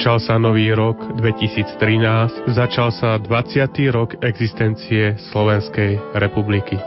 Začal 0.00 0.16
sa 0.16 0.40
nový 0.40 0.72
rok 0.72 0.96
2013, 1.20 2.56
začal 2.56 2.88
sa 2.88 3.20
20. 3.20 3.68
rok 3.92 4.16
existencie 4.24 5.20
Slovenskej 5.28 6.16
republiky. 6.16 6.80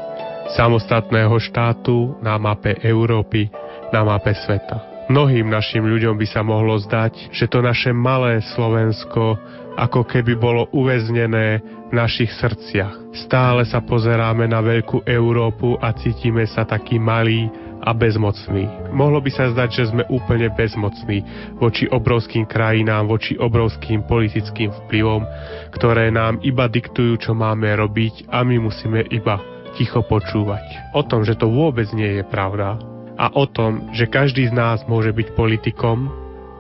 Samostatného 0.58 1.38
štátu 1.38 2.18
na 2.26 2.42
mape 2.42 2.74
Európy, 2.82 3.54
na 3.94 4.02
mape 4.02 4.34
sveta. 4.34 5.06
Mnohým 5.14 5.46
našim 5.46 5.86
ľuďom 5.86 6.18
by 6.18 6.26
sa 6.26 6.42
mohlo 6.42 6.74
zdať, 6.82 7.30
že 7.30 7.46
to 7.46 7.62
naše 7.62 7.94
malé 7.94 8.42
Slovensko 8.58 9.38
ako 9.78 10.10
keby 10.10 10.34
bolo 10.34 10.66
uväznené 10.74 11.62
v 11.62 11.94
našich 11.94 12.34
srdciach. 12.34 13.14
Stále 13.30 13.62
sa 13.70 13.86
pozeráme 13.86 14.50
na 14.50 14.58
veľkú 14.58 15.06
Európu 15.06 15.78
a 15.78 15.94
cítime 15.94 16.50
sa 16.50 16.66
taký 16.66 16.98
malý 16.98 17.46
a 17.84 17.92
bezmocní. 17.92 18.64
Mohlo 18.96 19.20
by 19.20 19.32
sa 19.36 19.52
zdať, 19.52 19.70
že 19.76 19.84
sme 19.92 20.08
úplne 20.08 20.48
bezmocní 20.56 21.20
voči 21.60 21.86
obrovským 21.92 22.48
krajinám, 22.48 23.12
voči 23.12 23.36
obrovským 23.36 24.08
politickým 24.08 24.72
vplyvom, 24.88 25.28
ktoré 25.76 26.08
nám 26.10 26.40
iba 26.48 26.72
diktujú, 26.72 27.20
čo 27.20 27.36
máme 27.36 27.68
robiť 27.76 28.32
a 28.32 28.42
my 28.48 28.56
musíme 28.64 29.04
iba 29.12 29.38
ticho 29.76 30.00
počúvať. 30.08 30.96
O 30.96 31.04
tom, 31.04 31.28
že 31.28 31.36
to 31.36 31.52
vôbec 31.52 31.92
nie 31.92 32.22
je 32.22 32.24
pravda 32.24 32.80
a 33.20 33.30
o 33.36 33.46
tom, 33.46 33.94
že 33.94 34.10
každý 34.10 34.50
z 34.50 34.54
nás 34.56 34.82
môže 34.90 35.14
byť 35.14 35.38
politikom 35.38 36.10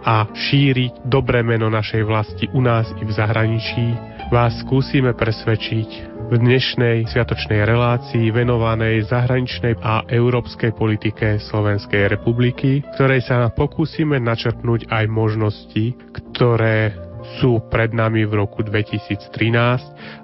a 0.04 0.27
šíriť 0.27 1.08
dobré 1.08 1.41
meno 1.41 1.71
našej 1.71 2.04
vlasti 2.04 2.46
u 2.52 2.60
nás 2.60 2.91
i 2.99 3.04
v 3.08 3.12
zahraničí, 3.15 3.85
vás 4.30 4.60
skúsime 4.60 5.15
presvedčiť 5.15 6.12
v 6.29 6.35
dnešnej 6.40 7.10
sviatočnej 7.12 7.68
relácii 7.68 8.32
venovanej 8.32 9.07
zahraničnej 9.12 9.76
a 9.84 10.07
európskej 10.07 10.71
politike 10.71 11.41
Slovenskej 11.41 12.07
republiky, 12.07 12.85
ktorej 12.96 13.27
sa 13.27 13.52
pokúsime 13.52 14.21
načrtnúť 14.24 14.88
aj 14.88 15.05
možnosti, 15.12 15.96
ktoré 16.32 16.96
sú 17.40 17.63
pred 17.68 17.91
nami 17.91 18.24
v 18.27 18.34
roku 18.40 18.63
2013 18.63 19.20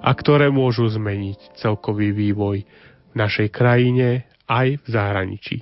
a 0.00 0.10
ktoré 0.16 0.48
môžu 0.48 0.88
zmeniť 0.88 1.60
celkový 1.60 2.12
vývoj 2.12 2.64
v 3.10 3.14
našej 3.16 3.48
krajine 3.52 4.28
aj 4.48 4.80
v 4.80 4.86
zahraničí. 4.86 5.56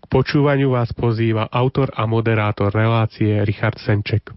K 0.00 0.04
počúvaniu 0.06 0.74
vás 0.74 0.90
pozýva 0.94 1.46
autor 1.50 1.90
a 1.94 2.06
moderátor 2.06 2.70
relácie 2.74 3.42
Richard 3.46 3.78
Senček. 3.78 4.30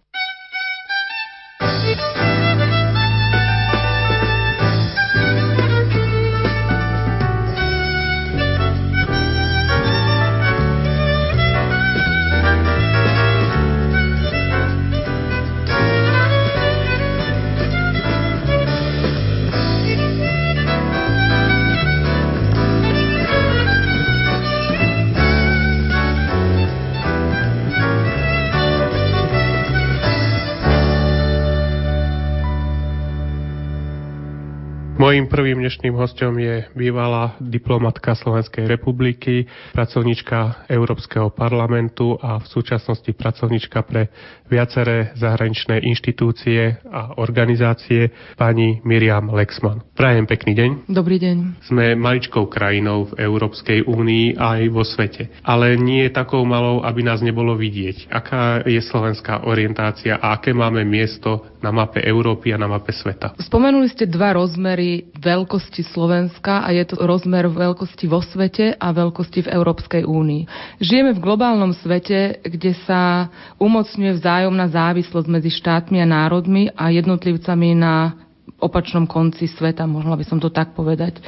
Mojím 35.13 35.29
prvým 35.29 35.61
dnešným 35.61 35.93
hostom 35.93 36.41
je 36.41 36.65
bývalá 36.73 37.37
diplomatka 37.37 38.17
Slovenskej 38.17 38.65
republiky, 38.65 39.45
pracovnička 39.77 40.65
Európskeho 40.65 41.29
parlamentu 41.29 42.17
a 42.17 42.41
v 42.41 42.49
súčasnosti 42.49 43.13
pracovnička 43.13 43.85
pre 43.85 44.09
viaceré 44.49 45.13
zahraničné 45.13 45.85
inštitúcie 45.85 46.81
a 46.89 47.21
organizácie 47.21 48.09
pani 48.41 48.81
Miriam 48.81 49.29
Lexman. 49.29 49.85
Prajem 49.93 50.25
pekný 50.25 50.57
deň. 50.57 50.69
Dobrý 50.89 51.21
deň. 51.21 51.61
Sme 51.61 51.93
maličkou 51.93 52.49
krajinou 52.49 53.13
v 53.13 53.21
Európskej 53.21 53.85
únii 53.85 54.41
aj 54.41 54.61
vo 54.73 54.81
svete, 54.81 55.29
ale 55.45 55.77
nie 55.77 56.09
je 56.09 56.17
takou 56.17 56.41
malou, 56.41 56.81
aby 56.81 57.05
nás 57.05 57.21
nebolo 57.21 57.53
vidieť. 57.53 58.09
Aká 58.09 58.65
je 58.65 58.81
slovenská 58.81 59.45
orientácia 59.45 60.17
a 60.17 60.41
aké 60.41 60.57
máme 60.57 60.81
miesto 60.81 61.45
na 61.61 61.69
mape 61.69 62.01
Európy 62.01 62.49
a 62.49 62.57
na 62.57 62.65
mape 62.65 62.89
sveta? 62.89 63.37
Spomenuli 63.37 63.93
ste 63.93 64.09
dva 64.09 64.33
rozmery 64.33 65.02
veľkosti 65.13 65.83
Slovenska 65.83 66.63
a 66.63 66.69
je 66.71 66.83
to 66.83 66.99
rozmer 66.99 67.47
veľkosti 67.47 68.05
vo 68.05 68.19
svete 68.19 68.75
a 68.75 68.87
veľkosti 68.91 69.47
v 69.47 69.51
Európskej 69.51 70.03
únii. 70.03 70.43
Žijeme 70.79 71.15
v 71.15 71.23
globálnom 71.23 71.71
svete, 71.71 72.43
kde 72.43 72.75
sa 72.83 73.31
umocňuje 73.57 74.19
vzájomná 74.19 74.67
závislosť 74.67 75.27
medzi 75.31 75.51
štátmi 75.51 76.03
a 76.03 76.07
národmi 76.07 76.67
a 76.73 76.91
jednotlivcami 76.91 77.69
na 77.73 78.23
opačnom 78.63 79.05
konci 79.05 79.51
sveta, 79.51 79.83
možno 79.83 80.15
by 80.15 80.25
som 80.25 80.39
to 80.39 80.47
tak 80.47 80.71
povedať. 80.71 81.19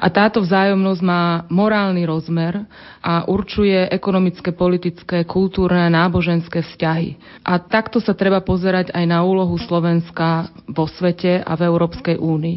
A 0.00 0.08
táto 0.08 0.40
vzájomnosť 0.40 1.02
má 1.04 1.44
morálny 1.52 2.08
rozmer 2.08 2.64
a 3.04 3.28
určuje 3.28 3.88
ekonomické, 3.92 4.50
politické, 4.50 5.22
kultúrne 5.28 5.86
a 5.86 5.92
náboženské 5.92 6.64
vzťahy. 6.64 7.14
A 7.44 7.60
takto 7.60 8.00
sa 8.00 8.16
treba 8.16 8.40
pozerať 8.42 8.90
aj 8.96 9.04
na 9.06 9.22
úlohu 9.22 9.54
Slovenska 9.60 10.50
vo 10.66 10.88
svete 10.88 11.44
a 11.44 11.52
v 11.54 11.68
Európskej 11.68 12.16
únii. 12.18 12.56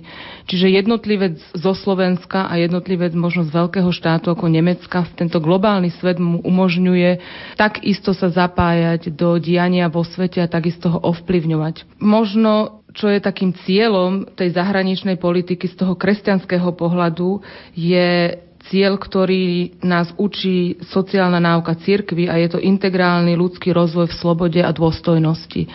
Čiže 0.50 0.68
jednotlivec 0.72 1.38
zo 1.54 1.76
Slovenska 1.76 2.50
a 2.50 2.58
jednotlivec 2.58 3.14
možno 3.14 3.46
z 3.46 3.52
veľkého 3.54 3.92
štátu 3.94 4.34
ako 4.34 4.50
Nemecka 4.50 5.04
v 5.06 5.16
tento 5.16 5.38
globálny 5.38 5.94
svet 5.94 6.18
mu 6.18 6.42
umožňuje 6.42 7.22
takisto 7.60 8.16
sa 8.16 8.32
zapájať 8.32 9.14
do 9.14 9.38
diania 9.38 9.92
vo 9.92 10.02
svete 10.02 10.42
a 10.42 10.52
takisto 10.52 10.90
ho 10.92 11.00
ovplyvňovať. 11.02 12.02
Možno 12.02 12.81
čo 12.92 13.08
je 13.08 13.24
takým 13.24 13.56
cieľom 13.66 14.28
tej 14.36 14.56
zahraničnej 14.56 15.16
politiky 15.16 15.68
z 15.68 15.76
toho 15.80 15.96
kresťanského 15.96 16.76
pohľadu, 16.76 17.40
je 17.76 18.36
cieľ, 18.70 19.02
ktorý 19.02 19.80
nás 19.82 20.14
učí 20.22 20.78
sociálna 20.86 21.42
náuka 21.42 21.74
cirkvy 21.82 22.30
a 22.30 22.38
je 22.38 22.58
to 22.58 22.60
integrálny 22.62 23.34
ľudský 23.34 23.74
rozvoj 23.74 24.12
v 24.12 24.18
slobode 24.22 24.62
a 24.62 24.70
dôstojnosti. 24.70 25.66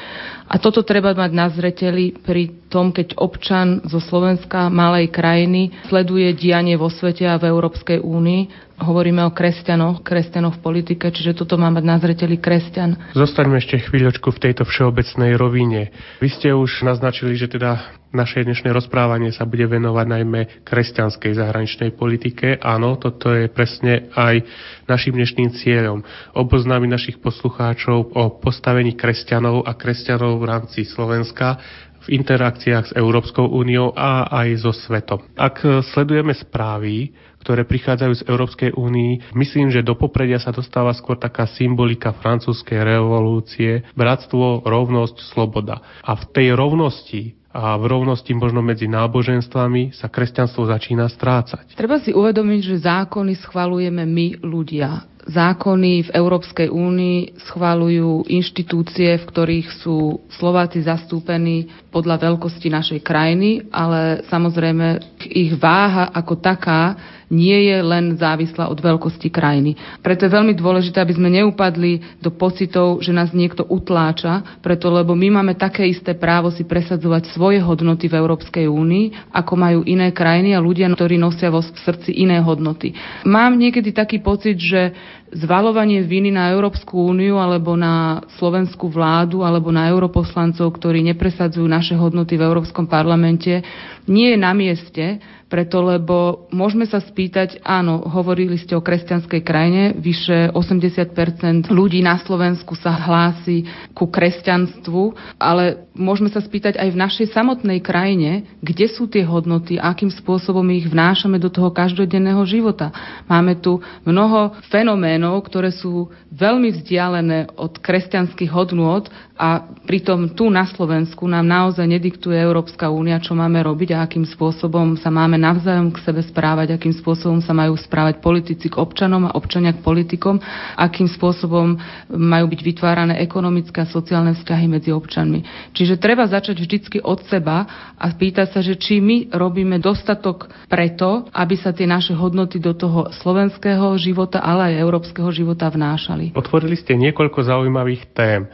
A 0.47 0.63
toto 0.63 0.87
treba 0.87 1.11
mať 1.11 1.33
na 1.35 1.51
zreteli 1.51 2.15
pri 2.15 2.71
tom, 2.71 2.95
keď 2.95 3.19
občan 3.19 3.83
zo 3.83 3.99
Slovenska, 3.99 4.71
malej 4.71 5.11
krajiny, 5.11 5.75
sleduje 5.91 6.31
dianie 6.39 6.79
vo 6.79 6.87
svete 6.87 7.27
a 7.27 7.35
v 7.35 7.51
Európskej 7.51 7.99
únii 7.99 8.67
hovoríme 8.77 9.25
o 9.25 9.33
kresťanoch, 9.33 10.05
kresťanoch 10.05 10.61
v 10.61 10.65
politike, 10.65 11.09
čiže 11.09 11.33
toto 11.33 11.57
má 11.57 11.73
mať 11.73 11.85
na 11.85 11.97
zreteli 11.97 12.37
kresťan. 12.37 13.17
Zostaňme 13.17 13.57
ešte 13.57 13.81
chvíľočku 13.81 14.29
v 14.29 14.43
tejto 14.49 14.69
všeobecnej 14.69 15.33
rovine. 15.41 15.93
Vy 16.21 16.29
ste 16.29 16.53
už 16.53 16.85
naznačili, 16.85 17.41
že 17.41 17.49
teda 17.49 17.81
naše 18.13 18.45
dnešné 18.45 18.73
rozprávanie 18.73 19.29
sa 19.33 19.45
bude 19.45 19.69
venovať 19.69 20.07
najmä 20.09 20.41
kresťanskej 20.65 21.33
zahraničnej 21.37 21.91
politike. 21.93 22.57
Áno, 22.61 22.97
toto 22.97 23.33
je 23.33 23.49
presne 23.49 24.09
aj 24.17 24.41
našim 24.89 25.13
dnešným 25.17 25.53
cieľom. 25.53 26.01
Oboznámiť 26.33 26.89
našich 26.89 27.17
poslucháčov 27.21 28.17
o 28.17 28.23
postavení 28.41 28.97
kresťanov 28.97 29.69
a 29.69 29.77
kresťanov 29.77 30.36
v 30.39 30.49
rámci 30.49 30.85
Slovenska 30.87 31.59
v 32.07 32.23
interakciách 32.23 32.85
s 32.87 32.93
Európskou 32.95 33.51
úniou 33.51 33.91
a 33.91 34.31
aj 34.31 34.63
so 34.63 34.71
svetom. 34.71 35.27
Ak 35.35 35.59
sledujeme 35.91 36.31
správy, 36.39 37.11
ktoré 37.43 37.67
prichádzajú 37.67 38.13
z 38.15 38.27
Európskej 38.31 38.71
únii, 38.79 39.35
myslím, 39.35 39.75
že 39.75 39.83
do 39.83 39.99
popredia 39.99 40.39
sa 40.39 40.55
dostáva 40.55 40.95
skôr 40.95 41.19
taká 41.19 41.51
symbolika 41.51 42.15
francúzskej 42.15 42.79
revolúcie, 42.83 43.83
bratstvo, 43.99 44.63
rovnosť, 44.63 45.17
sloboda. 45.35 45.83
A 46.03 46.15
v 46.15 46.25
tej 46.31 46.49
rovnosti 46.55 47.35
a 47.57 47.81
v 47.81 47.89
rovnosti 47.89 48.29
možno 48.37 48.61
medzi 48.61 48.85
náboženstvami 48.85 49.97
sa 49.97 50.13
kresťanstvo 50.13 50.69
začína 50.69 51.09
strácať. 51.09 51.73
Treba 51.73 51.97
si 51.97 52.13
uvedomiť, 52.13 52.61
že 52.61 52.85
zákony 52.85 53.33
schvalujeme 53.41 54.05
my 54.05 54.45
ľudia 54.45 55.09
zákony 55.27 56.07
v 56.07 56.15
Európskej 56.15 56.71
únii 56.71 57.43
schvalujú 57.51 58.31
inštitúcie, 58.31 59.19
v 59.19 59.25
ktorých 59.27 59.69
sú 59.83 60.23
Slováci 60.31 60.87
zastúpení 60.87 61.67
podľa 61.91 62.31
veľkosti 62.31 62.71
našej 62.71 63.01
krajiny, 63.03 63.67
ale 63.75 64.23
samozrejme 64.31 65.03
ich 65.27 65.53
váha 65.59 66.15
ako 66.15 66.39
taká 66.39 66.95
nie 67.27 67.67
je 67.67 67.79
len 67.83 68.15
závislá 68.15 68.71
od 68.71 68.79
veľkosti 68.79 69.29
krajiny. 69.29 69.75
Preto 69.99 70.27
je 70.27 70.35
veľmi 70.35 70.55
dôležité, 70.55 71.03
aby 71.03 71.17
sme 71.17 71.33
neupadli 71.33 72.23
do 72.23 72.31
pocitov, 72.31 73.03
že 73.03 73.11
nás 73.11 73.35
niekto 73.35 73.67
utláča, 73.67 74.63
preto 74.63 74.87
lebo 74.87 75.19
my 75.19 75.43
máme 75.43 75.59
také 75.59 75.83
isté 75.91 76.15
právo 76.15 76.55
si 76.55 76.63
presadzovať 76.63 77.35
svoje 77.35 77.59
hodnoty 77.59 78.07
v 78.07 78.19
Európskej 78.19 78.71
únii, 78.71 79.35
ako 79.35 79.53
majú 79.59 79.81
iné 79.83 80.15
krajiny 80.15 80.55
a 80.55 80.63
ľudia, 80.63 80.87
ktorí 80.95 81.19
nosia 81.19 81.51
vo 81.51 81.63
srdci 81.63 82.15
iné 82.15 82.39
hodnoty. 82.39 82.95
Mám 83.27 83.59
niekedy 83.59 83.91
taký 83.91 84.23
pocit, 84.23 84.63
že 84.63 84.95
zvalovanie 85.31 86.01
viny 86.01 86.31
na 86.31 86.51
Európsku 86.51 87.11
úniu 87.11 87.37
alebo 87.37 87.75
na 87.75 88.23
slovenskú 88.35 88.87
vládu 88.87 89.43
alebo 89.43 89.71
na 89.71 89.87
europoslancov, 89.87 90.71
ktorí 90.73 91.03
nepresadzujú 91.05 91.67
naše 91.67 91.95
hodnoty 91.95 92.35
v 92.35 92.47
Európskom 92.47 92.87
parlamente, 92.87 93.63
nie 94.07 94.31
je 94.31 94.39
na 94.39 94.53
mieste, 94.53 95.19
preto 95.47 95.79
lebo 95.79 96.51
môžeme 96.51 96.91
sa 96.91 96.99
spýtať, 96.99 97.63
áno, 97.63 98.03
hovorili 98.03 98.59
ste 98.59 98.75
o 98.75 98.83
kresťanskej 98.83 99.43
krajine, 99.47 99.83
vyše 99.95 100.51
80% 100.51 101.71
ľudí 101.71 102.03
na 102.03 102.19
Slovensku 102.19 102.75
sa 102.75 102.91
hlási 102.91 103.63
ku 103.95 104.11
kresťanstvu, 104.11 105.15
ale 105.39 105.87
môžeme 105.95 106.29
sa 106.29 106.43
spýtať 106.43 106.77
aj 106.77 106.89
v 106.91 107.01
našej 107.01 107.27
samotnej 107.31 107.79
krajine, 107.79 108.59
kde 108.59 108.87
sú 108.91 109.07
tie 109.07 109.23
hodnoty, 109.23 109.79
akým 109.79 110.11
spôsobom 110.11 110.67
ich 110.75 110.91
vnášame 110.91 111.39
do 111.39 111.49
toho 111.49 111.71
každodenného 111.71 112.43
života. 112.43 112.91
Máme 113.31 113.57
tu 113.63 113.79
mnoho 114.03 114.59
fenoménov, 114.67 115.47
ktoré 115.47 115.71
sú 115.71 116.11
veľmi 116.35 116.75
vzdialené 116.75 117.55
od 117.55 117.79
kresťanských 117.79 118.51
hodnôt 118.51 119.09
a 119.37 119.65
pritom 119.85 120.33
tu 120.33 120.49
na 120.49 120.65
Slovensku 120.65 121.29
nám 121.29 121.45
naozaj 121.45 121.85
nediktuje 121.85 122.37
Európska 122.37 122.89
únia, 122.89 123.21
čo 123.21 123.37
máme 123.37 123.61
robiť 123.61 123.93
a 123.93 124.05
akým 124.05 124.25
spôsobom 124.25 124.97
sa 124.97 125.13
máme 125.13 125.37
navzájom 125.47 125.95
k 125.95 126.03
sebe 126.03 126.21
správať, 126.27 126.75
akým 126.75 126.91
spôsobom 126.91 127.39
sa 127.39 127.55
majú 127.55 127.79
správať 127.79 128.19
politici 128.19 128.67
k 128.67 128.79
občanom 128.83 129.31
a 129.31 129.35
občania 129.39 129.71
k 129.71 129.85
politikom, 129.85 130.43
akým 130.75 131.07
spôsobom 131.07 131.79
majú 132.11 132.47
byť 132.51 132.61
vytvárané 132.61 133.23
ekonomické 133.23 133.87
a 133.87 133.91
sociálne 133.91 134.35
vzťahy 134.35 134.67
medzi 134.67 134.91
občanmi. 134.91 135.73
Čiže 135.73 136.03
treba 136.03 136.27
začať 136.27 136.59
vždycky 136.59 136.99
od 136.99 137.23
seba 137.31 137.65
a 137.95 138.05
pýtať 138.11 138.59
sa, 138.59 138.61
že 138.61 138.75
či 138.75 138.99
my 138.99 139.31
robíme 139.31 139.79
dostatok 139.79 140.51
preto, 140.67 141.31
aby 141.31 141.55
sa 141.55 141.71
tie 141.71 141.87
naše 141.87 142.13
hodnoty 142.13 142.59
do 142.59 142.75
toho 142.75 143.15
slovenského 143.23 143.95
života, 143.97 144.43
ale 144.43 144.75
aj 144.75 144.83
európskeho 144.83 145.31
života 145.31 145.71
vnášali. 145.71 146.35
Otvorili 146.35 146.75
ste 146.75 146.99
niekoľko 146.99 147.39
zaujímavých 147.47 148.03
tém. 148.13 148.51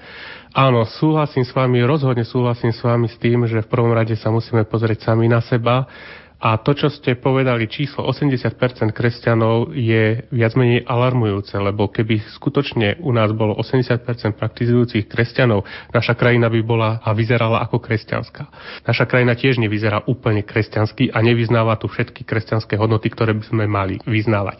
Áno, 0.53 0.85
súhlasím 0.85 1.49
s 1.49 1.53
vami, 1.57 1.81
rozhodne 1.81 2.29
súhlasím 2.29 2.77
s 2.77 2.85
vami 2.85 3.09
s 3.09 3.17
tým, 3.17 3.49
že 3.49 3.65
v 3.65 3.71
prvom 3.73 3.89
rade 3.89 4.13
sa 4.21 4.29
musíme 4.29 4.69
pozrieť 4.69 5.09
sami 5.09 5.25
na 5.25 5.41
seba, 5.41 5.89
a 6.43 6.59
to, 6.59 6.75
čo 6.75 6.91
ste 6.91 7.15
povedali, 7.15 7.71
číslo 7.71 8.03
80% 8.11 8.59
kresťanov 8.91 9.71
je 9.79 10.27
viac 10.35 10.59
menej 10.59 10.83
alarmujúce, 10.83 11.55
lebo 11.55 11.87
keby 11.87 12.19
skutočne 12.35 12.99
u 12.99 13.15
nás 13.15 13.31
bolo 13.31 13.55
80% 13.55 14.03
praktizujúcich 14.35 15.07
kresťanov, 15.07 15.63
naša 15.95 16.19
krajina 16.19 16.51
by 16.51 16.61
bola 16.67 16.99
a 16.99 17.15
vyzerala 17.15 17.63
ako 17.63 17.79
kresťanská. 17.79 18.43
Naša 18.83 19.07
krajina 19.07 19.39
tiež 19.39 19.63
nevyzerá 19.63 20.03
úplne 20.11 20.43
kresťansky 20.43 21.15
a 21.15 21.23
nevyznáva 21.23 21.79
tu 21.79 21.87
všetky 21.87 22.27
kresťanské 22.27 22.75
hodnoty, 22.75 23.07
ktoré 23.15 23.39
by 23.39 23.45
sme 23.47 23.65
mali 23.71 24.03
vyznávať. 24.03 24.59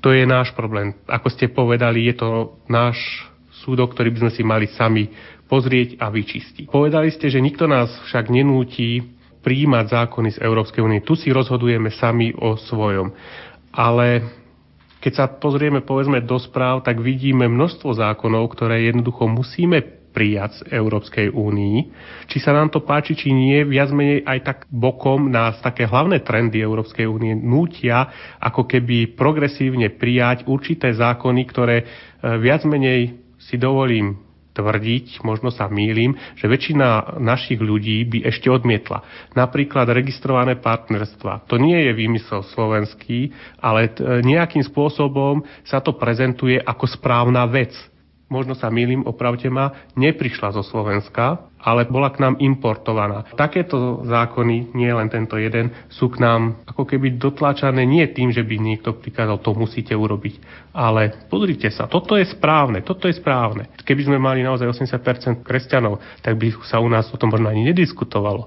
To 0.00 0.16
je 0.16 0.24
náš 0.24 0.56
problém. 0.56 0.96
Ako 1.04 1.28
ste 1.28 1.52
povedali, 1.52 2.08
je 2.08 2.24
to 2.24 2.56
náš 2.72 2.96
súdok, 3.68 3.92
ktorý 3.92 4.16
by 4.16 4.18
sme 4.24 4.32
si 4.32 4.42
mali 4.48 4.64
sami 4.72 5.12
pozrieť 5.44 6.00
a 6.00 6.08
vyčistiť. 6.08 6.72
Povedali 6.72 7.12
ste, 7.12 7.28
že 7.28 7.44
nikto 7.44 7.68
nás 7.68 7.92
však 8.08 8.32
nenúti 8.32 9.17
príjmať 9.40 9.84
zákony 9.88 10.28
z 10.34 10.42
Európskej 10.42 10.82
únie. 10.82 11.00
Tu 11.00 11.14
si 11.14 11.28
rozhodujeme 11.30 11.90
sami 11.90 12.34
o 12.34 12.54
svojom. 12.54 13.14
Ale 13.70 14.24
keď 14.98 15.12
sa 15.14 15.26
pozrieme 15.30 15.80
povedzme 15.80 16.18
do 16.20 16.36
správ, 16.36 16.82
tak 16.82 16.98
vidíme 16.98 17.46
množstvo 17.46 17.94
zákonov, 17.94 18.50
ktoré 18.50 18.90
jednoducho 18.90 19.30
musíme 19.30 19.98
prijať 20.10 20.50
z 20.66 20.74
Európskej 20.74 21.30
únii. 21.30 21.76
Či 22.26 22.38
sa 22.42 22.50
nám 22.50 22.74
to 22.74 22.82
páči, 22.82 23.14
či 23.14 23.30
nie, 23.30 23.62
viac 23.62 23.94
menej 23.94 24.26
aj 24.26 24.38
tak 24.42 24.58
bokom 24.66 25.30
nás 25.30 25.62
také 25.62 25.86
hlavné 25.86 26.26
trendy 26.26 26.58
Európskej 26.58 27.06
únie 27.06 27.38
nútia 27.38 28.10
ako 28.42 28.66
keby 28.66 29.14
progresívne 29.14 29.94
prijať 29.94 30.48
určité 30.50 30.90
zákony, 30.90 31.42
ktoré 31.46 31.76
e, 31.78 31.84
viac 32.42 32.66
menej 32.66 33.14
si 33.38 33.54
dovolím 33.54 34.27
tvrdiť, 34.58 35.22
možno 35.22 35.54
sa 35.54 35.70
mýlim, 35.70 36.18
že 36.34 36.50
väčšina 36.50 37.22
našich 37.22 37.62
ľudí 37.62 38.02
by 38.10 38.18
ešte 38.26 38.50
odmietla. 38.50 39.06
Napríklad 39.38 39.86
registrované 39.94 40.58
partnerstva. 40.58 41.46
To 41.46 41.62
nie 41.62 41.78
je 41.86 41.92
výmysel 41.94 42.42
slovenský, 42.50 43.30
ale 43.62 43.94
nejakým 44.26 44.66
spôsobom 44.66 45.46
sa 45.62 45.78
to 45.78 45.94
prezentuje 45.94 46.58
ako 46.58 46.90
správna 46.90 47.46
vec 47.46 47.70
možno 48.28 48.52
sa 48.52 48.68
milím, 48.68 49.04
opravte 49.08 49.48
ma, 49.48 49.88
neprišla 49.96 50.52
zo 50.52 50.60
Slovenska, 50.60 51.48
ale 51.58 51.88
bola 51.88 52.12
k 52.12 52.22
nám 52.22 52.36
importovaná. 52.38 53.24
Takéto 53.34 54.04
zákony, 54.04 54.76
nie 54.76 54.92
len 54.92 55.08
tento 55.10 55.40
jeden, 55.40 55.72
sú 55.88 56.12
k 56.12 56.22
nám 56.22 56.60
ako 56.68 56.86
keby 56.86 57.18
dotláčané 57.18 57.82
nie 57.88 58.04
tým, 58.12 58.30
že 58.30 58.44
by 58.44 58.56
niekto 58.60 58.94
prikázal, 59.00 59.40
to 59.40 59.56
musíte 59.56 59.96
urobiť, 59.96 60.38
ale 60.76 61.26
pozrite 61.26 61.72
sa, 61.72 61.90
toto 61.90 62.14
je 62.14 62.28
správne, 62.28 62.84
toto 62.84 63.08
je 63.08 63.16
správne. 63.16 63.72
Keby 63.82 64.06
sme 64.06 64.18
mali 64.20 64.44
naozaj 64.44 64.70
80% 64.70 65.42
kresťanov, 65.42 65.98
tak 66.22 66.38
by 66.38 66.52
sa 66.68 66.78
u 66.78 66.86
nás 66.86 67.10
o 67.10 67.18
tom 67.18 67.32
možno 67.32 67.50
ani 67.50 67.66
nediskutovalo. 67.72 68.46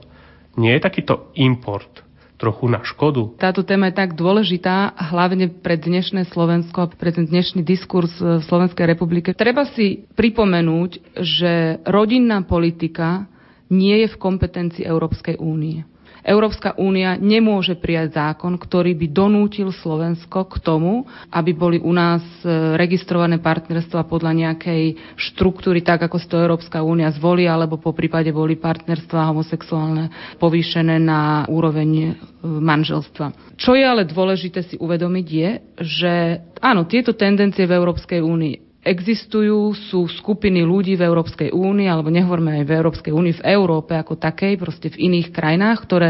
Nie 0.62 0.78
je 0.78 0.86
takýto 0.86 1.34
import 1.40 2.11
trochu 2.42 2.66
na 2.66 2.82
škodu. 2.82 3.38
Táto 3.38 3.62
téma 3.62 3.94
je 3.94 4.02
tak 4.02 4.18
dôležitá, 4.18 4.98
hlavne 5.14 5.54
pre 5.54 5.78
dnešné 5.78 6.26
Slovensko, 6.34 6.90
pre 6.98 7.14
ten 7.14 7.30
dnešný 7.30 7.62
diskurs 7.62 8.10
v 8.18 8.42
Slovenskej 8.42 8.90
republike. 8.90 9.38
Treba 9.38 9.70
si 9.70 10.10
pripomenúť, 10.18 11.22
že 11.22 11.78
rodinná 11.86 12.42
politika 12.42 13.30
nie 13.70 14.02
je 14.02 14.08
v 14.10 14.18
kompetencii 14.20 14.84
Európskej 14.84 15.38
únie. 15.38 15.86
Európska 16.22 16.74
únia 16.76 17.14
nemôže 17.16 17.74
prijať 17.74 18.16
zákon, 18.16 18.56
ktorý 18.56 18.94
by 18.94 19.08
donútil 19.10 19.70
Slovensko 19.70 20.46
k 20.46 20.56
tomu, 20.58 21.04
aby 21.28 21.52
boli 21.52 21.78
u 21.78 21.90
nás 21.90 22.22
e, 22.42 22.48
registrované 22.74 23.38
partnerstva 23.38 24.06
podľa 24.06 24.32
nejakej 24.38 24.84
štruktúry, 25.16 25.82
tak 25.82 26.06
ako 26.06 26.18
si 26.18 26.28
to 26.28 26.38
Európska 26.38 26.80
únia 26.80 27.10
zvolí, 27.10 27.46
alebo 27.46 27.76
po 27.76 27.92
prípade 27.92 28.30
boli 28.30 28.56
partnerstva 28.56 29.30
homosexuálne 29.30 30.10
povýšené 30.38 30.98
na 30.98 31.44
úroveň 31.46 31.90
e, 31.92 32.10
manželstva. 32.42 33.58
Čo 33.58 33.74
je 33.74 33.84
ale 33.84 34.06
dôležité 34.06 34.62
si 34.62 34.78
uvedomiť 34.78 35.28
je, 35.28 35.50
že 35.78 36.14
áno, 36.58 36.86
tieto 36.86 37.14
tendencie 37.14 37.66
v 37.66 37.76
Európskej 37.76 38.22
únii 38.22 38.71
existujú, 38.82 39.78
sú 39.78 40.10
skupiny 40.10 40.66
ľudí 40.66 40.98
v 40.98 41.06
Európskej 41.06 41.54
únii, 41.54 41.86
alebo 41.86 42.10
nehovorme 42.10 42.62
aj 42.62 42.66
v 42.66 42.76
Európskej 42.76 43.14
únii, 43.14 43.34
v 43.38 43.46
Európe 43.46 43.94
ako 43.94 44.18
takej, 44.18 44.58
proste 44.58 44.90
v 44.90 45.10
iných 45.10 45.30
krajinách, 45.30 45.86
ktoré 45.86 46.10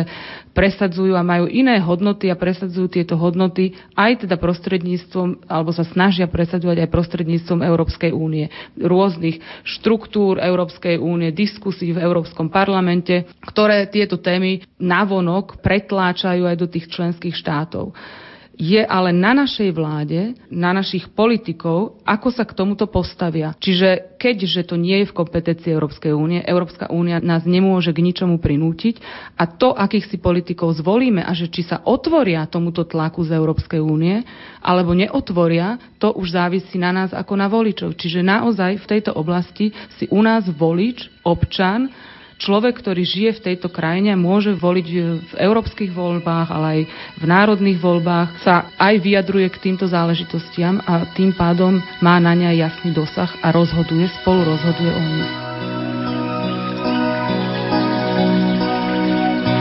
presadzujú 0.51 1.11
a 1.13 1.23
majú 1.23 1.51
iné 1.51 1.79
hodnoty 1.79 2.31
a 2.31 2.39
presadzujú 2.39 2.87
tieto 2.87 3.19
hodnoty 3.19 3.75
aj 3.95 4.23
teda 4.23 4.39
prostredníctvom, 4.39 5.47
alebo 5.51 5.75
sa 5.75 5.83
snažia 5.83 6.31
presadzovať 6.31 6.87
aj 6.87 6.91
prostredníctvom 6.91 7.59
Európskej 7.59 8.11
únie. 8.15 8.47
Rôznych 8.75 9.43
štruktúr 9.67 10.39
Európskej 10.39 10.95
únie, 10.95 11.35
diskusí 11.35 11.91
v 11.91 11.99
Európskom 11.99 12.47
parlamente, 12.47 13.27
ktoré 13.43 13.83
tieto 13.87 14.15
témy 14.15 14.63
navonok 14.79 15.59
pretláčajú 15.59 16.47
aj 16.47 16.55
do 16.55 16.67
tých 16.71 16.87
členských 16.87 17.35
štátov. 17.35 17.91
Je 18.53 18.83
ale 18.83 19.15
na 19.15 19.31
našej 19.31 19.71
vláde, 19.71 20.35
na 20.51 20.75
našich 20.75 21.07
politikov, 21.07 22.03
ako 22.03 22.27
sa 22.29 22.43
k 22.43 22.51
tomuto 22.51 22.83
postavia. 22.85 23.55
Čiže 23.55 24.19
keďže 24.19 24.67
to 24.67 24.75
nie 24.75 25.01
je 25.01 25.09
v 25.09 25.17
kompetencii 25.17 25.71
Európskej 25.71 26.11
únie, 26.11 26.43
Európska 26.43 26.91
únia 26.91 27.23
nás 27.23 27.47
nemôže 27.47 27.95
k 27.95 28.03
ničomu 28.03 28.37
prinútiť 28.37 28.99
a 29.39 29.47
to, 29.47 29.71
akých 29.71 30.11
si 30.11 30.17
politikov 30.19 30.75
zvolíme 30.75 31.23
a 31.23 31.31
že 31.31 31.47
či 31.47 31.63
sa 31.63 31.79
otvoria 31.81 32.43
tomuto 32.45 32.83
tlaku 32.83 33.23
z 33.23 33.33
Európskej 33.33 33.79
únie 33.79 34.19
alebo 34.59 34.91
neotvoria, 34.93 35.79
to 35.95 36.11
už 36.11 36.35
závisí 36.35 36.75
na 36.75 36.91
nás 36.91 37.15
ako 37.15 37.33
na 37.33 37.47
voličov. 37.47 37.95
Čiže 37.95 38.19
naozaj 38.19 38.77
v 38.77 38.89
tejto 38.89 39.15
oblasti 39.15 39.71
si 39.95 40.11
u 40.11 40.19
nás 40.19 40.43
volič, 40.45 41.07
občan, 41.23 41.87
človek, 42.41 42.81
ktorý 42.81 43.05
žije 43.05 43.31
v 43.37 43.43
tejto 43.53 43.69
krajine, 43.69 44.17
môže 44.17 44.57
voliť 44.57 44.87
v 45.21 45.33
európskych 45.37 45.93
voľbách, 45.93 46.49
ale 46.49 46.67
aj 46.67 46.81
v 47.21 47.25
národných 47.29 47.77
voľbách, 47.77 48.41
sa 48.41 48.73
aj 48.81 48.97
vyjadruje 48.97 49.47
k 49.53 49.61
týmto 49.69 49.85
záležitostiam 49.85 50.81
a 50.81 51.05
tým 51.13 51.37
pádom 51.37 51.77
má 52.01 52.17
na 52.17 52.33
ne 52.33 52.49
jasný 52.57 52.89
dosah 52.97 53.29
a 53.45 53.53
rozhoduje, 53.53 54.09
spolu 54.21 54.41
rozhoduje 54.41 54.91
o 54.91 55.01
nich. 55.05 55.31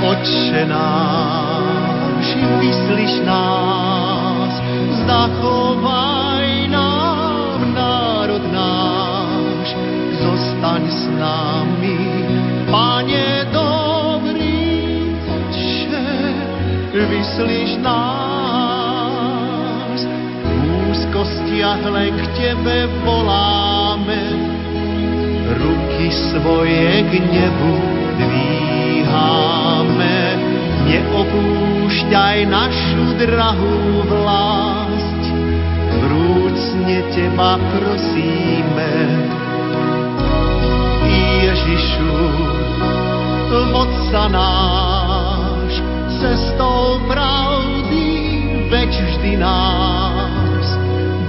Otče 0.01 0.65
náš, 0.65 2.27
vyslíš 2.59 3.15
nás, 3.29 4.53
zachovaj 5.05 6.49
nám 6.73 7.61
národ 7.77 8.45
náš, 8.49 9.77
zostaň 10.25 10.83
s 10.89 11.05
nami 11.21 12.20
Pane 12.71 13.51
dobrý, 13.51 14.79
Otče, 15.27 16.07
vyslíš 16.95 17.83
nás. 17.83 19.11
V 20.47 20.51
úzkostiach 20.95 21.83
len 21.91 22.15
k 22.15 22.23
Tebe 22.39 22.87
voláme, 23.03 24.23
ruky 25.59 26.15
svoje 26.31 27.03
k 27.11 27.13
nebu 27.19 27.75
dvíháme. 28.23 30.19
Neopúšťaj 30.91 32.39
našu 32.47 33.19
drahú 33.19 34.07
vlast, 34.07 35.23
vrúť 36.07 36.31
mocne 36.61 37.01
Teba 37.17 37.57
prosíme. 37.73 38.93
Ježišu, 41.51 42.15
vod 43.75 43.91
sa 44.11 44.31
náš 44.31 45.73
cestou 46.21 47.01
pravdy, 47.11 48.09
veď 48.71 48.91
vždy 48.91 49.33
nás. 49.41 50.67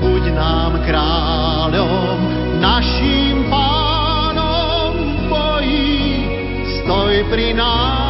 Buď 0.01 0.33
nám 0.33 0.81
kráľom, 0.85 2.17
našim 2.61 3.49
pánom 3.49 4.93
v 4.97 5.29
boji, 5.29 5.99
stoj 6.81 7.25
pri 7.29 7.53
nás. 7.57 8.01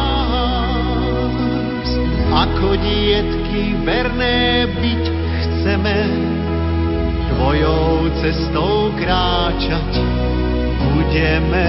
Ako 2.32 2.80
dietky 2.80 3.76
verné 3.84 4.66
byť 4.80 5.04
chceme, 5.42 5.96
Tvojou 7.32 8.12
cestou 8.20 8.92
kráčať 9.00 9.98
budeme. 11.12 11.68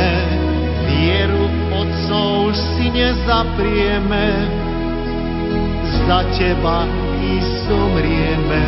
Vieru 0.88 1.52
Otcov 1.76 2.56
si 2.56 2.88
nezaprieme, 2.88 4.26
za 6.08 6.24
Teba 6.32 6.88
i 7.20 7.44
zomrieme. 7.68 8.64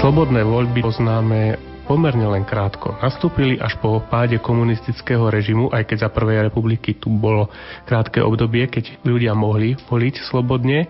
Slobodné 0.00 0.48
voľby 0.48 0.80
poznáme 0.80 1.60
pomerne 1.84 2.24
len 2.32 2.48
krátko. 2.48 2.96
Nastúpili 3.04 3.60
až 3.60 3.76
po 3.84 4.00
páde 4.08 4.40
komunistického 4.40 5.28
režimu, 5.28 5.68
aj 5.76 5.92
keď 5.92 6.08
za 6.08 6.10
prvej 6.10 6.48
republiky 6.48 6.96
tu 6.96 7.12
bolo 7.12 7.52
krátke 7.84 8.24
obdobie, 8.24 8.64
keď 8.64 9.04
ľudia 9.04 9.36
mohli 9.36 9.76
voliť 9.76 10.14
slobodne. 10.24 10.88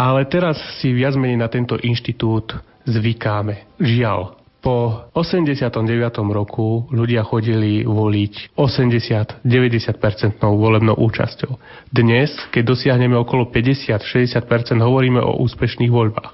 Ale 0.00 0.24
teraz 0.32 0.56
si 0.80 0.96
viac 0.96 1.12
menej 1.12 1.44
na 1.44 1.48
tento 1.52 1.76
inštitút 1.76 2.73
zvykáme. 2.84 3.64
Žiaľ, 3.80 4.43
po 4.64 5.12
89. 5.12 5.76
roku 6.32 6.88
ľudia 6.88 7.20
chodili 7.20 7.84
voliť 7.84 8.56
80-90% 8.56 9.44
volebnou 10.40 10.96
účasťou. 10.96 11.52
Dnes, 11.92 12.32
keď 12.48 12.72
dosiahneme 12.72 13.12
okolo 13.20 13.52
50-60%, 13.52 14.80
hovoríme 14.80 15.20
o 15.20 15.36
úspešných 15.44 15.92
voľbách. 15.92 16.32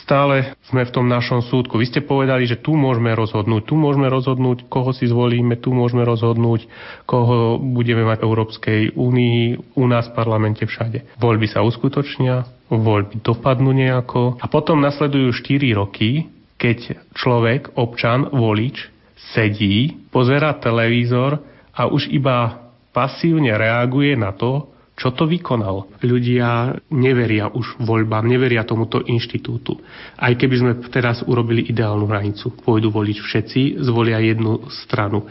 Stále 0.00 0.56
sme 0.64 0.88
v 0.88 0.94
tom 0.96 1.12
našom 1.12 1.44
súdku. 1.44 1.76
Vy 1.76 1.92
ste 1.92 2.00
povedali, 2.00 2.48
že 2.48 2.56
tu 2.56 2.72
môžeme 2.72 3.12
rozhodnúť, 3.12 3.68
tu 3.68 3.76
môžeme 3.76 4.08
rozhodnúť, 4.08 4.64
koho 4.72 4.96
si 4.96 5.04
zvolíme, 5.04 5.60
tu 5.60 5.76
môžeme 5.76 6.08
rozhodnúť, 6.08 6.64
koho 7.04 7.60
budeme 7.60 8.08
mať 8.08 8.24
v 8.24 8.26
Európskej 8.32 8.80
únii, 8.96 9.76
u 9.76 9.84
nás 9.84 10.08
v 10.08 10.16
parlamente 10.16 10.64
všade. 10.64 11.20
Voľby 11.20 11.52
sa 11.52 11.60
uskutočnia, 11.60 12.48
voľby 12.72 13.20
dopadnú 13.20 13.76
nejako 13.76 14.40
a 14.40 14.48
potom 14.48 14.80
nasledujú 14.80 15.36
4 15.36 15.76
roky, 15.76 16.37
keď 16.58 17.08
človek, 17.14 17.78
občan, 17.78 18.28
volič, 18.34 18.90
sedí, 19.34 19.94
pozera 20.10 20.58
televízor 20.58 21.38
a 21.70 21.86
už 21.86 22.10
iba 22.10 22.68
pasívne 22.90 23.54
reaguje 23.54 24.18
na 24.18 24.34
to, 24.34 24.74
čo 24.98 25.14
to 25.14 25.30
vykonal. 25.30 25.86
Ľudia 26.02 26.74
neveria 26.90 27.46
už 27.46 27.78
voľbám, 27.78 28.26
neveria 28.26 28.66
tomuto 28.66 28.98
inštitútu. 28.98 29.78
Aj 30.18 30.34
keby 30.34 30.54
sme 30.58 30.72
teraz 30.90 31.22
urobili 31.22 31.70
ideálnu 31.70 32.10
hranicu, 32.10 32.50
pôjdu 32.66 32.90
voliť 32.90 33.18
všetci, 33.22 33.60
zvolia 33.86 34.18
jednu 34.18 34.66
stranu. 34.82 35.30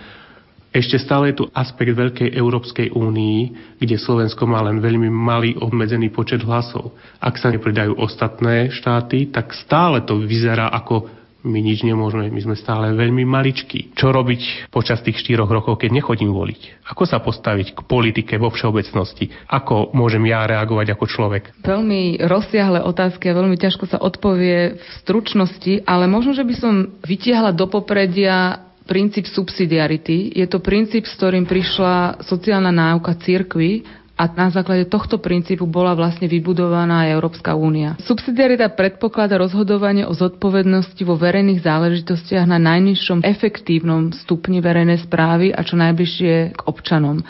Ešte 0.72 1.00
stále 1.00 1.32
je 1.32 1.44
tu 1.44 1.46
aspekt 1.52 1.96
Veľkej 1.96 2.38
Európskej 2.38 2.96
únii, 2.96 3.40
kde 3.82 3.98
Slovensko 3.98 4.48
má 4.48 4.62
len 4.62 4.80
veľmi 4.80 5.10
malý 5.10 5.56
obmedzený 5.60 6.14
počet 6.14 6.44
hlasov. 6.46 6.96
Ak 7.20 7.36
sa 7.36 7.52
nepridajú 7.52 7.98
ostatné 7.98 8.72
štáty, 8.72 9.32
tak 9.32 9.52
stále 9.58 10.06
to 10.06 10.22
vyzerá 10.22 10.70
ako 10.72 11.17
my 11.46 11.60
nič 11.62 11.86
nemôžeme, 11.86 12.34
my 12.34 12.42
sme 12.42 12.56
stále 12.58 12.98
veľmi 12.98 13.22
maličkí. 13.22 13.94
Čo 13.94 14.10
robiť 14.10 14.72
počas 14.74 15.00
tých 15.06 15.22
štyroch 15.22 15.48
rokov, 15.48 15.78
keď 15.78 16.02
nechodím 16.02 16.34
voliť? 16.34 16.90
Ako 16.90 17.06
sa 17.06 17.22
postaviť 17.22 17.78
k 17.78 17.80
politike 17.86 18.42
vo 18.42 18.50
všeobecnosti? 18.50 19.30
Ako 19.46 19.94
môžem 19.94 20.26
ja 20.26 20.44
reagovať 20.50 20.98
ako 20.98 21.06
človek? 21.06 21.44
Veľmi 21.62 22.18
rozsiahle 22.26 22.82
otázky 22.82 23.30
a 23.30 23.38
veľmi 23.38 23.58
ťažko 23.60 23.86
sa 23.86 24.02
odpovie 24.02 24.82
v 24.82 24.90
stručnosti, 25.06 25.86
ale 25.86 26.10
možno, 26.10 26.34
že 26.34 26.48
by 26.48 26.56
som 26.58 26.74
vytiahla 27.06 27.54
do 27.54 27.70
popredia 27.70 28.68
princíp 28.88 29.28
subsidiarity. 29.28 30.32
Je 30.32 30.48
to 30.48 30.64
princíp, 30.64 31.04
s 31.04 31.14
ktorým 31.20 31.44
prišla 31.44 32.24
sociálna 32.24 32.72
náuka 32.72 33.20
cirkvi 33.20 33.84
a 34.18 34.26
na 34.28 34.50
základe 34.50 34.90
tohto 34.90 35.22
princípu 35.22 35.64
bola 35.64 35.94
vlastne 35.94 36.26
vybudovaná 36.26 37.06
Európska 37.08 37.54
únia. 37.54 37.94
Subsidiarita 38.02 38.66
predpokladá 38.68 39.38
rozhodovanie 39.38 40.04
o 40.04 40.12
zodpovednosti 40.12 40.98
vo 41.02 41.14
verejných 41.14 41.62
záležitostiach 41.62 42.50
na 42.50 42.58
najnižšom 42.58 43.22
efektívnom 43.22 44.10
stupni 44.12 44.58
verejnej 44.58 44.98
správy 45.00 45.54
a 45.54 45.62
čo 45.62 45.78
najbližšie 45.78 46.34
k 46.52 46.60
občanom 46.66 47.22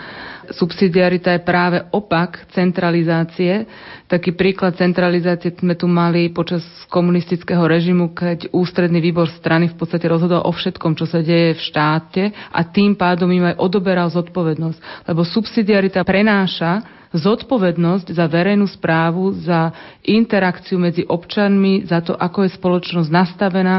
subsidiarita 0.51 1.35
je 1.35 1.41
práve 1.43 1.77
opak 1.91 2.47
centralizácie. 2.55 3.67
Taký 4.07 4.35
príklad 4.35 4.79
centralizácie 4.79 5.51
sme 5.51 5.75
tu 5.75 5.89
mali 5.89 6.31
počas 6.31 6.63
komunistického 6.87 7.63
režimu, 7.67 8.15
keď 8.15 8.51
ústredný 8.55 9.03
výbor 9.03 9.27
strany 9.27 9.67
v 9.67 9.75
podstate 9.75 10.07
rozhodol 10.07 10.43
o 10.47 10.51
všetkom, 10.51 10.95
čo 10.95 11.03
sa 11.03 11.19
deje 11.19 11.59
v 11.59 11.61
štáte 11.61 12.23
a 12.31 12.59
tým 12.63 12.95
pádom 12.95 13.27
im 13.31 13.51
aj 13.51 13.59
odoberal 13.59 14.07
zodpovednosť. 14.07 15.09
Lebo 15.11 15.27
subsidiarita 15.27 16.07
prenáša 16.07 16.97
zodpovednosť 17.15 18.11
za 18.11 18.25
verejnú 18.27 18.67
správu, 18.67 19.31
za 19.39 19.71
interakciu 20.03 20.75
medzi 20.75 21.07
občanmi, 21.07 21.87
za 21.87 22.03
to, 22.03 22.15
ako 22.15 22.47
je 22.47 22.55
spoločnosť 22.55 23.09
nastavená. 23.09 23.77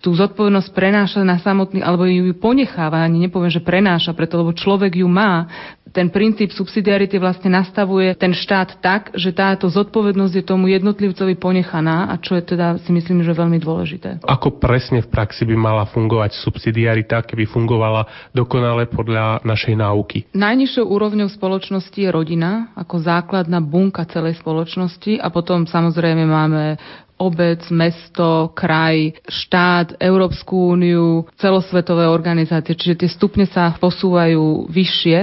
Tú 0.00 0.16
zodpovednosť 0.16 0.70
prenáša 0.72 1.20
na 1.20 1.36
samotný, 1.36 1.84
alebo 1.84 2.08
ju 2.08 2.32
ponecháva, 2.36 3.04
ani 3.04 3.28
nepoviem, 3.28 3.52
že 3.52 3.64
prenáša, 3.64 4.16
preto 4.16 4.40
lebo 4.40 4.56
človek 4.56 5.04
ju 5.04 5.08
má 5.08 5.44
ten 5.90 6.08
princíp 6.08 6.54
subsidiarity 6.54 7.18
vlastne 7.18 7.50
nastavuje 7.50 8.14
ten 8.14 8.30
štát 8.30 8.78
tak, 8.78 9.10
že 9.14 9.34
táto 9.34 9.66
zodpovednosť 9.66 10.34
je 10.38 10.44
tomu 10.46 10.70
jednotlivcovi 10.70 11.34
ponechaná 11.36 12.10
a 12.10 12.14
čo 12.18 12.38
je 12.38 12.54
teda 12.54 12.78
si 12.82 12.90
myslím, 12.94 13.26
že 13.26 13.34
veľmi 13.34 13.58
dôležité. 13.58 14.22
Ako 14.22 14.62
presne 14.62 15.02
v 15.02 15.10
praxi 15.10 15.42
by 15.46 15.56
mala 15.58 15.84
fungovať 15.90 16.38
subsidiarita, 16.38 17.26
keby 17.26 17.50
fungovala 17.50 18.30
dokonale 18.30 18.86
podľa 18.86 19.42
našej 19.42 19.74
náuky? 19.74 20.18
Najnižšou 20.32 20.86
úrovňou 20.86 21.28
spoločnosti 21.30 21.98
je 21.98 22.10
rodina 22.10 22.70
ako 22.78 23.02
základná 23.02 23.58
bunka 23.58 24.06
celej 24.06 24.38
spoločnosti 24.38 25.18
a 25.18 25.26
potom 25.28 25.66
samozrejme 25.66 26.22
máme 26.24 26.78
obec, 27.20 27.68
mesto, 27.68 28.56
kraj, 28.56 29.12
štát, 29.28 30.00
Európsku 30.00 30.72
úniu, 30.72 31.28
celosvetové 31.36 32.08
organizácie, 32.08 32.72
čiže 32.72 33.04
tie 33.04 33.10
stupne 33.12 33.44
sa 33.44 33.76
posúvajú 33.76 34.72
vyššie 34.72 35.18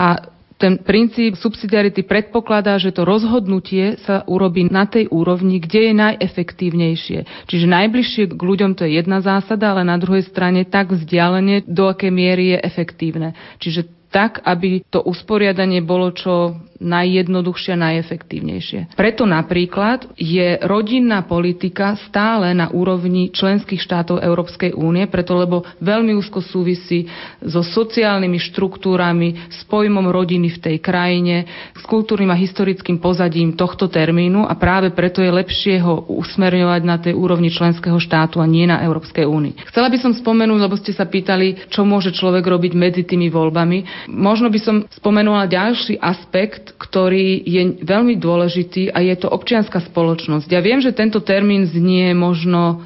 a 0.00 0.32
ten 0.60 0.76
princíp 0.76 1.40
subsidiarity 1.40 2.04
predpokladá, 2.04 2.76
že 2.76 2.92
to 2.92 3.08
rozhodnutie 3.08 3.96
sa 4.04 4.28
urobí 4.28 4.68
na 4.68 4.84
tej 4.84 5.08
úrovni, 5.08 5.56
kde 5.56 5.88
je 5.88 5.94
najefektívnejšie. 5.96 7.18
Čiže 7.48 7.66
najbližšie 7.68 8.22
k 8.28 8.40
ľuďom 8.40 8.76
to 8.76 8.84
je 8.84 9.00
jedna 9.00 9.24
zásada, 9.24 9.72
ale 9.72 9.88
na 9.88 9.96
druhej 9.96 10.28
strane 10.28 10.68
tak 10.68 10.92
vzdialenie, 10.92 11.64
do 11.64 11.88
akej 11.88 12.12
miery 12.12 12.44
je 12.56 12.58
efektívne. 12.60 13.32
Čiže 13.56 13.99
tak, 14.10 14.42
aby 14.42 14.82
to 14.90 15.00
usporiadanie 15.00 15.80
bolo 15.80 16.10
čo 16.10 16.58
najjednoduchšie 16.80 17.76
a 17.76 17.82
najefektívnejšie. 17.92 18.96
Preto 18.96 19.28
napríklad 19.28 20.08
je 20.16 20.56
rodinná 20.64 21.20
politika 21.28 21.94
stále 22.08 22.56
na 22.56 22.72
úrovni 22.72 23.28
členských 23.28 23.78
štátov 23.78 24.24
Európskej 24.24 24.72
únie, 24.72 25.04
preto 25.06 25.36
lebo 25.36 25.62
veľmi 25.78 26.16
úzko 26.16 26.40
súvisí 26.40 27.04
so 27.44 27.60
sociálnymi 27.60 28.40
štruktúrami, 28.40 29.52
s 29.52 29.60
pojmom 29.68 30.08
rodiny 30.08 30.48
v 30.56 30.58
tej 30.58 30.76
krajine, 30.80 31.44
s 31.76 31.84
kultúrnym 31.84 32.32
a 32.32 32.40
historickým 32.40 32.96
pozadím 32.96 33.52
tohto 33.52 33.92
termínu 33.92 34.48
a 34.48 34.56
práve 34.56 34.88
preto 34.90 35.20
je 35.20 35.28
lepšie 35.30 35.84
ho 35.84 36.08
usmerňovať 36.08 36.82
na 36.82 36.96
tej 36.96 37.12
úrovni 37.12 37.52
členského 37.52 38.00
štátu 38.00 38.40
a 38.40 38.48
nie 38.48 38.64
na 38.64 38.80
Európskej 38.80 39.28
únii. 39.28 39.68
Chcela 39.68 39.92
by 39.92 39.98
som 40.00 40.16
spomenúť, 40.16 40.60
lebo 40.64 40.80
ste 40.80 40.96
sa 40.96 41.04
pýtali, 41.04 41.68
čo 41.68 41.84
môže 41.84 42.16
človek 42.16 42.40
robiť 42.48 42.72
medzi 42.72 43.02
tými 43.04 43.28
voľbami. 43.28 43.99
Možno 44.08 44.48
by 44.48 44.60
som 44.62 44.76
spomenula 44.88 45.50
ďalší 45.50 46.00
aspekt, 46.00 46.78
ktorý 46.78 47.42
je 47.42 47.82
veľmi 47.84 48.16
dôležitý 48.16 48.94
a 48.94 49.04
je 49.04 49.16
to 49.18 49.28
občianská 49.28 49.82
spoločnosť. 49.82 50.48
Ja 50.48 50.62
viem, 50.64 50.80
že 50.80 50.96
tento 50.96 51.20
termín 51.20 51.68
znie 51.68 52.14
možno 52.16 52.80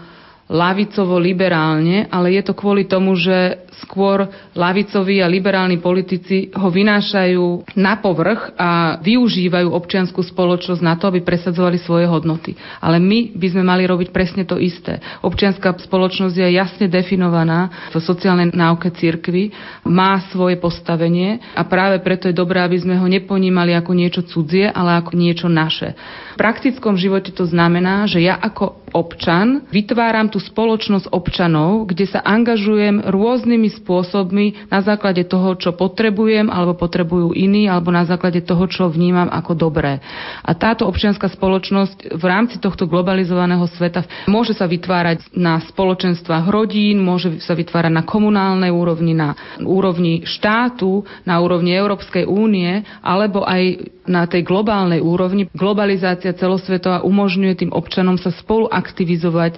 lavicovo-liberálne, 0.48 2.12
ale 2.12 2.36
je 2.36 2.42
to 2.44 2.52
kvôli 2.52 2.84
tomu, 2.84 3.16
že 3.16 3.64
skôr 3.82 4.28
lavicoví 4.54 5.18
a 5.18 5.30
liberálni 5.30 5.82
politici 5.82 6.52
ho 6.54 6.70
vynášajú 6.70 7.74
na 7.74 7.98
povrch 7.98 8.54
a 8.54 9.00
využívajú 9.02 9.68
občianskú 9.72 10.22
spoločnosť 10.22 10.82
na 10.84 10.94
to, 10.94 11.10
aby 11.10 11.24
presadzovali 11.24 11.80
svoje 11.82 12.06
hodnoty. 12.06 12.54
Ale 12.78 13.02
my 13.02 13.34
by 13.34 13.46
sme 13.50 13.64
mali 13.66 13.82
robiť 13.88 14.14
presne 14.14 14.46
to 14.46 14.60
isté. 14.60 15.02
Občianská 15.24 15.74
spoločnosť 15.80 16.34
je 16.38 16.48
jasne 16.54 16.86
definovaná 16.86 17.90
v 17.90 17.98
sociálnej 17.98 18.54
náuke 18.54 18.94
cirkvi, 18.94 19.50
má 19.88 20.22
svoje 20.30 20.60
postavenie 20.60 21.42
a 21.56 21.66
práve 21.66 21.98
preto 22.00 22.30
je 22.30 22.36
dobré, 22.36 22.62
aby 22.62 22.78
sme 22.78 22.94
ho 23.00 23.06
neponímali 23.08 23.74
ako 23.74 23.92
niečo 23.96 24.22
cudzie, 24.22 24.70
ale 24.70 25.00
ako 25.02 25.12
niečo 25.18 25.48
naše. 25.50 25.96
V 26.34 26.42
praktickom 26.42 26.98
živote 26.98 27.30
to 27.30 27.46
znamená, 27.46 28.06
že 28.10 28.22
ja 28.22 28.38
ako 28.38 28.84
občan 28.94 29.66
vytváram 29.74 30.30
tú 30.30 30.38
spoločnosť 30.50 31.10
občanov, 31.10 31.88
kde 31.88 32.08
sa 32.08 32.20
angažujem 32.20 33.08
rôznymi 33.08 33.68
spôsobmi 33.82 34.68
na 34.68 34.80
základe 34.84 35.24
toho, 35.24 35.56
čo 35.56 35.72
potrebujem 35.72 36.52
alebo 36.52 36.76
potrebujú 36.76 37.32
iní, 37.32 37.66
alebo 37.66 37.88
na 37.88 38.04
základe 38.04 38.44
toho, 38.44 38.64
čo 38.68 38.88
vnímam 38.88 39.28
ako 39.28 39.56
dobré. 39.56 40.00
A 40.44 40.52
táto 40.52 40.84
občianská 40.84 41.28
spoločnosť 41.32 42.16
v 42.16 42.24
rámci 42.24 42.56
tohto 42.60 42.84
globalizovaného 42.84 43.64
sveta 43.72 44.04
môže 44.30 44.52
sa 44.52 44.68
vytvárať 44.68 45.34
na 45.36 45.60
spoločenstvách 45.64 46.46
rodín, 46.48 47.00
môže 47.00 47.40
sa 47.42 47.56
vytvárať 47.56 47.92
na 47.92 48.04
komunálnej 48.06 48.72
úrovni, 48.72 49.12
na 49.12 49.36
úrovni 49.60 50.24
štátu, 50.24 51.04
na 51.28 51.40
úrovni 51.40 51.76
Európskej 51.76 52.24
únie, 52.24 52.84
alebo 53.02 53.44
aj 53.44 53.92
na 54.04 54.28
tej 54.28 54.44
globálnej 54.44 55.00
úrovni. 55.00 55.48
Globalizácia 55.52 56.36
celosvetová 56.36 57.00
umožňuje 57.04 57.64
tým 57.64 57.72
občanom 57.72 58.20
sa 58.20 58.28
spolu 58.32 58.68
aktivizovať 58.68 59.56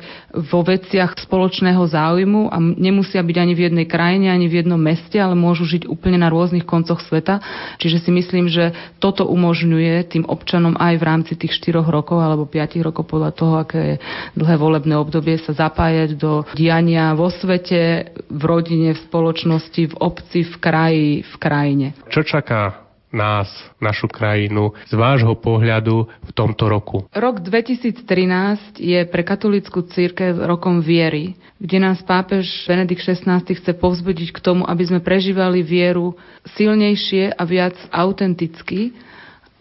vo 0.50 0.62
veciach 0.66 1.14
spoločného 1.23 1.87
záujmu 1.87 2.50
a 2.50 2.58
nemusia 2.58 3.23
byť 3.23 3.37
ani 3.38 3.54
v 3.54 3.64
jednej 3.70 3.87
krajine, 3.87 4.26
ani 4.35 4.50
v 4.50 4.66
jednom 4.66 4.80
meste, 4.80 5.14
ale 5.14 5.38
môžu 5.38 5.62
žiť 5.62 5.87
úplne 5.87 6.18
na 6.18 6.26
rôznych 6.26 6.66
koncoch 6.66 6.99
sveta. 6.99 7.38
Čiže 7.78 8.02
si 8.02 8.11
myslím, 8.11 8.50
že 8.50 8.75
toto 8.99 9.23
umožňuje 9.30 10.11
tým 10.11 10.25
občanom 10.26 10.75
aj 10.75 10.94
v 10.99 11.06
rámci 11.06 11.32
tých 11.38 11.54
4 11.62 11.87
rokov 11.87 12.18
alebo 12.18 12.50
5 12.50 12.82
rokov 12.82 13.06
podľa 13.06 13.30
toho, 13.30 13.54
aké 13.62 13.78
je 13.78 13.96
dlhé 14.35 14.56
volebné 14.58 14.99
obdobie, 14.99 15.38
sa 15.38 15.54
zapájať 15.54 16.18
do 16.18 16.42
diania 16.58 17.14
vo 17.14 17.30
svete, 17.30 18.11
v 18.26 18.42
rodine, 18.42 18.96
v 18.96 19.00
spoločnosti, 19.06 19.92
v 19.92 19.94
obci, 20.02 20.42
v 20.42 20.54
kraji, 20.58 21.11
v 21.23 21.35
krajine. 21.38 21.87
Čo 22.11 22.26
čaká 22.26 22.86
nás, 23.16 23.49
našu 23.80 24.12
krajinu 24.12 24.76
z 24.85 24.92
vášho 24.92 25.32
pohľadu 25.40 26.04
v 26.04 26.30
tomto 26.37 26.68
roku? 26.68 27.08
Rok 27.16 27.40
2013 27.40 28.76
je 28.76 29.00
pre 29.08 29.25
katolickú 29.25 29.88
církev 29.88 30.37
rokom 30.44 30.85
viery, 30.85 31.40
kde 31.56 31.80
nás 31.80 32.04
pápež 32.04 32.68
Benedikt 32.68 33.00
XVI 33.00 33.40
chce 33.40 33.73
povzbudiť 33.73 34.37
k 34.37 34.38
tomu, 34.44 34.68
aby 34.68 34.85
sme 34.85 35.00
prežívali 35.00 35.64
vieru 35.64 36.12
silnejšie 36.54 37.32
a 37.32 37.42
viac 37.49 37.75
autenticky. 37.88 38.92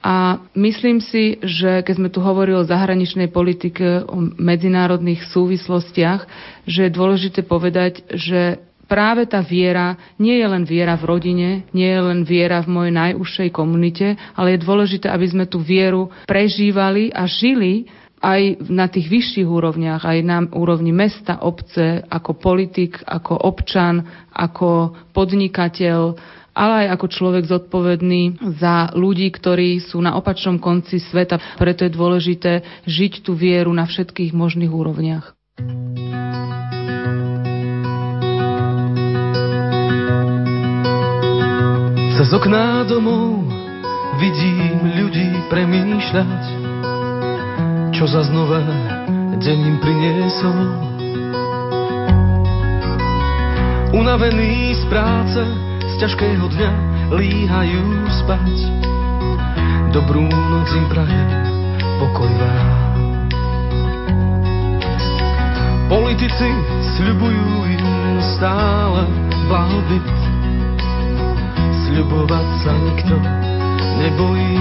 A 0.06 0.38
myslím 0.54 1.02
si, 1.02 1.42
že 1.42 1.82
keď 1.82 1.96
sme 1.98 2.14
tu 2.14 2.22
hovorili 2.22 2.62
o 2.62 2.68
zahraničnej 2.68 3.26
politike, 3.34 4.06
o 4.06 4.22
medzinárodných 4.38 5.26
súvislostiach, 5.34 6.30
že 6.70 6.86
je 6.86 6.92
dôležité 6.94 7.42
povedať, 7.42 8.06
že 8.14 8.62
práve 8.86 9.26
tá 9.30 9.42
viera 9.42 9.98
nie 10.18 10.38
je 10.38 10.48
len 10.48 10.64
viera 10.64 10.96
v 10.98 11.08
rodine, 11.10 11.50
nie 11.74 11.90
je 11.90 12.02
len 12.02 12.22
viera 12.26 12.62
v 12.62 12.72
mojej 12.72 12.94
najúžšej 12.94 13.50
komunite, 13.54 14.18
ale 14.38 14.56
je 14.56 14.66
dôležité, 14.66 15.10
aby 15.10 15.28
sme 15.30 15.46
tú 15.50 15.62
vieru 15.62 16.10
prežívali 16.26 17.10
a 17.14 17.26
žili 17.26 17.90
aj 18.26 18.66
na 18.74 18.90
tých 18.90 19.06
vyšších 19.06 19.46
úrovniach, 19.46 20.02
aj 20.02 20.20
na 20.26 20.38
úrovni 20.50 20.90
mesta, 20.90 21.38
obce, 21.46 22.02
ako 22.10 22.42
politik, 22.42 22.98
ako 23.06 23.38
občan, 23.38 24.02
ako 24.34 24.98
podnikateľ, 25.14 26.18
ale 26.56 26.88
aj 26.88 26.98
ako 26.98 27.06
človek 27.12 27.44
zodpovedný 27.46 28.40
za 28.58 28.96
ľudí, 28.96 29.28
ktorí 29.30 29.84
sú 29.84 30.00
na 30.00 30.16
opačnom 30.16 30.58
konci 30.58 31.04
sveta. 31.04 31.60
Preto 31.60 31.84
je 31.84 31.92
dôležité 31.92 32.52
žiť 32.88 33.28
tú 33.28 33.36
vieru 33.36 33.70
na 33.76 33.84
všetkých 33.84 34.32
možných 34.32 34.72
úrovniach. 34.72 35.36
Cez 42.16 42.32
okná 42.32 42.88
domov 42.88 43.44
vidím 44.24 44.88
ľudí 44.88 45.36
premýšľať, 45.52 46.44
čo 47.92 48.08
za 48.08 48.24
znova 48.32 48.64
deň 49.36 49.60
im 49.60 49.78
priniesol. 49.84 50.60
Unavený 53.92 54.80
z 54.80 54.84
práce, 54.88 55.44
z 55.92 55.94
ťažkého 56.00 56.48
dňa 56.56 56.72
líhajú 57.20 57.84
spať. 58.24 58.56
Dobrú 59.92 60.24
noc 60.32 60.72
im 60.72 60.88
praje 60.88 61.20
pokoj 62.00 62.32
vám. 62.32 62.68
Politici 65.92 66.48
sľubujú 66.96 67.76
im 67.76 67.84
stále 68.40 69.04
blahobyt 69.52 70.35
sľubovať 71.86 72.48
sa 72.66 72.74
nikto 72.74 73.16
nebojí. 74.02 74.58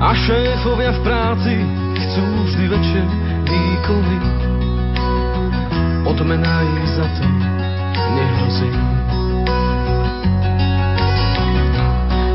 A 0.00 0.16
šéfovia 0.16 0.96
v 0.96 1.00
práci 1.04 1.54
chcú 2.00 2.24
vždy 2.48 2.64
väčšie 2.72 3.02
výkony. 3.44 4.18
Odmena 6.08 6.64
ich 6.64 6.88
za 6.96 7.06
to 7.20 7.24
nehrozí. 8.16 8.72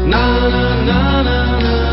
Na, 0.06 0.22
na, 0.54 0.66
na, 0.86 1.02
na, 1.26 1.40
na. 1.58 1.85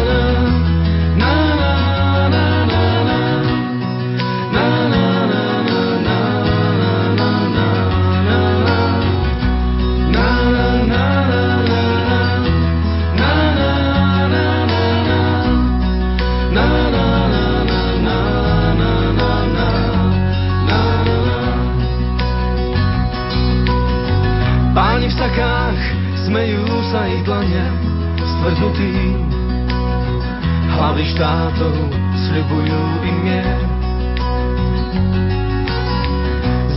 Smejú 26.33 26.65
sa 26.89 27.05
ich 27.13 27.21
dlania 27.29 27.69
stvrdnutí. 28.17 29.21
Hlavy 30.73 31.05
štátov 31.13 31.77
sľubujú 32.25 32.81
im 33.05 33.17
mier. 33.21 33.61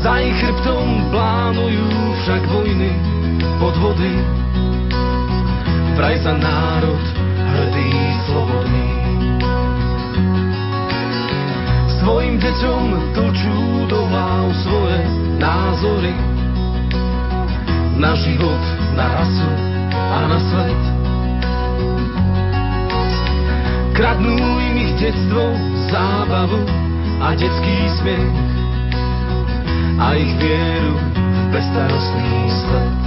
Za 0.03 0.19
ich 0.19 0.35
chrbtom 0.43 1.07
plánujú 1.07 1.87
však 2.19 2.43
vojny, 2.51 2.91
podvody. 3.55 4.19
Vraj 5.95 6.19
sa 6.19 6.35
národ 6.35 7.03
hrdý, 7.55 7.95
slobodný. 8.27 8.91
Svojim 12.03 12.43
deťom 12.43 12.83
tlčú 13.15 13.87
do 13.87 14.03
hlav 14.03 14.51
svoje 14.67 14.99
názory 15.39 16.24
na 17.95 18.11
život 18.15 18.63
na 18.95 19.05
rasu 19.07 19.49
a 19.91 20.17
na 20.27 20.39
svet. 20.39 20.83
Kradnú 23.95 24.35
im 24.59 24.75
ich 24.75 24.93
detstvo, 24.99 25.55
zábavu 25.87 26.59
a 27.23 27.31
detský 27.39 27.77
smiech 27.99 28.35
a 29.95 30.07
ich 30.19 30.31
vieru 30.35 30.99
v 30.99 31.45
bestarostný 31.55 32.35
svet. 32.51 33.04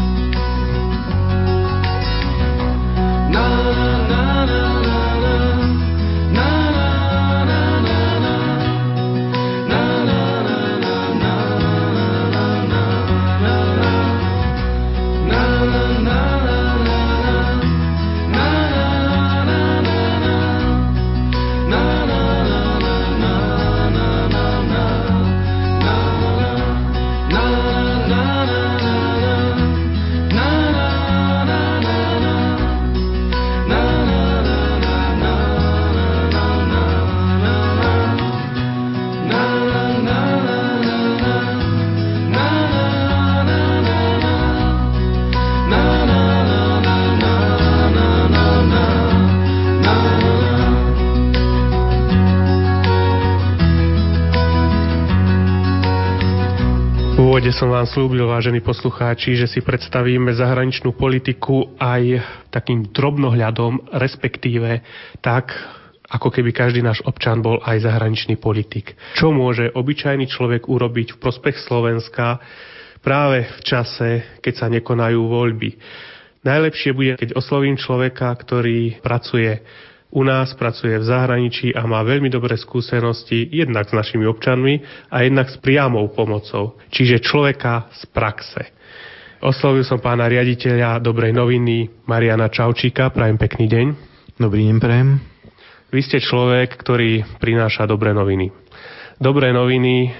Úvode 57.38 57.54
som 57.54 57.70
vám 57.70 57.86
slúbil, 57.86 58.26
vážení 58.26 58.58
poslucháči, 58.58 59.38
že 59.38 59.46
si 59.46 59.62
predstavíme 59.62 60.34
zahraničnú 60.34 60.90
politiku 60.90 61.70
aj 61.78 62.18
takým 62.50 62.90
drobnohľadom, 62.90 63.94
respektíve 63.94 64.82
tak, 65.22 65.54
ako 66.10 66.34
keby 66.34 66.50
každý 66.50 66.82
náš 66.82 66.98
občan 67.06 67.38
bol 67.38 67.62
aj 67.62 67.86
zahraničný 67.86 68.42
politik. 68.42 68.98
Čo 69.14 69.30
môže 69.30 69.70
obyčajný 69.70 70.26
človek 70.26 70.66
urobiť 70.66 71.14
v 71.14 71.20
prospech 71.22 71.62
Slovenska 71.62 72.42
práve 73.06 73.46
v 73.46 73.60
čase, 73.62 74.42
keď 74.42 74.54
sa 74.58 74.66
nekonajú 74.66 75.22
voľby. 75.22 75.78
Najlepšie 76.42 76.90
bude, 76.90 77.22
keď 77.22 77.38
oslovím 77.38 77.78
človeka, 77.78 78.34
ktorý 78.34 78.98
pracuje 78.98 79.62
u 80.08 80.24
nás, 80.24 80.56
pracuje 80.56 80.96
v 80.96 81.04
zahraničí 81.04 81.76
a 81.76 81.84
má 81.84 82.00
veľmi 82.00 82.32
dobré 82.32 82.56
skúsenosti 82.56 83.44
jednak 83.52 83.92
s 83.92 83.96
našimi 83.96 84.24
občanmi 84.24 84.80
a 85.12 85.20
jednak 85.20 85.52
s 85.52 85.60
priamou 85.60 86.08
pomocou, 86.08 86.80
čiže 86.88 87.20
človeka 87.20 87.92
z 87.92 88.08
praxe. 88.08 88.62
Oslovil 89.38 89.84
som 89.86 90.02
pána 90.02 90.26
riaditeľa 90.26 90.98
Dobrej 90.98 91.30
noviny 91.30 92.08
Mariana 92.08 92.50
Čaučíka. 92.50 93.12
Prajem 93.14 93.38
pekný 93.38 93.70
deň. 93.70 93.86
Dobrý 94.40 94.66
deň, 94.66 94.76
prajem. 94.82 95.20
Vy 95.94 96.00
ste 96.02 96.18
človek, 96.18 96.74
ktorý 96.74 97.22
prináša 97.38 97.86
dobré 97.86 98.10
noviny. 98.10 98.50
Dobré 99.20 99.54
noviny 99.54 100.10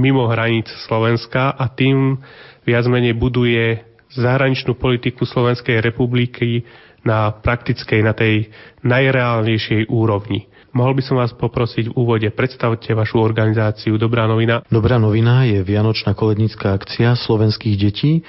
mimo 0.00 0.26
hraníc 0.26 0.66
Slovenska 0.88 1.54
a 1.54 1.68
tým 1.70 2.18
viac 2.64 2.88
menej 2.88 3.14
buduje 3.14 3.84
zahraničnú 4.10 4.74
politiku 4.74 5.22
Slovenskej 5.22 5.78
republiky 5.78 6.66
na 7.04 7.32
praktickej, 7.32 8.00
na 8.04 8.12
tej 8.12 8.52
najreálnejšej 8.84 9.88
úrovni. 9.88 10.50
Mohol 10.70 11.02
by 11.02 11.02
som 11.02 11.18
vás 11.18 11.34
poprosiť 11.34 11.90
v 11.90 11.96
úvode, 11.98 12.30
predstavte 12.30 12.94
vašu 12.94 13.18
organizáciu 13.18 13.98
Dobrá 13.98 14.30
novina. 14.30 14.62
Dobrá 14.70 15.02
novina 15.02 15.42
je 15.42 15.66
vianočná 15.66 16.14
kolednická 16.14 16.78
akcia 16.78 17.18
slovenských 17.18 17.74
detí, 17.74 18.22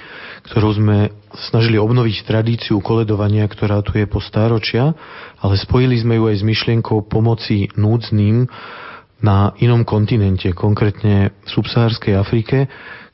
ktorú 0.50 0.74
sme 0.74 1.14
snažili 1.38 1.78
obnoviť 1.78 2.26
tradíciu 2.26 2.82
koledovania, 2.82 3.46
ktorá 3.46 3.78
tu 3.86 3.94
je 3.94 4.10
po 4.10 4.18
stáročia, 4.18 4.90
ale 5.38 5.54
spojili 5.54 6.02
sme 6.02 6.18
ju 6.18 6.34
aj 6.34 6.42
s 6.42 6.48
myšlienkou 6.48 7.06
pomoci 7.06 7.70
núdznym 7.78 8.50
na 9.22 9.54
inom 9.62 9.86
kontinente, 9.86 10.50
konkrétne 10.50 11.30
v 11.30 11.46
subsahárskej 11.46 12.18
Afrike, 12.18 12.66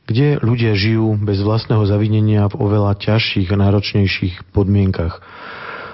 kde 0.08 0.40
ľudia 0.40 0.72
žijú 0.72 1.20
bez 1.20 1.44
vlastného 1.44 1.84
zavinenia 1.84 2.48
v 2.48 2.64
oveľa 2.64 2.96
ťažších 2.96 3.52
a 3.52 3.60
náročnejších 3.60 4.56
podmienkach. 4.56 5.20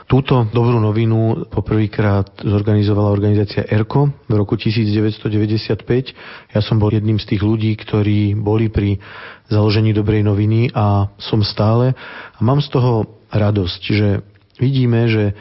Túto 0.04 0.44
dobrú 0.52 0.76
novinu 0.84 1.48
poprvýkrát 1.48 2.44
zorganizovala 2.44 3.08
organizácia 3.08 3.64
ERKO 3.64 4.28
v 4.28 4.34
roku 4.36 4.52
1995. 4.60 6.52
Ja 6.52 6.60
som 6.60 6.76
bol 6.76 6.92
jedným 6.92 7.16
z 7.16 7.32
tých 7.32 7.40
ľudí, 7.40 7.72
ktorí 7.72 8.36
boli 8.36 8.68
pri 8.68 9.00
založení 9.48 9.96
dobrej 9.96 10.20
noviny 10.28 10.68
a 10.76 11.08
som 11.16 11.40
stále. 11.40 11.96
A 12.36 12.38
mám 12.44 12.60
z 12.60 12.68
toho 12.68 13.24
radosť, 13.32 13.82
že 13.96 14.20
vidíme, 14.60 15.08
že 15.08 15.32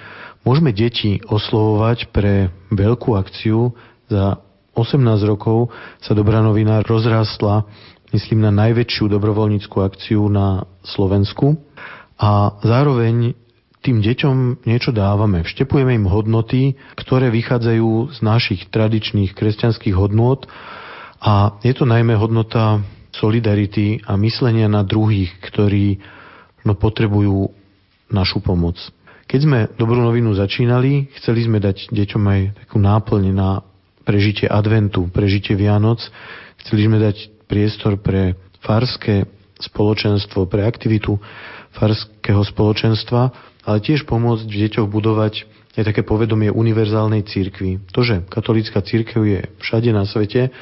môžeme 0.47 0.71
deti 0.71 1.19
oslovovať 1.27 2.15
pre 2.15 2.47
veľkú 2.71 3.19
akciu. 3.19 3.75
Za 4.07 4.39
18 4.79 5.03
rokov 5.27 5.75
sa 5.99 6.15
dobrá 6.15 6.39
novina 6.39 6.79
rozrastla, 6.79 7.67
myslím, 8.15 8.47
na 8.47 8.51
najväčšiu 8.63 9.11
dobrovoľníckú 9.11 9.83
akciu 9.83 10.23
na 10.31 10.63
Slovensku. 10.87 11.59
A 12.15 12.55
zároveň 12.63 13.42
tým 13.83 13.99
deťom 13.99 14.63
niečo 14.63 14.95
dávame. 14.95 15.43
Vštepujeme 15.43 15.91
im 15.91 16.07
hodnoty, 16.07 16.79
ktoré 16.95 17.27
vychádzajú 17.27 18.15
z 18.15 18.19
našich 18.23 18.71
tradičných 18.71 19.35
kresťanských 19.35 19.91
hodnôt 19.91 20.47
a 21.19 21.59
je 21.59 21.75
to 21.75 21.83
najmä 21.83 22.15
hodnota 22.15 22.79
solidarity 23.11 23.99
a 24.07 24.15
myslenia 24.15 24.71
na 24.71 24.87
druhých, 24.87 25.35
ktorí 25.43 25.99
no, 26.63 26.79
potrebujú 26.79 27.51
našu 28.07 28.39
pomoc. 28.39 28.79
Keď 29.27 29.39
sme 29.43 29.59
dobrú 29.75 29.99
novinu 29.99 30.31
začínali, 30.31 31.11
chceli 31.19 31.43
sme 31.43 31.59
dať 31.59 31.91
deťom 31.91 32.23
aj 32.23 32.41
takú 32.65 32.77
náplň 32.79 33.23
na 33.35 33.61
prežitie 34.07 34.47
adventu, 34.47 35.11
prežitie 35.11 35.59
Vianoc. 35.59 35.99
Chceli 36.63 36.87
sme 36.87 36.97
dať 37.03 37.47
priestor 37.47 37.99
pre 37.99 38.35
farské 38.63 39.27
spoločenstvo, 39.59 40.47
pre 40.47 40.67
aktivitu 40.67 41.19
farského 41.75 42.43
spoločenstva 42.43 43.52
ale 43.63 43.77
tiež 43.79 44.03
pomôcť 44.07 44.45
v 44.47 44.59
deťoch 44.67 44.87
budovať 44.87 45.47
aj 45.73 45.89
také 45.89 46.05
povedomie 46.05 46.53
univerzálnej 46.53 47.25
církvy. 47.25 47.81
To, 47.97 48.05
že 48.05 48.21
katolícka 48.29 48.85
církev 48.85 49.21
je 49.25 49.39
všade 49.57 49.89
na 49.89 50.05
svete, 50.05 50.53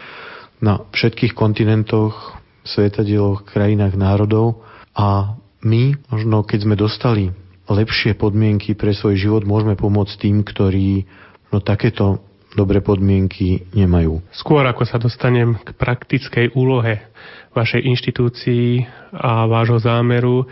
na 0.63 0.87
všetkých 0.95 1.35
kontinentoch, 1.35 2.39
svetadieloch, 2.63 3.43
krajinách, 3.43 3.97
národov 3.99 4.63
a 4.95 5.35
my, 5.65 5.97
možno 6.09 6.45
keď 6.45 6.59
sme 6.63 6.75
dostali 6.79 7.33
lepšie 7.67 8.15
podmienky 8.15 8.77
pre 8.77 8.95
svoj 8.95 9.19
život, 9.19 9.43
môžeme 9.43 9.75
pomôcť 9.75 10.15
tým, 10.21 10.43
ktorí 10.47 11.05
no, 11.51 11.59
takéto 11.59 12.23
dobré 12.51 12.83
podmienky 12.83 13.63
nemajú. 13.71 14.19
Skôr 14.35 14.63
ako 14.67 14.83
sa 14.83 14.99
dostanem 14.99 15.55
k 15.59 15.71
praktickej 15.75 16.51
úlohe 16.55 17.07
vašej 17.55 17.83
inštitúcii 17.83 18.83
a 19.15 19.47
vášho 19.47 19.79
zámeru, 19.79 20.47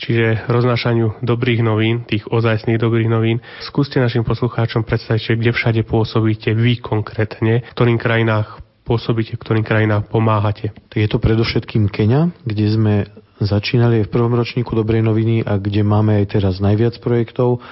čiže 0.00 0.48
roznášaniu 0.48 1.20
dobrých 1.20 1.60
novín, 1.60 2.08
tých 2.08 2.24
ozajstných 2.26 2.80
dobrých 2.80 3.12
novín. 3.12 3.44
Skúste 3.60 4.00
našim 4.00 4.24
poslucháčom 4.24 4.82
predstaviť, 4.88 5.36
kde 5.36 5.52
všade 5.52 5.80
pôsobíte 5.84 6.56
vy 6.56 6.80
konkrétne, 6.80 7.62
v 7.68 7.74
ktorým 7.76 8.00
krajinách 8.00 8.64
pôsobíte, 8.88 9.36
v 9.36 9.42
ktorým 9.44 9.64
krajinách 9.64 10.08
pomáhate. 10.08 10.72
Je 10.90 11.06
to 11.06 11.22
predovšetkým 11.22 11.92
Kenia, 11.92 12.32
kde 12.42 12.66
sme 12.72 12.94
začínali 13.38 14.02
v 14.02 14.12
prvom 14.12 14.34
ročníku 14.34 14.74
Dobrej 14.74 15.04
noviny 15.04 15.46
a 15.46 15.56
kde 15.60 15.86
máme 15.86 16.18
aj 16.18 16.40
teraz 16.40 16.58
najviac 16.58 16.98
projektov. 16.98 17.62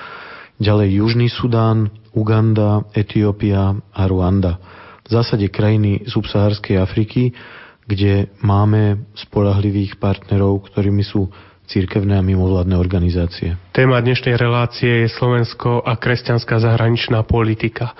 Ďalej 0.60 1.02
Južný 1.02 1.26
Sudán, 1.32 1.90
Uganda, 2.14 2.86
Etiópia 2.94 3.74
a 3.74 4.02
Ruanda. 4.06 4.58
V 5.06 5.10
zásade 5.16 5.48
krajiny 5.48 6.04
subsahárskej 6.04 6.76
Afriky, 6.78 7.32
kde 7.88 8.28
máme 8.44 9.08
spolahlivých 9.16 9.96
partnerov, 9.96 10.68
ktorými 10.68 11.00
sú 11.00 11.32
církevné 11.68 12.16
a 12.16 12.24
mimovládne 12.24 12.74
organizácie. 12.80 13.60
Téma 13.76 14.00
dnešnej 14.00 14.40
relácie 14.40 15.04
je 15.04 15.12
Slovensko 15.12 15.84
a 15.84 16.00
kresťanská 16.00 16.58
zahraničná 16.64 17.22
politika. 17.28 17.92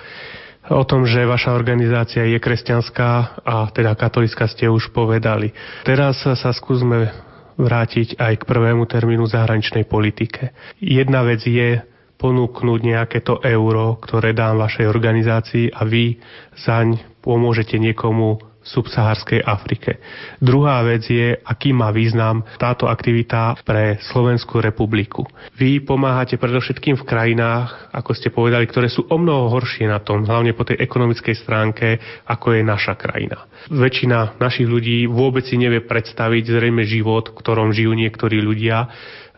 O 0.68 0.84
tom, 0.84 1.08
že 1.08 1.24
vaša 1.24 1.56
organizácia 1.56 2.24
je 2.28 2.36
kresťanská 2.40 3.40
a 3.44 3.68
teda 3.72 3.96
katolická 3.96 4.48
ste 4.48 4.68
už 4.68 4.92
povedali. 4.92 5.52
Teraz 5.84 6.24
sa 6.24 6.50
skúsme 6.52 7.08
vrátiť 7.56 8.20
aj 8.20 8.44
k 8.44 8.48
prvému 8.48 8.84
termínu 8.84 9.24
zahraničnej 9.28 9.88
politike. 9.88 10.52
Jedna 10.80 11.24
vec 11.24 11.44
je 11.44 11.80
ponúknuť 12.18 12.80
nejaké 12.82 13.18
to 13.22 13.38
euro, 13.46 13.96
ktoré 14.02 14.34
dám 14.34 14.58
vašej 14.58 14.90
organizácii 14.90 15.70
a 15.70 15.86
vy 15.86 16.18
zaň 16.58 16.98
pomôžete 17.22 17.78
niekomu 17.78 18.47
subsahárskej 18.68 19.40
Afrike. 19.40 19.96
Druhá 20.38 20.84
vec 20.84 21.08
je, 21.08 21.32
aký 21.40 21.72
má 21.72 21.88
význam 21.88 22.44
táto 22.60 22.84
aktivita 22.84 23.56
pre 23.64 23.96
Slovenskú 24.12 24.60
republiku. 24.60 25.24
Vy 25.56 25.80
pomáhate 25.80 26.36
predovšetkým 26.36 27.00
v 27.00 27.08
krajinách, 27.08 27.88
ako 27.96 28.10
ste 28.12 28.28
povedali, 28.28 28.68
ktoré 28.68 28.92
sú 28.92 29.08
o 29.08 29.16
mnoho 29.16 29.48
horšie 29.48 29.88
na 29.88 30.04
tom, 30.04 30.28
hlavne 30.28 30.52
po 30.52 30.68
tej 30.68 30.76
ekonomickej 30.84 31.36
stránke, 31.40 31.96
ako 32.28 32.52
je 32.52 32.62
naša 32.62 32.94
krajina. 33.00 33.48
Väčšina 33.72 34.36
našich 34.36 34.68
ľudí 34.68 35.08
vôbec 35.08 35.48
si 35.48 35.56
nevie 35.56 35.80
predstaviť 35.80 36.44
zrejme 36.52 36.84
život, 36.84 37.32
v 37.32 37.38
ktorom 37.40 37.72
žijú 37.72 37.96
niektorí 37.96 38.44
ľudia, 38.44 38.92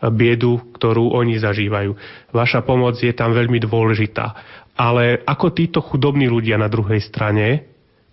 biedu, 0.09 0.57
ktorú 0.73 1.13
oni 1.13 1.37
zažívajú. 1.37 1.93
Vaša 2.33 2.65
pomoc 2.65 2.97
je 2.97 3.13
tam 3.13 3.37
veľmi 3.37 3.61
dôležitá. 3.61 4.33
Ale 4.73 5.21
ako 5.21 5.53
títo 5.53 5.79
chudobní 5.83 6.25
ľudia 6.25 6.57
na 6.57 6.65
druhej 6.65 7.05
strane 7.05 7.70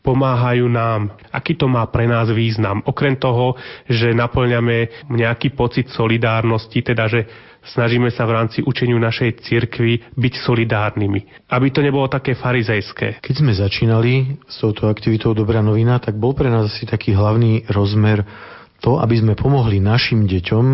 pomáhajú 0.09 0.73
nám. 0.73 1.13
Aký 1.29 1.53
to 1.53 1.69
má 1.69 1.85
pre 1.93 2.09
nás 2.09 2.33
význam? 2.33 2.81
Okrem 2.89 3.21
toho, 3.21 3.61
že 3.85 4.17
naplňame 4.17 5.05
nejaký 5.13 5.53
pocit 5.53 5.93
solidárnosti, 5.93 6.81
teda 6.81 7.05
že 7.13 7.29
snažíme 7.77 8.09
sa 8.09 8.25
v 8.25 8.41
rámci 8.41 8.65
učeniu 8.65 8.97
našej 8.97 9.45
cirkvi 9.45 10.01
byť 10.17 10.35
solidárnymi. 10.41 11.53
Aby 11.53 11.69
to 11.69 11.85
nebolo 11.85 12.09
také 12.09 12.33
farizejské. 12.33 13.21
Keď 13.21 13.35
sme 13.37 13.53
začínali 13.53 14.41
s 14.49 14.65
touto 14.65 14.89
aktivitou 14.89 15.37
Dobrá 15.37 15.61
novina, 15.61 16.01
tak 16.01 16.17
bol 16.17 16.33
pre 16.33 16.49
nás 16.49 16.73
asi 16.73 16.89
taký 16.89 17.13
hlavný 17.13 17.69
rozmer 17.69 18.25
to, 18.81 18.97
aby 18.97 19.21
sme 19.21 19.37
pomohli 19.37 19.77
našim 19.77 20.25
deťom, 20.25 20.65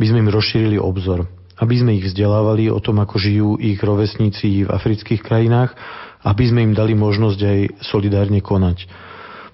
by 0.00 0.04
sme 0.08 0.24
im 0.24 0.32
rozšírili 0.32 0.80
obzor. 0.80 1.28
Aby 1.60 1.84
sme 1.84 1.94
ich 2.00 2.08
vzdelávali 2.08 2.66
o 2.72 2.80
tom, 2.80 2.98
ako 2.98 3.14
žijú 3.20 3.48
ich 3.60 3.78
rovesníci 3.78 4.66
v 4.66 4.72
afrických 4.72 5.20
krajinách 5.22 5.76
aby 6.24 6.44
sme 6.48 6.64
im 6.64 6.72
dali 6.72 6.96
možnosť 6.96 7.40
aj 7.44 7.58
solidárne 7.84 8.40
konať. 8.40 8.88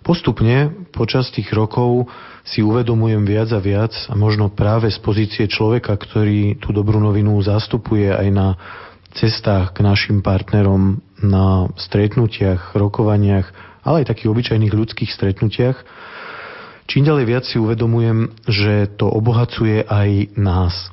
Postupne 0.00 0.72
počas 0.96 1.28
tých 1.28 1.52
rokov 1.52 2.08
si 2.40 2.64
uvedomujem 2.64 3.20
viac 3.28 3.52
a 3.52 3.60
viac 3.60 3.92
a 4.08 4.16
možno 4.16 4.48
práve 4.48 4.88
z 4.88 4.96
pozície 5.02 5.44
človeka, 5.44 5.92
ktorý 5.92 6.56
tú 6.56 6.72
dobrú 6.72 6.96
novinu 6.96 7.36
zastupuje 7.44 8.08
aj 8.08 8.28
na 8.32 8.48
cestách 9.12 9.76
k 9.76 9.84
našim 9.84 10.24
partnerom, 10.24 11.04
na 11.20 11.68
stretnutiach, 11.76 12.72
rokovaniach, 12.72 13.52
ale 13.84 14.04
aj 14.04 14.16
takých 14.16 14.30
obyčajných 14.32 14.72
ľudských 14.72 15.10
stretnutiach, 15.12 15.76
čím 16.88 17.04
ďalej 17.04 17.24
viac 17.28 17.44
si 17.44 17.60
uvedomujem, 17.60 18.32
že 18.48 18.88
to 18.96 19.04
obohacuje 19.04 19.84
aj 19.84 20.32
nás. 20.40 20.88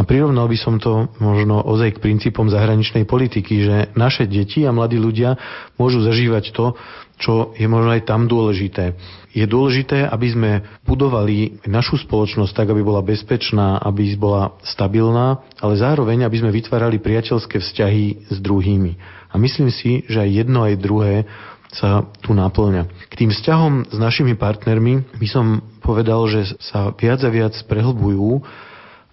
A 0.00 0.08
prirovnal 0.08 0.48
by 0.48 0.56
som 0.56 0.80
to 0.80 1.12
možno 1.20 1.60
ozaj 1.60 2.00
k 2.00 2.02
princípom 2.08 2.48
zahraničnej 2.48 3.04
politiky, 3.04 3.54
že 3.60 3.76
naše 3.92 4.24
deti 4.24 4.64
a 4.64 4.72
mladí 4.72 4.96
ľudia 4.96 5.36
môžu 5.76 6.00
zažívať 6.00 6.56
to, 6.56 6.72
čo 7.20 7.52
je 7.52 7.68
možno 7.68 7.92
aj 7.92 8.08
tam 8.08 8.24
dôležité. 8.24 8.96
Je 9.36 9.44
dôležité, 9.44 10.08
aby 10.08 10.32
sme 10.32 10.50
budovali 10.88 11.60
našu 11.68 12.00
spoločnosť 12.00 12.48
tak, 12.56 12.72
aby 12.72 12.80
bola 12.80 13.04
bezpečná, 13.04 13.76
aby 13.76 14.16
bola 14.16 14.56
stabilná, 14.64 15.44
ale 15.60 15.76
zároveň, 15.76 16.24
aby 16.24 16.40
sme 16.40 16.48
vytvárali 16.48 16.96
priateľské 16.96 17.60
vzťahy 17.60 18.32
s 18.32 18.36
druhými. 18.40 18.96
A 19.28 19.36
myslím 19.36 19.68
si, 19.68 20.08
že 20.08 20.24
aj 20.24 20.30
jedno, 20.32 20.64
aj 20.64 20.80
druhé 20.80 21.28
sa 21.76 22.08
tu 22.24 22.32
naplňa. 22.32 22.88
K 23.12 23.14
tým 23.20 23.30
vzťahom 23.36 23.92
s 23.92 23.96
našimi 24.00 24.32
partnermi 24.32 25.12
by 25.20 25.28
som 25.28 25.60
povedal, 25.84 26.24
že 26.24 26.56
sa 26.58 26.88
viac 26.96 27.20
a 27.20 27.30
viac 27.30 27.54
prehlbujú 27.68 28.42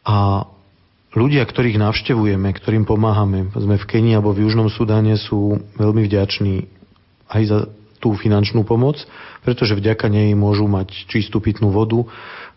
a 0.08 0.48
ľudia, 1.18 1.42
ktorých 1.42 1.82
navštevujeme, 1.82 2.46
ktorým 2.54 2.86
pomáhame, 2.86 3.50
sme 3.58 3.82
v 3.82 3.86
Kenii 3.90 4.14
alebo 4.14 4.38
v 4.38 4.46
Južnom 4.46 4.70
Sudáne, 4.70 5.18
sú 5.18 5.58
veľmi 5.82 6.06
vďační 6.06 6.70
aj 7.34 7.42
za 7.50 7.60
tú 7.98 8.14
finančnú 8.14 8.62
pomoc, 8.62 9.02
pretože 9.42 9.74
vďaka 9.74 10.06
nej 10.06 10.38
môžu 10.38 10.70
mať 10.70 11.10
čistú 11.10 11.42
pitnú 11.42 11.74
vodu, 11.74 12.06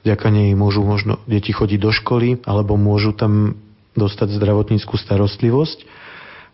vďaka 0.05 0.29
nej 0.29 0.53
môžu 0.53 0.85
možno 0.85 1.17
deti 1.25 1.57
chodiť 1.57 1.81
do 1.81 1.91
školy 1.97 2.45
alebo 2.45 2.77
môžu 2.77 3.17
tam 3.17 3.57
dostať 3.97 4.37
zdravotníckú 4.37 5.01
starostlivosť. 5.01 5.89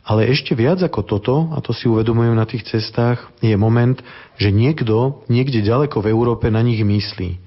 Ale 0.06 0.30
ešte 0.30 0.54
viac 0.54 0.78
ako 0.78 1.02
toto, 1.02 1.34
a 1.50 1.58
to 1.58 1.74
si 1.74 1.90
uvedomujem 1.90 2.38
na 2.38 2.46
tých 2.46 2.62
cestách, 2.70 3.26
je 3.42 3.58
moment, 3.58 3.98
že 4.38 4.54
niekto 4.54 5.26
niekde 5.26 5.66
ďaleko 5.66 5.98
v 5.98 6.14
Európe 6.14 6.46
na 6.46 6.62
nich 6.62 6.78
myslí 6.78 7.42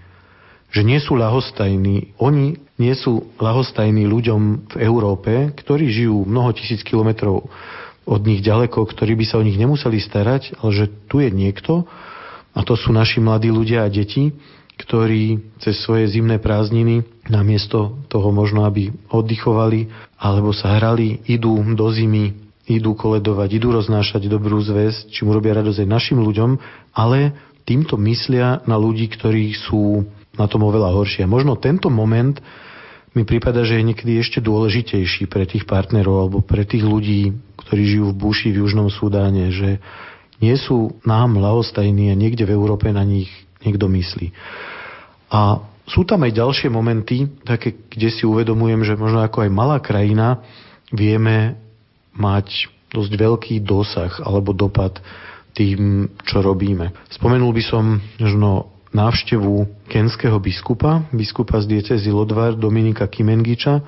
že 0.69 0.85
nie 0.85 1.01
sú 1.01 1.17
lahostajní. 1.17 2.13
Oni 2.21 2.61
nie 2.79 2.95
sú 2.95 3.27
lahostajní 3.37 4.07
ľuďom 4.07 4.71
v 4.71 4.75
Európe, 4.79 5.51
ktorí 5.51 5.91
žijú 5.91 6.23
mnoho 6.23 6.55
tisíc 6.55 6.79
kilometrov 6.81 7.45
od 8.07 8.21
nich 8.25 8.41
ďaleko, 8.41 8.87
ktorí 8.87 9.13
by 9.19 9.25
sa 9.27 9.37
o 9.37 9.45
nich 9.45 9.59
nemuseli 9.59 9.99
starať, 10.01 10.57
ale 10.63 10.71
že 10.73 10.85
tu 11.11 11.19
je 11.19 11.29
niekto, 11.29 11.85
a 12.55 12.59
to 12.65 12.73
sú 12.73 12.89
naši 12.89 13.21
mladí 13.21 13.53
ľudia 13.53 13.85
a 13.85 13.91
deti, 13.91 14.33
ktorí 14.79 15.43
cez 15.59 15.75
svoje 15.83 16.07
zimné 16.07 16.39
prázdniny 16.39 17.03
namiesto 17.27 17.99
toho 18.07 18.31
možno, 18.31 18.63
aby 18.63 18.89
oddychovali 19.11 19.91
alebo 20.15 20.55
sa 20.55 20.79
hrali, 20.79 21.19
idú 21.27 21.59
do 21.75 21.87
zimy, 21.91 22.31
idú 22.65 22.95
koledovať, 22.95 23.59
idú 23.59 23.75
roznášať 23.75 24.31
dobrú 24.31 24.57
zväz, 24.63 25.11
čím 25.11 25.35
robia 25.35 25.59
radosť 25.59 25.83
aj 25.83 25.89
našim 25.89 26.19
ľuďom, 26.23 26.55
ale 26.95 27.35
týmto 27.67 27.99
myslia 27.99 28.63
na 28.65 28.79
ľudí, 28.79 29.11
ktorí 29.11 29.51
sú 29.53 30.07
na 30.39 30.47
tom 30.47 30.63
oveľa 30.63 30.95
horšie. 30.95 31.27
Možno 31.27 31.59
tento 31.59 31.91
moment 31.91 32.39
mi 33.11 33.27
prípada, 33.27 33.67
že 33.67 33.81
je 33.81 33.87
niekedy 33.91 34.21
ešte 34.21 34.39
dôležitejší 34.39 35.27
pre 35.27 35.43
tých 35.43 35.67
partnerov 35.67 36.15
alebo 36.15 36.39
pre 36.39 36.63
tých 36.63 36.85
ľudí, 36.85 37.35
ktorí 37.67 37.83
žijú 37.83 38.05
v 38.13 38.19
buši 38.23 38.47
v 38.55 38.59
Južnom 38.63 38.87
Sudáne, 38.87 39.51
že 39.51 39.83
nie 40.39 40.55
sú 40.55 40.95
nám 41.03 41.35
lahostajní 41.35 42.13
a 42.13 42.19
niekde 42.19 42.47
v 42.47 42.55
Európe 42.55 42.87
na 42.95 43.03
nich 43.03 43.27
niekto 43.59 43.91
myslí. 43.91 44.31
A 45.29 45.61
sú 45.89 46.05
tam 46.05 46.21
aj 46.21 46.37
ďalšie 46.37 46.69
momenty, 46.69 47.27
také, 47.43 47.73
kde 47.89 48.13
si 48.13 48.23
uvedomujem, 48.23 48.85
že 48.85 48.95
možno 48.95 49.25
ako 49.25 49.45
aj 49.45 49.51
malá 49.51 49.77
krajina 49.81 50.45
vieme 50.93 51.57
mať 52.13 52.69
dosť 52.93 53.11
veľký 53.13 53.55
dosah 53.65 54.21
alebo 54.21 54.53
dopad 54.53 55.01
tým, 55.53 56.07
čo 56.25 56.45
robíme. 56.45 56.93
Spomenul 57.09 57.51
by 57.53 57.63
som 57.65 57.97
možno 58.21 58.78
návštevu 58.89 59.85
kenského 59.85 60.37
biskupa, 60.41 61.05
biskupa 61.13 61.61
z 61.61 61.77
diecezy 61.77 62.09
Lodvar 62.09 62.57
Dominika 62.57 63.05
Kimengiča, 63.05 63.81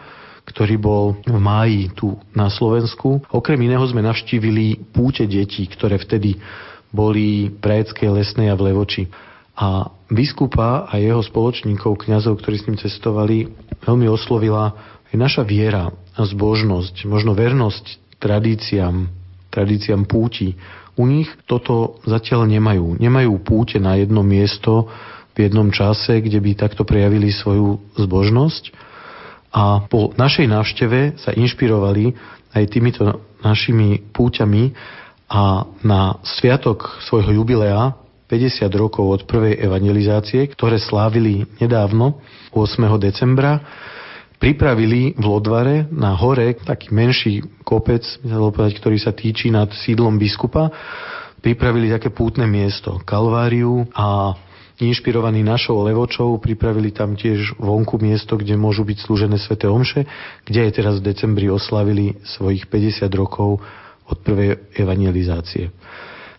ktorý 0.46 0.76
bol 0.78 1.06
v 1.26 1.38
máji 1.38 1.94
tu 1.94 2.18
na 2.34 2.50
Slovensku. 2.50 3.22
Okrem 3.30 3.62
iného 3.62 3.86
sme 3.86 4.02
navštívili 4.06 4.94
púte 4.94 5.26
detí, 5.26 5.66
ktoré 5.70 6.02
vtedy 6.02 6.38
boli 6.92 7.50
v 7.50 7.58
Prajeckej 7.62 8.10
lesnej 8.10 8.52
a 8.52 8.58
v 8.58 8.74
Levoči. 8.74 9.04
A 9.58 9.90
biskupa 10.10 10.90
a 10.90 10.98
jeho 10.98 11.22
spoločníkov, 11.22 12.08
kňazov, 12.08 12.42
ktorí 12.42 12.56
s 12.58 12.66
ním 12.68 12.78
cestovali, 12.82 13.52
veľmi 13.86 14.10
oslovila 14.10 14.74
aj 15.12 15.16
naša 15.16 15.44
viera 15.46 15.92
a 15.92 16.22
zbožnosť, 16.26 17.06
možno 17.06 17.38
vernosť 17.38 18.18
tradíciám, 18.18 19.08
tradíciám 19.54 20.08
púti, 20.08 20.56
u 20.96 21.04
nich 21.08 21.30
toto 21.48 22.00
zatiaľ 22.04 22.48
nemajú. 22.48 23.00
Nemajú 23.00 23.34
púte 23.42 23.80
na 23.80 23.96
jedno 23.96 24.22
miesto 24.22 24.92
v 25.32 25.48
jednom 25.48 25.72
čase, 25.72 26.20
kde 26.20 26.44
by 26.44 26.52
takto 26.60 26.84
prejavili 26.84 27.32
svoju 27.32 27.80
zbožnosť. 27.96 28.76
A 29.52 29.84
po 29.88 30.12
našej 30.16 30.48
návšteve 30.48 31.20
sa 31.20 31.32
inšpirovali 31.36 32.16
aj 32.52 32.64
týmito 32.72 33.04
našimi 33.44 34.00
púťami 34.12 34.72
a 35.32 35.64
na 35.84 36.20
sviatok 36.28 37.00
svojho 37.08 37.44
jubilea 37.44 37.96
50 38.28 38.68
rokov 38.80 39.06
od 39.08 39.22
prvej 39.28 39.60
evangelizácie, 39.60 40.48
ktoré 40.48 40.80
slávili 40.80 41.44
nedávno, 41.60 42.24
8. 42.56 42.88
decembra, 42.96 43.60
pripravili 44.42 45.14
v 45.14 45.24
Lodvare 45.24 45.86
na 45.94 46.18
hore 46.18 46.58
taký 46.58 46.90
menší 46.90 47.46
kopec, 47.62 48.02
povedať, 48.26 48.82
ktorý 48.82 48.98
sa 48.98 49.14
týči 49.14 49.54
nad 49.54 49.70
sídlom 49.70 50.18
biskupa, 50.18 50.74
pripravili 51.46 51.94
také 51.94 52.10
pútne 52.10 52.50
miesto, 52.50 52.98
Kalváriu 53.06 53.86
a 53.94 54.34
inšpirovaní 54.82 55.46
našou 55.46 55.86
levočou 55.86 56.42
pripravili 56.42 56.90
tam 56.90 57.14
tiež 57.14 57.62
vonku 57.62 58.02
miesto, 58.02 58.34
kde 58.34 58.58
môžu 58.58 58.82
byť 58.82 58.98
slúžené 59.06 59.38
sväté 59.38 59.70
omše, 59.70 60.10
kde 60.42 60.66
aj 60.66 60.72
teraz 60.74 60.98
v 60.98 61.14
decembri 61.14 61.46
oslavili 61.46 62.18
svojich 62.26 62.66
50 62.66 63.06
rokov 63.14 63.62
od 64.10 64.18
prvej 64.26 64.58
evangelizácie. 64.74 65.70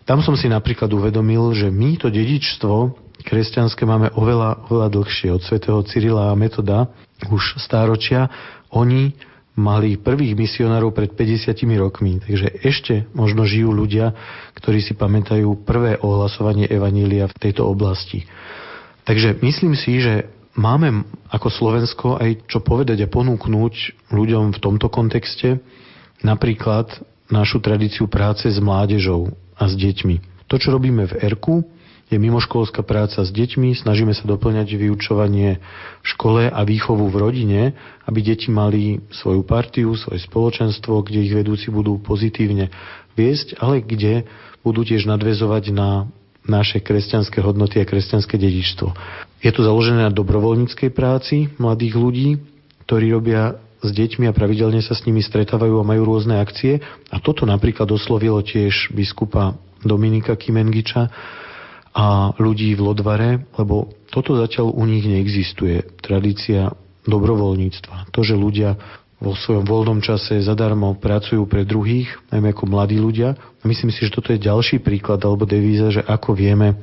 Tam 0.03 0.19
som 0.19 0.35
si 0.35 0.51
napríklad 0.51 0.91
uvedomil, 0.91 1.55
že 1.55 1.71
my 1.71 1.95
to 2.03 2.11
dedičstvo 2.11 2.99
kresťanské 3.23 3.87
máme 3.87 4.11
oveľa, 4.19 4.67
oveľa 4.67 4.89
dlhšie. 4.91 5.31
Od 5.31 5.43
svätého 5.47 5.79
Cyrila 5.87 6.35
a 6.35 6.39
Metoda 6.39 6.91
už 7.31 7.61
stáročia, 7.61 8.27
oni 8.73 9.15
mali 9.53 10.01
prvých 10.01 10.33
misionárov 10.33 10.97
pred 10.97 11.13
50 11.13 11.53
rokmi. 11.77 12.25
Takže 12.25 12.49
ešte 12.65 12.95
možno 13.13 13.45
žijú 13.45 13.69
ľudia, 13.69 14.17
ktorí 14.57 14.81
si 14.81 14.97
pamätajú 14.97 15.69
prvé 15.69 16.01
ohlasovanie 16.01 16.65
Evanília 16.73 17.29
v 17.29 17.37
tejto 17.37 17.69
oblasti. 17.69 18.25
Takže 19.05 19.37
myslím 19.45 19.77
si, 19.77 20.01
že 20.01 20.33
máme 20.57 21.05
ako 21.29 21.49
Slovensko 21.53 22.17
aj 22.17 22.49
čo 22.49 22.65
povedať 22.65 23.05
a 23.05 23.13
ponúknuť 23.13 24.09
ľuďom 24.09 24.57
v 24.57 24.63
tomto 24.63 24.89
kontexte, 24.89 25.61
napríklad 26.25 26.89
našu 27.29 27.61
tradíciu 27.61 28.09
práce 28.09 28.49
s 28.49 28.57
mládežou 28.57 29.33
a 29.57 29.69
s 29.69 29.77
deťmi. 29.77 30.49
To, 30.49 30.57
čo 30.57 30.73
robíme 30.73 31.09
v 31.09 31.17
ERKU, 31.21 31.65
je 32.13 32.21
mimoškolská 32.21 32.85
práca 32.85 33.25
s 33.25 33.31
deťmi, 33.33 33.73
snažíme 33.73 34.13
sa 34.13 34.29
doplňať 34.29 34.77
vyučovanie 34.77 35.59
v 36.05 36.07
škole 36.07 36.47
a 36.47 36.61
výchovu 36.63 37.09
v 37.09 37.17
rodine, 37.17 37.61
aby 38.05 38.21
deti 38.21 38.53
mali 38.53 39.01
svoju 39.09 39.43
partiu, 39.49 39.97
svoje 39.97 40.21
spoločenstvo, 40.29 41.01
kde 41.01 41.25
ich 41.25 41.33
vedúci 41.33 41.73
budú 41.73 41.97
pozitívne 41.99 42.69
viesť, 43.17 43.57
ale 43.59 43.81
kde 43.81 44.29
budú 44.61 44.85
tiež 44.85 45.09
nadvezovať 45.09 45.73
na 45.73 46.07
naše 46.43 46.83
kresťanské 46.83 47.39
hodnoty 47.39 47.79
a 47.79 47.87
kresťanské 47.87 48.35
dedičstvo. 48.35 48.91
Je 49.43 49.51
to 49.55 49.63
založené 49.63 50.07
na 50.07 50.13
dobrovoľníckej 50.13 50.91
práci 50.91 51.51
mladých 51.59 51.95
ľudí, 51.95 52.29
ktorí 52.87 53.15
robia 53.15 53.63
s 53.83 53.91
deťmi 53.91 54.31
a 54.31 54.35
pravidelne 54.35 54.79
sa 54.83 54.95
s 54.95 55.07
nimi 55.07 55.23
stretávajú 55.23 55.79
a 55.79 55.87
majú 55.87 56.03
rôzne 56.07 56.39
akcie. 56.39 56.83
A 57.11 57.19
toto 57.19 57.47
napríklad 57.47 57.91
oslovilo 57.91 58.43
tiež 58.43 58.95
biskupa 58.95 59.59
Dominika 59.83 60.39
Kimengiča, 60.39 61.11
a 61.93 62.33
ľudí 62.41 62.73
v 62.73 62.85
Lodvare, 62.89 63.45
lebo 63.61 63.93
toto 64.09 64.33
zatiaľ 64.37 64.73
u 64.73 64.85
nich 64.89 65.05
neexistuje. 65.05 66.01
Tradícia 66.01 66.73
dobrovoľníctva. 67.05 68.13
To, 68.13 68.21
že 68.25 68.33
ľudia 68.33 68.77
vo 69.23 69.39
svojom 69.39 69.63
voľnom 69.63 70.03
čase 70.03 70.43
zadarmo 70.43 70.99
pracujú 70.99 71.47
pre 71.47 71.63
druhých, 71.63 72.11
najmä 72.35 72.51
ako 72.51 72.65
mladí 72.67 72.99
ľudia. 72.99 73.39
A 73.39 73.65
myslím 73.69 73.95
si, 73.95 74.03
že 74.03 74.11
toto 74.11 74.35
je 74.35 74.43
ďalší 74.43 74.83
príklad 74.83 75.23
alebo 75.23 75.47
devíza, 75.47 75.95
že 75.95 76.03
ako 76.03 76.35
vieme 76.35 76.75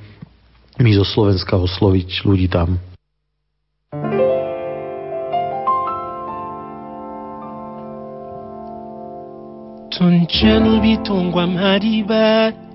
my 0.79 0.91
zo 0.95 1.03
Slovenska 1.03 1.59
osloviť 1.59 2.23
ľudí 2.23 2.47
tam. 2.47 2.79
Bitungwa 10.79 11.43
mariba 11.43 12.55
aleye 12.55 12.55
munio 12.55 12.68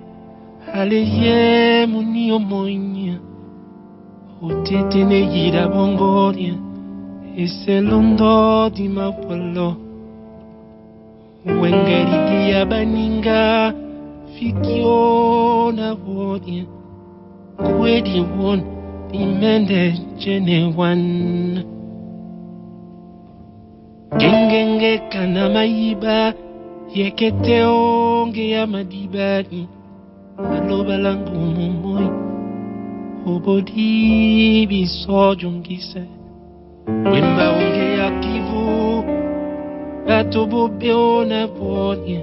moinya 2.40 3.16
utetene 4.42 5.18
yira 5.32 5.68
bongoria 5.68 6.54
eselondo 7.36 8.68
di 8.74 8.88
mapolo. 8.88 9.76
Wengeri 11.46 12.16
dia 12.28 12.66
baninga 12.66 13.72
fikiona 14.34 15.94
vodia 15.94 16.64
kwedi 17.62 18.20
won 18.34 18.60
imende 19.12 19.94
jene 20.18 20.74
wan. 20.76 21.02
Gengenge 24.18 24.98
kana 25.12 25.48
maiba 25.54 26.34
yekete 26.94 27.62
onge 27.62 28.50
ya 28.50 28.66
madibani 28.66 29.68
aloba 30.38 30.96
langu 30.98 31.34
momoi 31.56 32.08
obodi 33.26 34.66
biso 34.66 35.34
jongise 35.34 36.02
wemba 37.10 37.50
onge 37.50 37.86
ya 37.98 38.10
kivu 38.22 39.04
bato 40.06 40.46
bobeona 40.46 41.46
bonye 41.46 42.20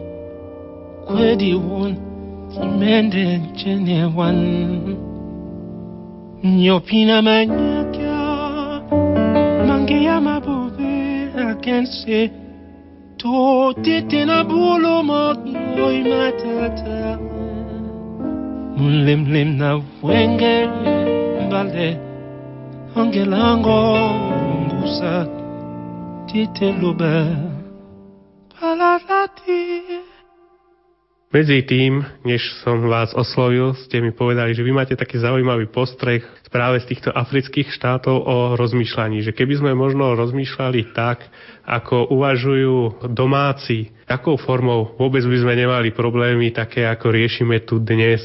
kwedi 1.08 1.54
won 1.54 1.96
imende 2.64 3.42
jene 3.58 4.06
wan 4.18 4.40
Nyopina 6.44 7.22
manyaka 7.22 8.14
Mange 9.68 10.04
ya 10.04 10.22
mabobe 10.22 10.94
akense 11.50 12.32
To 13.18 13.74
tete 13.84 14.26
na 14.26 14.44
bulo 14.44 15.04
moki 15.04 15.54
matata 16.10 17.31
mlimlimna 18.82 19.70
wenge 20.04 20.56
mbale 21.46 21.88
ongelango 23.00 23.80
mbusa 24.66 25.14
tite 26.28 26.68
luber 26.82 27.28
Palarati 28.60 29.62
Medzi 31.32 31.64
tým, 31.64 32.04
než 32.28 32.44
som 32.60 32.92
vás 32.92 33.16
oslovil, 33.16 33.72
ste 33.88 34.04
mi 34.04 34.12
povedali, 34.12 34.52
že 34.52 34.68
vy 34.68 34.76
máte 34.76 35.00
taký 35.00 35.16
zaujímavý 35.16 35.72
postreh 35.72 36.20
práve 36.52 36.84
z 36.84 36.92
týchto 36.92 37.16
afrických 37.16 37.72
štátov 37.72 38.16
o 38.20 38.38
rozmýšľaní, 38.60 39.24
že 39.24 39.32
keby 39.32 39.64
sme 39.64 39.72
možno 39.72 40.12
rozmýšľali 40.12 40.92
tak, 40.92 41.24
ako 41.64 42.12
uvažujú 42.12 43.08
domáci, 43.16 43.96
akou 44.12 44.36
formou 44.36 44.92
vôbec 45.00 45.24
by 45.24 45.38
sme 45.40 45.56
nemali 45.56 45.96
problémy 45.96 46.52
také, 46.52 46.84
ako 46.84 47.16
riešime 47.16 47.64
tu 47.64 47.80
dnes. 47.80 48.20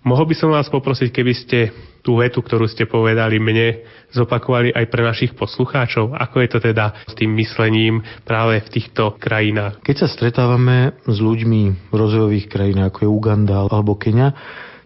Mohol 0.00 0.32
by 0.32 0.34
som 0.40 0.48
vás 0.48 0.72
poprosiť, 0.72 1.12
keby 1.12 1.32
ste 1.36 1.58
tú 2.06 2.22
vetu, 2.22 2.38
ktorú 2.38 2.70
ste 2.70 2.86
povedali 2.86 3.42
mne, 3.42 3.82
zopakovali 4.14 4.70
aj 4.70 4.86
pre 4.86 5.02
našich 5.02 5.34
poslucháčov? 5.34 6.14
Ako 6.14 6.46
je 6.46 6.48
to 6.54 6.58
teda 6.62 6.94
s 7.02 7.18
tým 7.18 7.34
myslením 7.34 8.06
práve 8.22 8.62
v 8.62 8.70
týchto 8.70 9.18
krajinách? 9.18 9.82
Keď 9.82 10.06
sa 10.06 10.08
stretávame 10.08 10.94
s 11.02 11.18
ľuďmi 11.18 11.90
v 11.90 11.94
rozvojových 11.94 12.46
krajinách, 12.46 12.94
ako 12.94 13.00
je 13.02 13.10
Uganda 13.10 13.66
alebo 13.66 13.98
Kenia, 13.98 14.30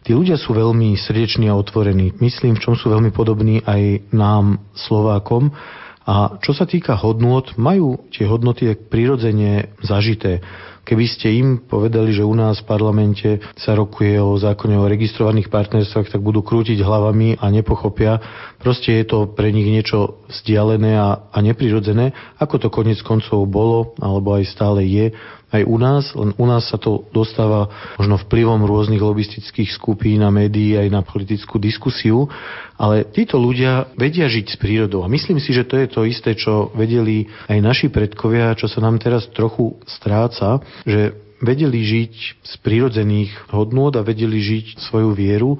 Tí 0.01 0.17
ľudia 0.17 0.41
sú 0.41 0.57
veľmi 0.57 0.97
srdeční 0.97 1.53
a 1.53 1.59
otvorení. 1.61 2.17
Myslím, 2.25 2.57
v 2.57 2.65
čom 2.65 2.73
sú 2.73 2.89
veľmi 2.89 3.13
podobní 3.13 3.61
aj 3.61 4.09
nám, 4.17 4.65
Slovákom. 4.73 5.53
A 6.09 6.41
čo 6.41 6.57
sa 6.57 6.65
týka 6.65 6.97
hodnôt, 6.97 7.45
majú 7.61 8.09
tie 8.09 8.25
hodnoty 8.25 8.73
prirodzene 8.89 9.77
zažité. 9.85 10.41
Keby 10.81 11.05
ste 11.07 11.29
im 11.37 11.49
povedali, 11.61 12.11
že 12.11 12.27
u 12.27 12.33
nás 12.33 12.65
v 12.65 12.69
parlamente 12.69 13.29
sa 13.55 13.77
rokuje 13.77 14.17
o 14.17 14.35
zákone 14.35 14.75
o 14.81 14.89
registrovaných 14.89 15.53
partnerstvách, 15.53 16.11
tak 16.11 16.25
budú 16.25 16.41
krútiť 16.41 16.81
hlavami 16.81 17.39
a 17.39 17.47
nepochopia. 17.53 18.19
Proste 18.61 18.93
je 19.01 19.05
to 19.09 19.25
pre 19.33 19.49
nich 19.49 19.65
niečo 19.65 20.21
vzdialené 20.29 20.93
a, 21.01 21.33
a 21.33 21.39
neprirodzené, 21.41 22.13
ako 22.37 22.61
to 22.61 22.69
konec 22.69 23.01
koncov 23.01 23.49
bolo, 23.49 23.97
alebo 23.97 24.37
aj 24.37 24.45
stále 24.53 24.85
je 24.85 25.17
aj 25.51 25.67
u 25.67 25.77
nás, 25.83 26.15
len 26.15 26.31
u 26.39 26.47
nás 26.47 26.71
sa 26.71 26.79
to 26.79 27.11
dostáva 27.11 27.67
možno 27.99 28.23
vplyvom 28.23 28.63
rôznych 28.63 29.03
lobistických 29.03 29.75
skupín 29.75 30.23
a 30.23 30.31
médií 30.31 30.79
aj 30.79 30.89
na 30.95 31.03
politickú 31.03 31.59
diskusiu, 31.59 32.31
ale 32.79 33.03
títo 33.11 33.35
ľudia 33.35 33.91
vedia 33.99 34.31
žiť 34.31 34.47
s 34.47 34.57
prírodou. 34.57 35.03
A 35.03 35.11
myslím 35.11 35.43
si, 35.43 35.51
že 35.51 35.67
to 35.67 35.75
je 35.75 35.91
to 35.91 36.07
isté, 36.07 36.39
čo 36.39 36.71
vedeli 36.79 37.27
aj 37.51 37.59
naši 37.59 37.87
predkovia, 37.91 38.55
čo 38.55 38.71
sa 38.71 38.79
nám 38.79 39.03
teraz 39.03 39.27
trochu 39.35 39.75
stráca, 39.91 40.63
že 40.87 41.19
vedeli 41.43 41.83
žiť 41.83 42.13
z 42.47 42.55
prírodzených 42.63 43.51
hodnôt 43.51 43.91
a 43.99 44.07
vedeli 44.07 44.39
žiť 44.39 44.79
svoju 44.87 45.11
vieru, 45.17 45.59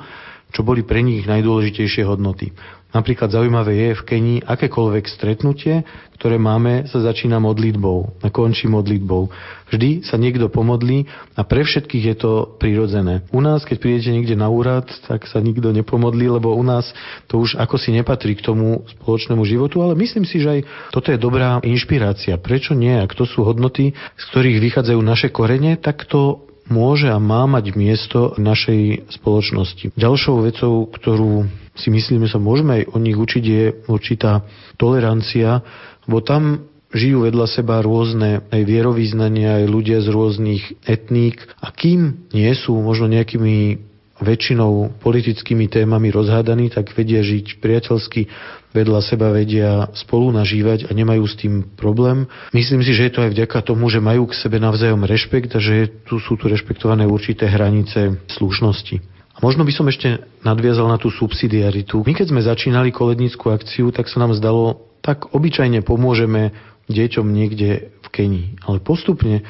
čo 0.55 0.63
boli 0.63 0.87
pre 0.87 1.03
nich 1.03 1.27
najdôležitejšie 1.27 2.07
hodnoty. 2.07 2.55
Napríklad 2.91 3.31
zaujímavé 3.31 3.73
je 3.75 3.91
v 3.95 4.07
Kenii 4.07 4.39
akékoľvek 4.43 5.05
stretnutie, 5.07 5.87
ktoré 6.19 6.37
máme, 6.37 6.91
sa 6.91 7.01
začína 7.01 7.41
modlitbou 7.41 8.21
a 8.21 8.29
končí 8.29 8.69
modlitbou. 8.69 9.31
Vždy 9.71 10.03
sa 10.05 10.19
niekto 10.19 10.51
pomodlí 10.51 11.07
a 11.39 11.47
pre 11.47 11.63
všetkých 11.63 12.05
je 12.13 12.17
to 12.19 12.33
prirodzené. 12.59 13.25
U 13.31 13.41
nás, 13.41 13.63
keď 13.65 13.79
prídete 13.81 14.11
niekde 14.13 14.37
na 14.37 14.51
úrad, 14.51 14.91
tak 15.07 15.25
sa 15.31 15.39
nikto 15.41 15.71
nepomodlí, 15.73 16.29
lebo 16.29 16.53
u 16.53 16.65
nás 16.67 16.91
to 17.31 17.41
už 17.41 17.57
ako 17.57 17.79
si 17.79 17.95
nepatrí 17.95 18.37
k 18.37 18.45
tomu 18.45 18.85
spoločnému 19.01 19.47
životu, 19.47 19.81
ale 19.81 19.97
myslím 19.97 20.27
si, 20.27 20.43
že 20.43 20.61
aj 20.61 20.93
toto 20.93 21.15
je 21.15 21.17
dobrá 21.17 21.63
inšpirácia. 21.63 22.37
Prečo 22.37 22.75
nie? 22.77 22.93
Ak 22.93 23.15
to 23.15 23.25
sú 23.25 23.47
hodnoty, 23.47 23.95
z 23.97 24.25
ktorých 24.35 24.59
vychádzajú 24.61 25.01
naše 25.01 25.33
korene, 25.33 25.79
tak 25.79 26.05
to 26.11 26.50
môže 26.71 27.11
a 27.11 27.19
má 27.19 27.45
mať 27.51 27.75
miesto 27.75 28.33
v 28.39 28.41
našej 28.47 28.81
spoločnosti. 29.21 29.93
Ďalšou 29.99 30.47
vecou, 30.47 30.87
ktorú 30.87 31.51
si 31.75 31.91
myslíme, 31.91 32.31
sa 32.31 32.39
môžeme 32.39 32.81
aj 32.81 32.95
o 32.95 32.99
nich 33.03 33.19
učiť, 33.19 33.45
je 33.45 33.65
určitá 33.91 34.47
tolerancia, 34.79 35.61
bo 36.07 36.23
tam 36.23 36.71
žijú 36.91 37.27
vedľa 37.27 37.47
seba 37.47 37.83
rôzne 37.83 38.47
aj 38.51 38.61
vierovýznania, 38.67 39.63
aj 39.63 39.67
ľudia 39.71 39.99
z 40.03 40.09
rôznych 40.11 40.63
etník 40.87 41.43
a 41.63 41.71
kým 41.71 42.31
nie 42.35 42.51
sú 42.55 42.75
možno 42.79 43.07
nejakými 43.11 43.90
väčšinou 44.21 45.01
politickými 45.01 45.67
témami 45.67 46.13
rozhádaní, 46.13 46.71
tak 46.71 46.93
vedia 46.93 47.25
žiť 47.25 47.59
priateľsky, 47.59 48.29
vedľa 48.71 49.01
seba 49.03 49.35
vedia 49.35 49.91
spolu 49.97 50.31
nažívať 50.31 50.87
a 50.87 50.95
nemajú 50.95 51.25
s 51.27 51.35
tým 51.41 51.65
problém. 51.75 52.29
Myslím 52.55 52.85
si, 52.85 52.95
že 52.95 53.11
je 53.11 53.13
to 53.17 53.25
aj 53.27 53.35
vďaka 53.35 53.59
tomu, 53.67 53.91
že 53.91 53.99
majú 53.99 54.31
k 54.31 54.39
sebe 54.39 54.63
navzájom 54.63 55.03
rešpekt 55.09 55.57
a 55.57 55.61
že 55.61 55.91
tu 56.07 56.23
sú 56.23 56.39
tu 56.39 56.47
rešpektované 56.47 57.09
určité 57.09 57.51
hranice 57.51 58.21
slušnosti. 58.31 59.03
Možno 59.41 59.65
by 59.65 59.73
som 59.73 59.89
ešte 59.89 60.21
nadviazal 60.45 60.85
na 60.85 61.01
tú 61.01 61.09
subsidiaritu. 61.09 62.05
My 62.05 62.13
keď 62.13 62.27
sme 62.29 62.45
začínali 62.45 62.93
kolednickú 62.93 63.49
akciu, 63.49 63.89
tak 63.89 64.07
sa 64.13 64.21
nám 64.21 64.37
zdalo, 64.37 64.85
tak 65.01 65.33
obyčajne 65.33 65.81
pomôžeme 65.81 66.53
deťom 66.93 67.25
niekde 67.25 67.89
v 68.05 68.09
Kenii. 68.13 68.61
Ale 68.69 68.85
postupne 68.85 69.41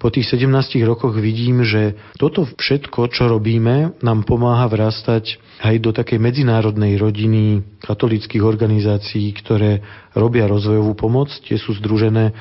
po 0.00 0.08
tých 0.08 0.32
17 0.32 0.80
rokoch 0.88 1.12
vidím, 1.20 1.60
že 1.60 1.92
toto 2.16 2.48
všetko, 2.48 3.12
čo 3.12 3.28
robíme, 3.28 4.00
nám 4.00 4.24
pomáha 4.24 4.64
vrastať 4.64 5.36
aj 5.60 5.76
do 5.76 5.92
takej 5.92 6.16
medzinárodnej 6.16 6.96
rodiny 6.96 7.60
katolických 7.84 8.40
organizácií, 8.40 9.28
ktoré 9.36 9.84
robia 10.16 10.48
rozvojovú 10.48 10.96
pomoc. 10.96 11.28
Tie 11.44 11.60
sú 11.60 11.76
združené 11.76 12.32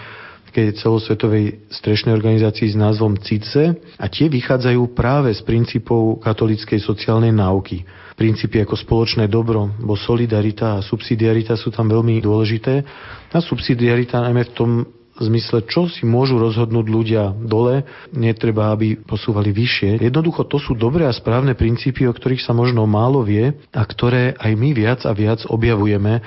v 0.49 0.71
celosvetovej 0.71 1.69
strešnej 1.69 2.15
organizácii 2.15 2.73
s 2.73 2.79
názvom 2.79 3.19
CICE 3.19 3.75
a 4.01 4.05
tie 4.07 4.31
vychádzajú 4.31 4.95
práve 4.97 5.29
z 5.35 5.43
princípov 5.45 6.23
katolíckej 6.25 6.79
sociálnej 6.81 7.35
náuky. 7.35 7.85
Princípy 8.17 8.63
ako 8.63 8.75
spoločné 8.75 9.27
dobro, 9.27 9.69
bo 9.83 9.93
solidarita 9.99 10.79
a 10.79 10.83
subsidiarita 10.83 11.53
sú 11.53 11.69
tam 11.69 11.91
veľmi 11.91 12.23
dôležité. 12.23 12.81
A 13.29 13.39
subsidiarita 13.39 14.19
najmä 14.19 14.49
v 14.49 14.55
tom 14.55 14.71
zmysle, 15.27 15.67
čo 15.67 15.91
si 15.91 16.07
môžu 16.07 16.39
rozhodnúť 16.39 16.85
ľudia 16.87 17.35
dole, 17.35 17.83
netreba, 18.15 18.71
aby 18.71 18.95
posúvali 18.95 19.51
vyššie. 19.51 19.99
Jednoducho 19.99 20.47
to 20.47 20.57
sú 20.61 20.77
dobré 20.77 21.03
a 21.03 21.15
správne 21.15 21.55
princípy, 21.55 22.07
o 22.07 22.15
ktorých 22.15 22.43
sa 22.43 22.55
možno 22.55 22.87
málo 22.87 23.23
vie 23.25 23.51
a 23.75 23.83
ktoré 23.83 24.37
aj 24.39 24.51
my 24.55 24.69
viac 24.71 24.99
a 25.03 25.11
viac 25.11 25.43
objavujeme 25.49 26.23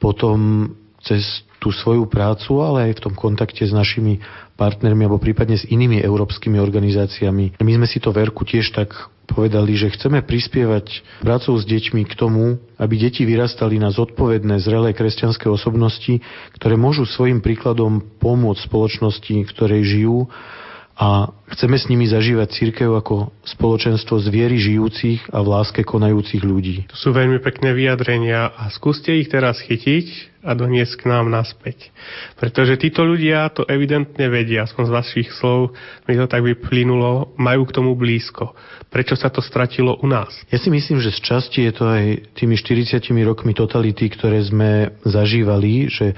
potom 0.00 0.70
cez 1.04 1.44
tú 1.60 1.68
svoju 1.68 2.08
prácu, 2.08 2.64
ale 2.64 2.88
aj 2.88 2.92
v 2.96 3.04
tom 3.04 3.14
kontakte 3.14 3.60
s 3.68 3.76
našimi 3.76 4.16
partnermi 4.56 5.04
alebo 5.04 5.20
prípadne 5.20 5.60
s 5.60 5.68
inými 5.68 6.00
európskymi 6.00 6.56
organizáciami. 6.56 7.60
My 7.60 7.72
sme 7.76 7.86
si 7.88 8.00
to 8.00 8.12
verku 8.12 8.48
tiež 8.48 8.72
tak 8.72 8.96
povedali, 9.30 9.78
že 9.78 9.94
chceme 9.94 10.20
prispievať 10.26 11.06
prácou 11.22 11.54
s 11.56 11.64
deťmi 11.64 12.02
k 12.04 12.14
tomu, 12.18 12.58
aby 12.76 12.94
deti 12.98 13.22
vyrastali 13.22 13.78
na 13.78 13.94
zodpovedné, 13.94 14.58
zrelé 14.58 14.90
kresťanské 14.92 15.46
osobnosti, 15.46 16.18
ktoré 16.58 16.74
môžu 16.74 17.06
svojim 17.06 17.38
príkladom 17.38 18.02
pomôcť 18.18 18.66
spoločnosti, 18.66 19.34
v 19.46 19.52
ktorej 19.54 19.82
žijú 19.86 20.26
a 21.00 21.32
chceme 21.56 21.80
s 21.80 21.88
nimi 21.88 22.04
zažívať 22.04 22.60
církev 22.60 22.92
ako 22.92 23.32
spoločenstvo 23.48 24.20
z 24.20 24.28
viery 24.28 24.60
žijúcich 24.60 25.32
a 25.32 25.40
v 25.40 25.48
láske 25.48 25.80
konajúcich 25.80 26.44
ľudí. 26.44 26.84
To 26.92 26.96
sú 27.00 27.16
veľmi 27.16 27.40
pekné 27.40 27.72
vyjadrenia 27.72 28.52
a 28.52 28.68
skúste 28.68 29.16
ich 29.16 29.32
teraz 29.32 29.64
chytiť 29.64 30.36
a 30.44 30.52
doniesť 30.52 31.00
k 31.00 31.08
nám 31.08 31.32
naspäť. 31.32 31.88
Pretože 32.36 32.76
títo 32.76 33.00
ľudia 33.00 33.48
to 33.48 33.64
evidentne 33.64 34.28
vedia, 34.28 34.68
aspoň 34.68 34.84
z 34.88 34.92
vašich 34.92 35.28
slov 35.40 35.72
mi 36.04 36.20
to 36.20 36.28
tak 36.28 36.44
vyplynulo, 36.44 37.32
majú 37.40 37.64
k 37.64 37.80
tomu 37.80 37.96
blízko. 37.96 38.52
Prečo 38.92 39.16
sa 39.16 39.32
to 39.32 39.40
stratilo 39.40 39.96
u 40.04 40.06
nás? 40.08 40.36
Ja 40.52 40.60
si 40.60 40.68
myslím, 40.68 41.00
že 41.00 41.16
z 41.16 41.20
časti 41.24 41.64
je 41.64 41.72
to 41.80 41.88
aj 41.88 42.04
tými 42.36 42.60
40 42.60 43.00
rokmi 43.24 43.56
totality, 43.56 44.04
ktoré 44.12 44.44
sme 44.44 45.00
zažívali, 45.08 45.88
že 45.88 46.12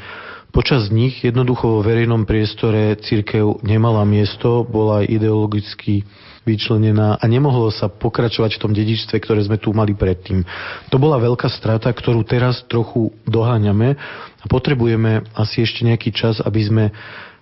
Počas 0.52 0.92
nich 0.92 1.24
jednoducho 1.24 1.64
vo 1.64 1.80
verejnom 1.80 2.28
priestore 2.28 3.00
církev 3.00 3.64
nemala 3.64 4.04
miesto, 4.04 4.68
bola 4.68 5.00
ideologicky 5.00 6.04
vyčlenená 6.44 7.16
a 7.16 7.24
nemohlo 7.24 7.72
sa 7.72 7.88
pokračovať 7.88 8.58
v 8.58 8.62
tom 8.62 8.72
dedičstve, 8.76 9.16
ktoré 9.16 9.40
sme 9.48 9.56
tu 9.56 9.72
mali 9.72 9.96
predtým. 9.96 10.44
To 10.92 11.00
bola 11.00 11.16
veľká 11.16 11.48
strata, 11.48 11.88
ktorú 11.88 12.20
teraz 12.28 12.60
trochu 12.68 13.16
doháňame 13.24 13.96
a 14.42 14.44
potrebujeme 14.44 15.24
asi 15.32 15.64
ešte 15.64 15.88
nejaký 15.88 16.12
čas, 16.12 16.36
aby 16.44 16.60
sme 16.60 16.84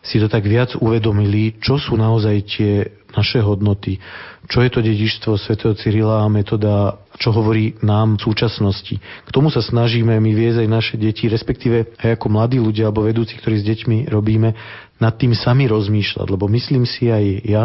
si 0.01 0.16
to 0.16 0.32
tak 0.32 0.48
viac 0.48 0.72
uvedomili, 0.80 1.61
čo 1.61 1.76
sú 1.76 1.96
naozaj 1.96 2.36
tie 2.48 2.72
naše 3.11 3.42
hodnoty, 3.42 3.98
čo 4.46 4.62
je 4.62 4.70
to 4.70 4.80
dedičstvo 4.82 5.34
svätého 5.38 5.74
Cyrila 5.74 6.22
a 6.22 6.32
metoda, 6.32 6.98
čo 7.18 7.34
hovorí 7.34 7.78
nám 7.82 8.18
v 8.18 8.24
súčasnosti. 8.30 8.98
K 8.98 9.30
tomu 9.34 9.51
sa 9.51 9.62
snažíme 9.62 10.14
my 10.16 10.30
viesť 10.30 10.66
aj 10.66 10.68
naše 10.70 10.94
deti, 10.96 11.26
respektíve 11.26 11.98
aj 12.01 12.18
ako 12.18 12.26
mladí 12.30 12.59
ľudia 12.62 12.88
alebo 12.88 13.07
vedúci, 13.07 13.38
ktorí 13.38 13.61
s 13.61 13.66
deťmi 13.66 14.11
robíme, 14.11 14.51
nad 15.01 15.16
tým 15.16 15.32
sami 15.32 15.64
rozmýšľať, 15.64 16.28
lebo 16.28 16.44
myslím 16.53 16.84
si 16.84 17.09
aj 17.09 17.24
ja, 17.48 17.64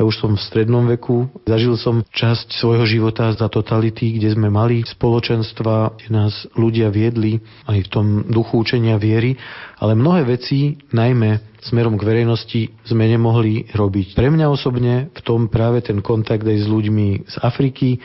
ja 0.00 0.02
už 0.02 0.16
som 0.16 0.32
v 0.32 0.40
strednom 0.40 0.88
veku, 0.88 1.28
zažil 1.44 1.76
som 1.76 2.00
časť 2.08 2.56
svojho 2.56 2.88
života 2.88 3.28
za 3.36 3.52
totality, 3.52 4.16
kde 4.16 4.32
sme 4.32 4.48
mali 4.48 4.80
spoločenstva, 4.88 6.00
kde 6.00 6.08
nás 6.08 6.48
ľudia 6.56 6.88
viedli 6.88 7.36
aj 7.68 7.78
v 7.84 7.88
tom 7.92 8.06
duchu 8.32 8.64
učenia 8.64 8.96
viery, 8.96 9.36
ale 9.76 9.92
mnohé 9.92 10.24
veci, 10.24 10.80
najmä 10.88 11.49
smerom 11.64 12.00
k 12.00 12.06
verejnosti, 12.06 12.60
sme 12.88 13.04
nemohli 13.08 13.68
robiť. 13.72 14.16
Pre 14.16 14.28
mňa 14.32 14.46
osobne 14.48 15.12
v 15.12 15.20
tom 15.20 15.48
práve 15.52 15.84
ten 15.84 16.00
kontakt 16.00 16.44
aj 16.44 16.58
s 16.64 16.66
ľuďmi 16.66 17.28
z 17.28 17.36
Afriky, 17.44 18.00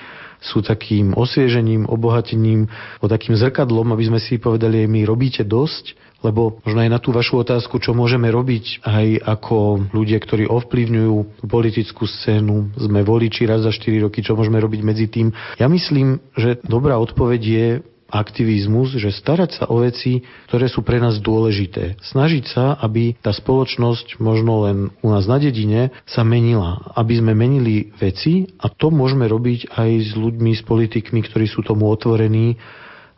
sú 0.46 0.62
takým 0.62 1.18
osviežením, 1.18 1.90
obohatením, 1.90 2.70
o 3.02 3.08
takým 3.10 3.34
zrkadlom, 3.34 3.96
aby 3.96 4.04
sme 4.14 4.20
si 4.22 4.38
povedali, 4.38 4.86
aj 4.86 4.90
my 4.92 5.02
robíte 5.08 5.42
dosť, 5.42 5.98
lebo 6.22 6.62
možno 6.66 6.86
aj 6.86 6.90
na 6.90 7.00
tú 7.02 7.14
vašu 7.14 7.42
otázku, 7.42 7.78
čo 7.78 7.94
môžeme 7.94 8.30
robiť 8.30 8.86
aj 8.86 9.08
ako 9.26 9.90
ľudia, 9.94 10.18
ktorí 10.18 10.50
ovplyvňujú 10.50 11.46
politickú 11.46 12.10
scénu, 12.10 12.78
sme 12.78 13.06
voliči 13.06 13.46
raz 13.46 13.66
za 13.66 13.74
4 13.74 14.06
roky, 14.06 14.26
čo 14.26 14.34
môžeme 14.34 14.58
robiť 14.58 14.82
medzi 14.82 15.06
tým. 15.10 15.30
Ja 15.62 15.70
myslím, 15.70 16.22
že 16.34 16.62
dobrá 16.66 16.98
odpoveď 16.98 17.42
je 17.42 17.68
aktivizmus, 18.10 18.96
že 18.96 19.10
starať 19.10 19.50
sa 19.62 19.64
o 19.70 19.82
veci, 19.82 20.22
ktoré 20.50 20.70
sú 20.70 20.86
pre 20.86 21.02
nás 21.02 21.18
dôležité. 21.18 21.98
Snažiť 22.06 22.46
sa, 22.46 22.78
aby 22.78 23.18
tá 23.18 23.34
spoločnosť 23.34 24.22
možno 24.22 24.70
len 24.70 24.78
u 25.02 25.08
nás 25.10 25.26
na 25.26 25.42
dedine 25.42 25.90
sa 26.06 26.22
menila. 26.22 26.94
Aby 26.94 27.20
sme 27.20 27.34
menili 27.34 27.90
veci 27.98 28.46
a 28.62 28.70
to 28.70 28.94
môžeme 28.94 29.26
robiť 29.26 29.74
aj 29.74 29.90
s 30.06 30.12
ľuďmi, 30.14 30.52
s 30.54 30.64
politikmi, 30.64 31.26
ktorí 31.26 31.50
sú 31.50 31.66
tomu 31.66 31.90
otvorení 31.90 32.58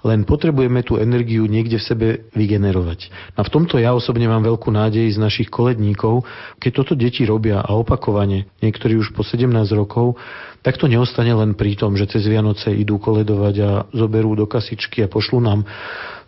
len 0.05 0.29
potrebujeme 0.29 0.85
tú 0.85 1.01
energiu 1.01 1.49
niekde 1.49 1.81
v 1.81 1.87
sebe 1.87 2.07
vygenerovať. 2.37 3.09
A 3.33 3.41
v 3.41 3.49
tomto 3.49 3.81
ja 3.81 3.97
osobne 3.97 4.29
mám 4.29 4.45
veľkú 4.45 4.69
nádej 4.69 5.09
z 5.09 5.17
našich 5.17 5.49
koledníkov, 5.49 6.21
keď 6.61 6.71
toto 6.83 6.93
deti 6.93 7.25
robia 7.25 7.65
a 7.65 7.73
opakovane, 7.73 8.45
niektorí 8.61 8.93
už 8.99 9.17
po 9.17 9.25
17 9.25 9.49
rokov, 9.73 10.21
tak 10.61 10.77
to 10.77 10.85
neostane 10.85 11.31
len 11.31 11.57
pri 11.57 11.79
tom, 11.79 11.97
že 11.97 12.11
cez 12.11 12.27
Vianoce 12.29 12.69
idú 12.75 13.01
koledovať 13.01 13.55
a 13.63 13.69
zoberú 13.89 14.37
do 14.37 14.45
kasičky 14.45 15.01
a 15.05 15.09
pošlú 15.09 15.41
nám 15.41 15.65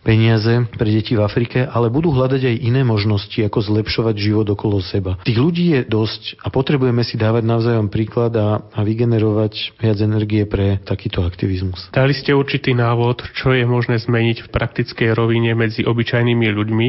peniaze 0.01 0.65
pre 0.75 0.89
deti 0.89 1.13
v 1.13 1.23
Afrike, 1.23 1.67
ale 1.67 1.91
budú 1.91 2.11
hľadať 2.15 2.41
aj 2.45 2.55
iné 2.63 2.81
možnosti, 2.87 3.37
ako 3.39 3.59
zlepšovať 3.59 4.15
život 4.15 4.47
okolo 4.49 4.79
seba. 4.79 5.19
Tých 5.23 5.39
ľudí 5.39 5.75
je 5.75 5.81
dosť 5.85 6.41
a 6.43 6.47
potrebujeme 6.49 7.03
si 7.03 7.19
dávať 7.19 7.43
navzájom 7.45 7.87
príklad 7.91 8.33
a, 8.39 8.63
a 8.71 8.79
vygenerovať 8.81 9.79
viac 9.79 9.97
energie 9.99 10.43
pre 10.47 10.79
takýto 10.83 11.23
aktivizmus. 11.23 11.91
Dali 11.91 12.15
ste 12.15 12.31
určitý 12.33 12.71
návod, 12.73 13.35
čo 13.35 13.51
je 13.51 13.67
možné 13.67 13.99
zmeniť 13.99 14.47
v 14.47 14.51
praktickej 14.51 15.13
rovine 15.13 15.53
medzi 15.53 15.83
obyčajnými 15.83 16.47
ľuďmi, 16.47 16.87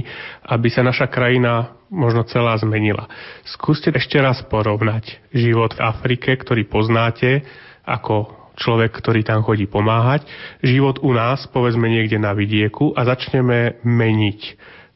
aby 0.48 0.68
sa 0.70 0.86
naša 0.86 1.10
krajina 1.10 1.76
možno 1.90 2.22
celá 2.30 2.54
zmenila. 2.56 3.10
Skúste 3.42 3.90
ešte 3.90 4.22
raz 4.22 4.38
porovnať 4.46 5.18
život 5.34 5.74
v 5.74 5.82
Afrike, 5.82 6.38
ktorý 6.38 6.70
poznáte, 6.70 7.42
ako 7.82 8.39
človek, 8.60 8.92
ktorý 8.92 9.24
tam 9.24 9.40
chodí 9.40 9.64
pomáhať, 9.64 10.28
život 10.60 11.00
u 11.00 11.16
nás, 11.16 11.48
povedzme 11.48 11.88
niekde 11.88 12.20
na 12.20 12.36
vidieku 12.36 12.92
a 12.92 13.08
začneme 13.08 13.80
meniť 13.80 14.40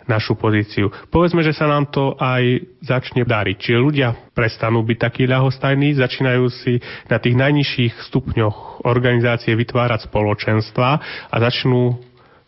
našu 0.05 0.37
pozíciu. 0.37 0.93
Povedzme, 1.09 1.41
že 1.41 1.57
sa 1.57 1.65
nám 1.65 1.89
to 1.89 2.13
aj 2.21 2.61
začne 2.85 3.25
dariť. 3.25 3.57
Čiže 3.57 3.79
ľudia 3.81 4.09
prestanú 4.37 4.85
byť 4.85 4.99
takí 5.01 5.25
ľahostajní, 5.25 5.97
začínajú 5.97 6.45
si 6.53 6.77
na 7.09 7.17
tých 7.17 7.37
najnižších 7.37 8.05
stupňoch 8.13 8.85
organizácie 8.85 9.57
vytvárať 9.57 10.13
spoločenstva 10.13 10.89
a 11.33 11.37
začnú 11.41 11.97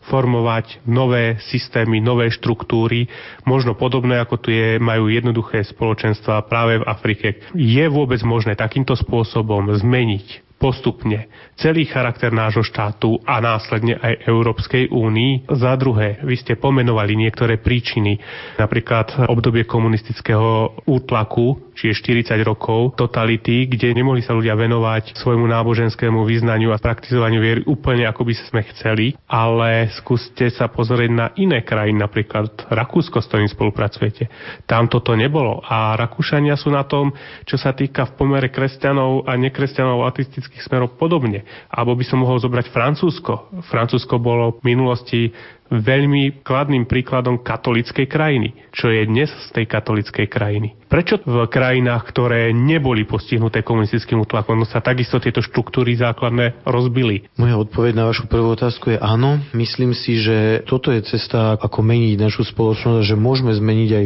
formovať 0.07 0.87
nové 0.87 1.35
systémy, 1.51 1.99
nové 1.99 2.31
štruktúry, 2.31 3.11
možno 3.43 3.75
podobné 3.75 4.23
ako 4.23 4.39
tu 4.39 4.55
je, 4.55 4.79
majú 4.79 5.11
jednoduché 5.11 5.67
spoločenstva 5.67 6.47
práve 6.47 6.79
v 6.79 6.87
Afrike. 6.87 7.27
Je 7.51 7.83
vôbec 7.91 8.23
možné 8.23 8.55
takýmto 8.55 8.95
spôsobom 8.95 9.67
zmeniť 9.67 10.46
postupne 10.57 11.29
celý 11.53 11.85
charakter 11.85 12.33
nášho 12.33 12.65
štátu 12.65 13.21
a 13.23 13.37
následne 13.37 13.97
aj 13.97 14.25
Európskej 14.25 14.89
únii. 14.89 15.49
Za 15.53 15.77
druhé, 15.77 16.17
vy 16.25 16.35
ste 16.35 16.57
pomenovali 16.57 17.13
niektoré 17.13 17.61
príčiny, 17.61 18.17
napríklad 18.57 19.29
obdobie 19.29 19.63
komunistického 19.63 20.81
útlaku, 20.83 21.66
čiže 21.77 22.01
40 22.01 22.41
rokov 22.41 22.97
totality, 22.97 23.69
kde 23.69 23.93
nemohli 23.93 24.25
sa 24.25 24.33
ľudia 24.33 24.57
venovať 24.57 25.13
svojmu 25.13 25.45
náboženskému 25.45 26.25
význaniu 26.25 26.73
a 26.73 26.81
praktizovaniu 26.81 27.37
viery 27.37 27.61
úplne 27.69 28.09
ako 28.09 28.25
by 28.25 28.33
sme 28.33 28.61
chceli, 28.73 29.13
ale 29.29 29.93
skúste 29.93 30.49
sa 30.49 30.65
pozrieť 30.67 31.11
na 31.13 31.27
iné 31.37 31.61
krajiny, 31.61 32.01
napríklad 32.01 32.67
Rakúsko, 32.73 33.21
s 33.21 33.29
ktorým 33.29 33.47
spolupracujete. 33.47 34.25
Tam 34.65 34.89
toto 34.89 35.13
nebolo 35.13 35.61
a 35.61 35.93
Rakúšania 35.93 36.57
sú 36.57 36.73
na 36.73 36.81
tom, 36.83 37.13
čo 37.45 37.55
sa 37.61 37.77
týka 37.77 38.09
v 38.09 38.15
pomere 38.17 38.49
kresťanov 38.49 39.29
a 39.29 39.37
nekresťanov 39.37 40.09
ateistických 40.09 40.65
smerov 40.65 40.97
podobne. 40.97 41.45
Alebo 41.69 41.93
by 41.93 42.05
som 42.07 42.25
mohol 42.25 42.41
zobrať 42.41 42.73
Francúzsko. 42.73 43.53
Francúzsko 43.69 44.17
bolo 44.17 44.57
v 44.57 44.73
minulosti 44.73 45.29
veľmi 45.71 46.43
kladným 46.43 46.87
príkladom 46.87 47.39
katolickej 47.43 48.07
krajiny, 48.07 48.55
čo 48.71 48.87
je 48.91 49.03
dnes 49.07 49.27
z 49.27 49.49
tej 49.53 49.65
katolickej 49.67 50.27
krajiny. 50.31 50.73
Prečo 50.87 51.19
v 51.27 51.43
krajinách, 51.51 52.07
ktoré 52.07 52.55
neboli 52.55 53.03
postihnuté 53.03 53.59
komunistickým 53.59 54.23
útlakom, 54.23 54.63
sa 54.63 54.79
takisto 54.79 55.19
tieto 55.19 55.43
štruktúry 55.43 55.99
základné 55.99 56.63
rozbili? 56.63 57.27
Moja 57.35 57.59
odpoveď 57.59 57.93
na 57.99 58.07
vašu 58.07 58.31
prvú 58.31 58.55
otázku 58.55 58.95
je 58.95 58.99
áno. 58.99 59.43
Myslím 59.51 59.91
si, 59.91 60.23
že 60.23 60.63
toto 60.63 60.95
je 60.95 61.03
cesta, 61.03 61.59
ako 61.59 61.83
meniť 61.83 62.15
našu 62.15 62.47
spoločnosť, 62.47 63.03
že 63.03 63.19
môžeme 63.19 63.51
zmeniť 63.51 63.89
aj 63.91 64.05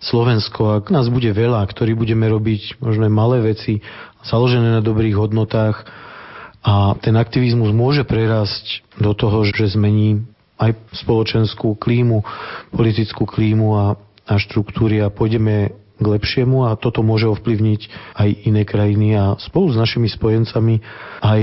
Slovensko. 0.00 0.80
Ak 0.80 0.88
nás 0.88 1.12
bude 1.12 1.28
veľa, 1.28 1.68
ktorí 1.68 1.92
budeme 1.92 2.24
robiť 2.32 2.80
možno 2.80 3.12
malé 3.12 3.52
veci, 3.52 3.84
založené 4.24 4.72
na 4.72 4.80
dobrých 4.80 5.20
hodnotách, 5.20 5.84
a 6.62 6.94
ten 7.02 7.18
aktivizmus 7.18 7.74
môže 7.74 8.06
prerásť 8.06 8.86
do 8.94 9.10
toho, 9.18 9.42
že 9.42 9.74
zmení 9.74 10.22
aj 10.60 10.76
spoločenskú 11.04 11.76
klímu, 11.76 12.22
politickú 12.70 13.24
klímu 13.24 13.68
a, 13.76 13.86
a 14.28 14.34
štruktúry 14.38 15.00
a 15.00 15.12
pôjdeme 15.12 15.72
k 16.02 16.06
lepšiemu 16.18 16.66
a 16.66 16.74
toto 16.74 17.06
môže 17.06 17.30
ovplyvniť 17.30 17.80
aj 18.18 18.28
iné 18.50 18.66
krajiny 18.66 19.14
a 19.14 19.38
spolu 19.38 19.70
s 19.70 19.78
našimi 19.78 20.10
spojencami 20.10 20.82
aj 21.22 21.42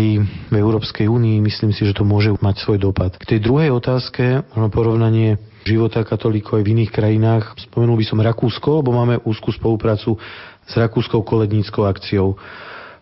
v 0.52 0.56
Európskej 0.56 1.08
únii 1.08 1.40
myslím 1.40 1.72
si, 1.72 1.88
že 1.88 1.96
to 1.96 2.04
môže 2.04 2.36
mať 2.44 2.60
svoj 2.60 2.92
dopad. 2.92 3.16
K 3.16 3.38
tej 3.38 3.40
druhej 3.40 3.72
otázke, 3.72 4.44
porovnanie 4.70 5.40
života 5.64 6.04
katolíkov 6.04 6.60
aj 6.60 6.64
v 6.68 6.72
iných 6.76 6.92
krajinách, 6.92 7.56
spomenul 7.72 7.96
by 7.96 8.06
som 8.06 8.20
Rakúsko, 8.20 8.84
lebo 8.84 8.92
máme 8.92 9.24
úzkú 9.24 9.56
spoluprácu 9.56 10.20
s 10.68 10.74
Rakúskou 10.76 11.24
koledníckou 11.24 11.88
akciou. 11.88 12.36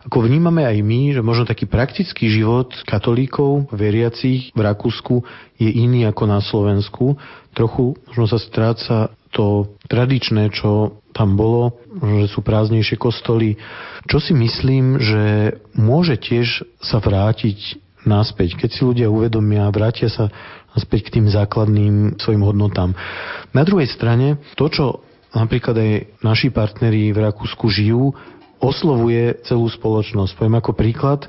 Ako 0.08 0.24
vnímame 0.24 0.64
aj 0.64 0.80
my, 0.88 1.01
že 1.20 1.22
možno 1.22 1.43
taký 1.43 1.68
praktický 1.68 2.32
život 2.32 2.72
katolíkov, 2.88 3.68
veriacich 3.76 4.55
v 4.55 4.60
Rakúsku 4.64 5.20
je 5.60 5.68
iný 5.68 6.08
ako 6.08 6.24
na 6.24 6.39
Slovensku. 6.39 7.20
Trochu 7.51 7.99
možno 8.08 8.26
sa 8.32 8.39
stráca 8.39 9.12
to 9.36 9.76
tradičné, 9.91 10.55
čo 10.55 11.03
tam 11.12 11.36
bolo, 11.36 11.76
že 11.91 12.32
sú 12.32 12.39
prázdnejšie 12.39 12.95
kostoly. 12.95 13.60
Čo 14.08 14.24
si 14.24 14.32
myslím, 14.32 14.95
že 14.95 15.24
môže 15.76 16.16
tiež 16.16 16.64
sa 16.80 17.03
vrátiť 17.03 17.84
naspäť, 18.08 18.55
keď 18.55 18.70
si 18.72 18.82
ľudia 18.88 19.12
uvedomia, 19.12 19.68
vrátia 19.76 20.08
sa 20.08 20.32
naspäť 20.72 21.12
k 21.12 21.20
tým 21.20 21.28
základným 21.28 22.16
svojim 22.16 22.47
hodnotám. 22.47 22.95
Na 23.51 23.68
druhej 23.68 23.91
strane, 23.91 24.39
to, 24.55 24.72
čo 24.72 25.03
napríklad 25.36 25.76
aj 25.76 25.91
naši 26.24 26.47
partneri 26.47 27.12
v 27.12 27.20
Rakúsku 27.28 27.68
žijú, 27.68 28.16
oslovuje 28.60 29.41
celú 29.45 29.68
spoločnosť. 29.70 30.38
Poviem 30.38 30.58
ako 30.60 30.72
príklad, 30.74 31.26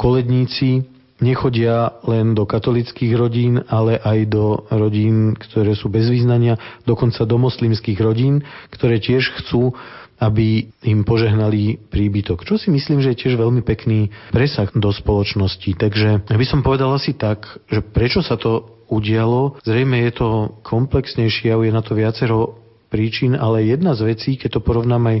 koledníci 0.00 0.88
nechodia 1.20 2.00
len 2.08 2.32
do 2.32 2.48
katolických 2.48 3.12
rodín, 3.12 3.60
ale 3.68 4.00
aj 4.00 4.18
do 4.32 4.64
rodín, 4.72 5.36
ktoré 5.36 5.76
sú 5.76 5.92
bez 5.92 6.08
význania, 6.08 6.56
dokonca 6.88 7.22
do 7.28 7.36
moslimských 7.36 8.00
rodín, 8.00 8.40
ktoré 8.72 8.98
tiež 8.98 9.36
chcú 9.40 9.76
aby 10.20 10.68
im 10.84 11.00
požehnali 11.00 11.80
príbytok. 11.88 12.44
Čo 12.44 12.60
si 12.60 12.68
myslím, 12.68 13.00
že 13.00 13.16
je 13.16 13.20
tiež 13.24 13.40
veľmi 13.40 13.64
pekný 13.64 14.12
presah 14.28 14.68
do 14.68 14.92
spoločnosti. 14.92 15.80
Takže 15.80 16.28
by 16.28 16.44
som 16.44 16.60
povedal 16.60 16.92
asi 16.92 17.16
tak, 17.16 17.48
že 17.72 17.80
prečo 17.80 18.20
sa 18.20 18.36
to 18.36 18.84
udialo. 18.92 19.56
Zrejme 19.64 19.96
je 20.04 20.12
to 20.12 20.28
komplexnejšie 20.60 21.48
a 21.48 21.56
je 21.56 21.72
na 21.72 21.80
to 21.80 21.96
viacero 21.96 22.60
príčin, 22.92 23.32
ale 23.32 23.64
jedna 23.64 23.96
z 23.96 24.12
vecí, 24.12 24.36
keď 24.36 24.60
to 24.60 24.66
porovnám 24.66 25.02
aj 25.08 25.18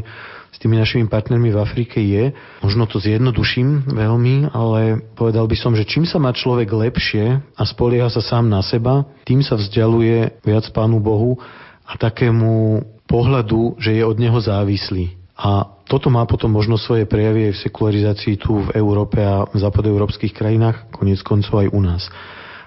s 0.50 0.58
tými 0.58 0.76
našimi 0.76 1.06
partnermi 1.06 1.54
v 1.54 1.62
Afrike 1.62 2.02
je, 2.02 2.34
možno 2.60 2.84
to 2.90 2.98
zjednoduším 2.98 3.90
veľmi, 3.90 4.50
ale 4.50 5.00
povedal 5.14 5.46
by 5.46 5.56
som, 5.56 5.72
že 5.78 5.86
čím 5.86 6.04
sa 6.04 6.18
má 6.18 6.34
človek 6.34 6.66
lepšie 6.66 7.38
a 7.54 7.62
spolieha 7.62 8.10
sa 8.10 8.20
sám 8.20 8.50
na 8.50 8.60
seba, 8.60 9.06
tým 9.22 9.40
sa 9.46 9.54
vzdialuje 9.54 10.42
viac 10.42 10.66
Pánu 10.74 10.98
Bohu 10.98 11.38
a 11.86 11.94
takému 11.94 12.82
pohľadu, 13.06 13.78
že 13.78 13.98
je 13.98 14.02
od 14.02 14.18
Neho 14.18 14.38
závislý. 14.38 15.18
A 15.40 15.64
toto 15.88 16.12
má 16.12 16.22
potom 16.28 16.52
možno 16.52 16.76
svoje 16.76 17.08
prejavy 17.08 17.48
aj 17.48 17.54
v 17.56 17.62
sekularizácii 17.64 18.34
tu 18.36 18.60
v 18.60 18.76
Európe 18.76 19.18
a 19.24 19.48
v 19.48 19.56
západoeurópskych 19.56 20.36
krajinách, 20.36 20.92
konec 20.92 21.18
koncov 21.24 21.64
aj 21.64 21.68
u 21.72 21.80
nás. 21.80 22.02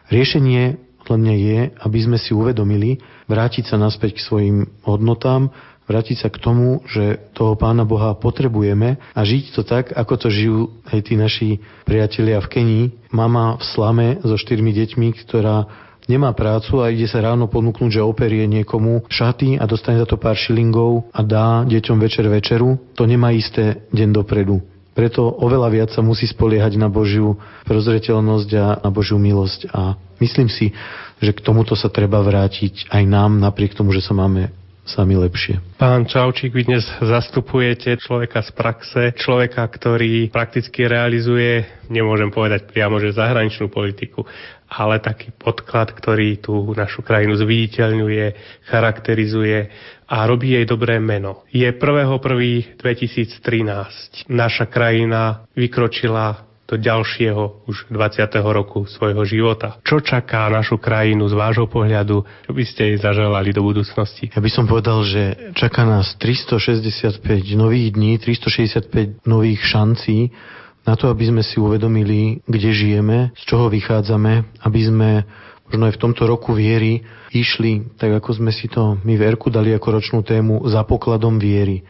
Riešenie 0.10 0.94
podľa 1.04 1.20
mňa 1.20 1.36
je, 1.36 1.60
aby 1.84 2.00
sme 2.00 2.16
si 2.16 2.32
uvedomili, 2.32 2.96
vrátiť 3.28 3.68
sa 3.68 3.76
naspäť 3.76 4.18
k 4.18 4.24
svojim 4.24 4.58
hodnotám, 4.88 5.52
vrátiť 5.88 6.18
sa 6.24 6.30
k 6.32 6.42
tomu, 6.42 6.84
že 6.88 7.20
toho 7.36 7.56
Pána 7.60 7.84
Boha 7.84 8.16
potrebujeme 8.16 9.00
a 9.12 9.22
žiť 9.22 9.44
to 9.56 9.62
tak, 9.68 9.92
ako 9.92 10.14
to 10.16 10.28
žijú 10.32 10.60
aj 10.88 11.00
tí 11.04 11.14
naši 11.20 11.50
priatelia 11.84 12.40
v 12.40 12.50
Kenii. 12.50 12.86
Mama 13.14 13.60
v 13.60 13.64
slame 13.64 14.08
so 14.24 14.36
štyrmi 14.40 14.72
deťmi, 14.74 15.08
ktorá 15.26 15.68
nemá 16.08 16.36
prácu 16.36 16.84
a 16.84 16.92
ide 16.92 17.08
sa 17.08 17.24
ráno 17.24 17.48
ponúknuť, 17.48 18.00
že 18.00 18.02
operie 18.04 18.44
niekomu 18.48 19.08
šaty 19.08 19.60
a 19.60 19.64
dostane 19.64 20.00
za 20.00 20.08
to 20.08 20.20
pár 20.20 20.36
šilingov 20.36 21.08
a 21.16 21.24
dá 21.24 21.64
deťom 21.64 21.98
večer 22.00 22.28
večeru, 22.28 22.76
to 22.96 23.08
nemá 23.08 23.32
isté 23.32 23.88
deň 23.96 24.10
dopredu. 24.12 24.60
Preto 24.94 25.26
oveľa 25.26 25.70
viac 25.74 25.90
sa 25.90 26.06
musí 26.06 26.30
spoliehať 26.30 26.78
na 26.78 26.86
Božiu 26.86 27.34
prozreteľnosť 27.66 28.50
a 28.62 28.66
na 28.78 28.90
Božiu 28.94 29.18
milosť. 29.18 29.66
A 29.74 29.98
myslím 30.22 30.54
si, 30.54 30.70
že 31.18 31.34
k 31.34 31.42
tomuto 31.42 31.74
sa 31.74 31.90
treba 31.90 32.22
vrátiť 32.22 32.94
aj 32.94 33.04
nám, 33.10 33.42
napriek 33.42 33.74
tomu, 33.74 33.90
že 33.90 34.06
sa 34.06 34.14
máme 34.14 34.54
sami 34.84 35.16
lepšie. 35.16 35.80
Pán 35.80 36.04
Čaučík, 36.04 36.52
vy 36.52 36.68
dnes 36.68 36.84
zastupujete 37.00 37.96
človeka 38.00 38.44
z 38.44 38.52
praxe, 38.52 39.02
človeka, 39.16 39.64
ktorý 39.64 40.30
prakticky 40.30 40.88
realizuje, 40.88 41.66
nemôžem 41.88 42.30
povedať 42.30 42.68
priamo, 42.68 43.00
že 43.00 43.16
zahraničnú 43.16 43.72
politiku, 43.72 44.28
ale 44.68 45.00
taký 45.00 45.32
podklad, 45.32 45.96
ktorý 45.96 46.44
tú 46.44 46.76
našu 46.76 47.00
krajinu 47.00 47.40
zviditeľňuje, 47.40 48.26
charakterizuje 48.68 49.72
a 50.08 50.28
robí 50.28 50.60
jej 50.60 50.68
dobré 50.68 51.00
meno. 51.00 51.48
Je 51.50 51.66
1.1.2013. 51.66 54.30
Naša 54.30 54.66
krajina 54.68 55.48
vykročila 55.56 56.53
do 56.64 56.80
ďalšieho 56.80 57.68
už 57.68 57.92
20. 57.92 58.24
roku 58.40 58.88
svojho 58.88 59.24
života. 59.28 59.78
Čo 59.84 60.00
čaká 60.00 60.48
našu 60.48 60.80
krajinu 60.80 61.28
z 61.28 61.36
vášho 61.36 61.68
pohľadu? 61.68 62.24
Čo 62.24 62.52
by 62.56 62.64
ste 62.64 62.82
jej 62.94 62.98
zaželali 63.04 63.52
do 63.52 63.62
budúcnosti? 63.68 64.32
Ja 64.32 64.40
by 64.40 64.52
som 64.52 64.66
povedal, 64.66 65.04
že 65.04 65.54
čaká 65.60 65.84
nás 65.84 66.16
365 66.16 67.20
nových 67.60 67.94
dní, 67.94 68.16
365 68.16 69.28
nových 69.28 69.60
šancí 69.60 70.32
na 70.84 70.96
to, 70.96 71.08
aby 71.12 71.32
sme 71.32 71.44
si 71.44 71.60
uvedomili, 71.60 72.44
kde 72.48 72.70
žijeme, 72.76 73.32
z 73.36 73.44
čoho 73.48 73.72
vychádzame, 73.72 74.64
aby 74.64 74.82
sme 74.84 75.10
možno 75.68 75.84
aj 75.88 75.96
v 75.96 76.02
tomto 76.04 76.24
roku 76.28 76.52
viery 76.56 77.04
išli, 77.32 77.96
tak 77.96 78.20
ako 78.20 78.40
sme 78.40 78.52
si 78.52 78.68
to 78.68 79.00
my 79.02 79.16
v 79.16 79.26
Erku 79.26 79.48
dali 79.48 79.72
ako 79.74 79.88
ročnú 80.00 80.20
tému, 80.22 80.68
za 80.68 80.84
pokladom 80.84 81.40
viery 81.40 81.84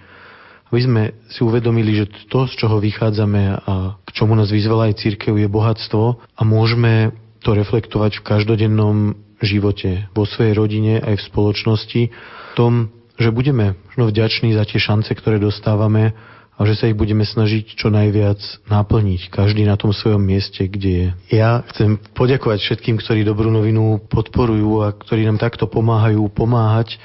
aby 0.73 0.81
sme 0.89 1.03
si 1.29 1.45
uvedomili, 1.45 1.93
že 1.93 2.09
to, 2.33 2.49
z 2.49 2.65
čoho 2.65 2.81
vychádzame 2.81 3.61
a 3.61 3.93
k 4.01 4.09
čomu 4.09 4.33
nás 4.33 4.49
vyzvala 4.49 4.89
aj 4.89 5.05
církev, 5.05 5.37
je 5.37 5.45
bohatstvo 5.45 6.17
a 6.33 6.41
môžeme 6.41 7.13
to 7.45 7.53
reflektovať 7.53 8.17
v 8.17 8.25
každodennom 8.25 9.13
živote, 9.37 10.09
vo 10.17 10.25
svojej 10.25 10.57
rodine, 10.57 10.97
aj 10.97 11.21
v 11.21 11.25
spoločnosti, 11.29 12.01
v 12.09 12.53
tom, 12.57 12.89
že 13.21 13.29
budeme 13.29 13.77
možno 13.93 14.09
vďační 14.09 14.57
za 14.57 14.65
tie 14.65 14.81
šance, 14.81 15.13
ktoré 15.13 15.37
dostávame 15.37 16.17
a 16.57 16.65
že 16.65 16.73
sa 16.73 16.89
ich 16.89 16.97
budeme 16.97 17.21
snažiť 17.21 17.77
čo 17.77 17.93
najviac 17.93 18.41
naplniť, 18.65 19.29
každý 19.29 19.69
na 19.69 19.77
tom 19.77 19.93
svojom 19.93 20.25
mieste, 20.25 20.65
kde 20.65 20.89
je. 20.89 21.07
Ja 21.37 21.61
chcem 21.69 22.01
poďakovať 22.17 22.65
všetkým, 22.65 22.97
ktorí 22.97 23.21
dobrú 23.21 23.53
novinu 23.53 24.01
podporujú 24.09 24.81
a 24.81 24.89
ktorí 24.89 25.29
nám 25.29 25.37
takto 25.37 25.69
pomáhajú 25.69 26.33
pomáhať 26.33 26.97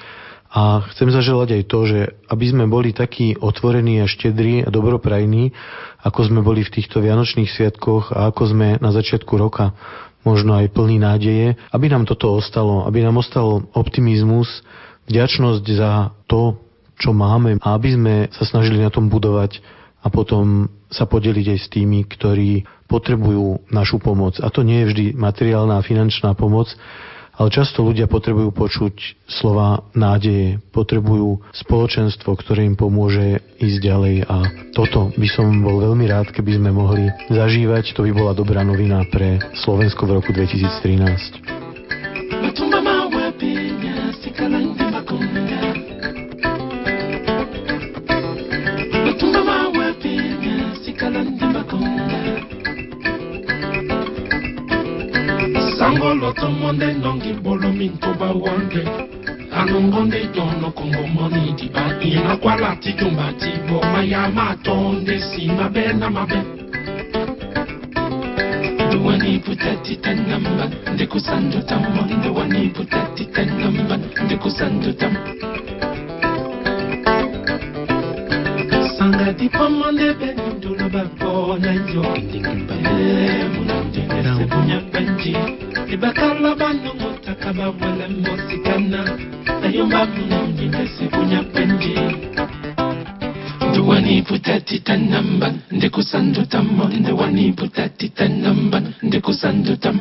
a 0.49 0.81
chcem 0.93 1.13
zaželať 1.13 1.61
aj 1.61 1.63
to, 1.69 1.81
že 1.85 2.01
aby 2.33 2.45
sme 2.49 2.65
boli 2.65 2.97
takí 2.97 3.37
otvorení 3.37 4.01
a 4.01 4.09
štedrí 4.09 4.65
a 4.65 4.73
dobroprajní, 4.73 5.53
ako 6.01 6.21
sme 6.25 6.41
boli 6.41 6.65
v 6.65 6.73
týchto 6.73 7.05
Vianočných 7.05 7.53
sviatkoch 7.53 8.17
a 8.17 8.33
ako 8.33 8.57
sme 8.57 8.69
na 8.81 8.89
začiatku 8.89 9.37
roka 9.37 9.77
možno 10.25 10.57
aj 10.57 10.73
plný 10.73 10.97
nádeje, 11.05 11.57
aby 11.69 11.87
nám 11.93 12.09
toto 12.09 12.33
ostalo, 12.33 12.89
aby 12.89 13.05
nám 13.05 13.21
ostal 13.21 13.69
optimizmus, 13.77 14.65
vďačnosť 15.09 15.65
za 15.77 16.17
to, 16.25 16.57
čo 16.97 17.13
máme 17.13 17.61
a 17.61 17.69
aby 17.77 17.89
sme 17.95 18.15
sa 18.33 18.45
snažili 18.49 18.81
na 18.81 18.91
tom 18.91 19.13
budovať 19.13 19.61
a 20.01 20.09
potom 20.09 20.73
sa 20.89 21.05
podeliť 21.05 21.47
aj 21.55 21.59
s 21.61 21.69
tými, 21.69 22.09
ktorí 22.09 22.65
potrebujú 22.89 23.69
našu 23.69 24.01
pomoc. 24.01 24.41
A 24.41 24.49
to 24.49 24.65
nie 24.65 24.83
je 24.83 24.89
vždy 24.91 25.05
materiálna 25.13 25.77
a 25.79 25.85
finančná 25.85 26.33
pomoc, 26.33 26.73
ale 27.39 27.55
často 27.55 27.87
ľudia 27.87 28.11
potrebujú 28.11 28.51
počuť 28.51 29.15
slova 29.31 29.87
nádeje, 29.95 30.59
potrebujú 30.75 31.39
spoločenstvo, 31.55 32.35
ktoré 32.35 32.67
im 32.67 32.75
pomôže 32.75 33.39
ísť 33.63 33.79
ďalej 33.79 34.27
a 34.27 34.37
toto 34.75 35.15
by 35.15 35.29
som 35.31 35.47
bol 35.63 35.79
veľmi 35.79 36.11
rád, 36.11 36.35
keby 36.35 36.59
sme 36.59 36.75
mohli 36.75 37.07
zažívať. 37.31 37.95
To 37.95 38.03
by 38.03 38.11
bola 38.11 38.35
dobrá 38.35 38.67
novina 38.67 39.07
pre 39.07 39.39
Slovensko 39.55 40.11
v 40.11 40.19
roku 40.19 40.35
2013. 40.35 42.88
Anongolo 55.99 56.33
tomonde 56.33 56.93
nongi 56.95 57.33
bolomin 57.43 57.99
koba 57.99 58.31
wange. 58.31 58.83
Anongonde 59.51 60.21
tono 60.33 60.71
kongo 60.71 61.03
moni 61.15 61.53
dibati 61.59 62.11
na 62.15 62.37
kwala 62.37 62.77
tikumba 62.77 63.33
tibo 63.33 63.83
mayama 63.93 64.57
tonde 64.63 65.19
si 65.19 65.47
mabe 65.49 65.93
na 65.93 66.09
mabe. 66.11 66.39
Wani 69.05 69.39
putati 69.41 69.97
tanamba 69.97 70.71
ndekusando 70.95 71.61
tam 71.63 71.83
wani 72.37 72.69
putati 72.69 73.25
tanamba 73.25 73.97
ndekusando 74.25 74.93
tam. 74.93 75.17
nangati 79.09 79.49
komone 79.49 80.15
pe 80.19 80.29
mitulu 80.37 80.89
bapona 80.93 81.73
yo. 81.93 82.03
Munanjengese 83.55 84.45
bunyabanji 84.51 85.35
libakala 85.89 86.55
banu 86.55 86.91
mutaka 87.01 87.53
bawele 87.53 88.07
mosikana 88.23 89.01
nayomba 89.61 90.01
munanjengese 90.07 91.05
bunyabanji 91.13 91.95
ndiwaniputatitanamba 93.71 95.53
ndikusandutam 95.73 96.67
ndiwaniputatitanamba 97.01 98.83
ndikusandutam 99.03 99.97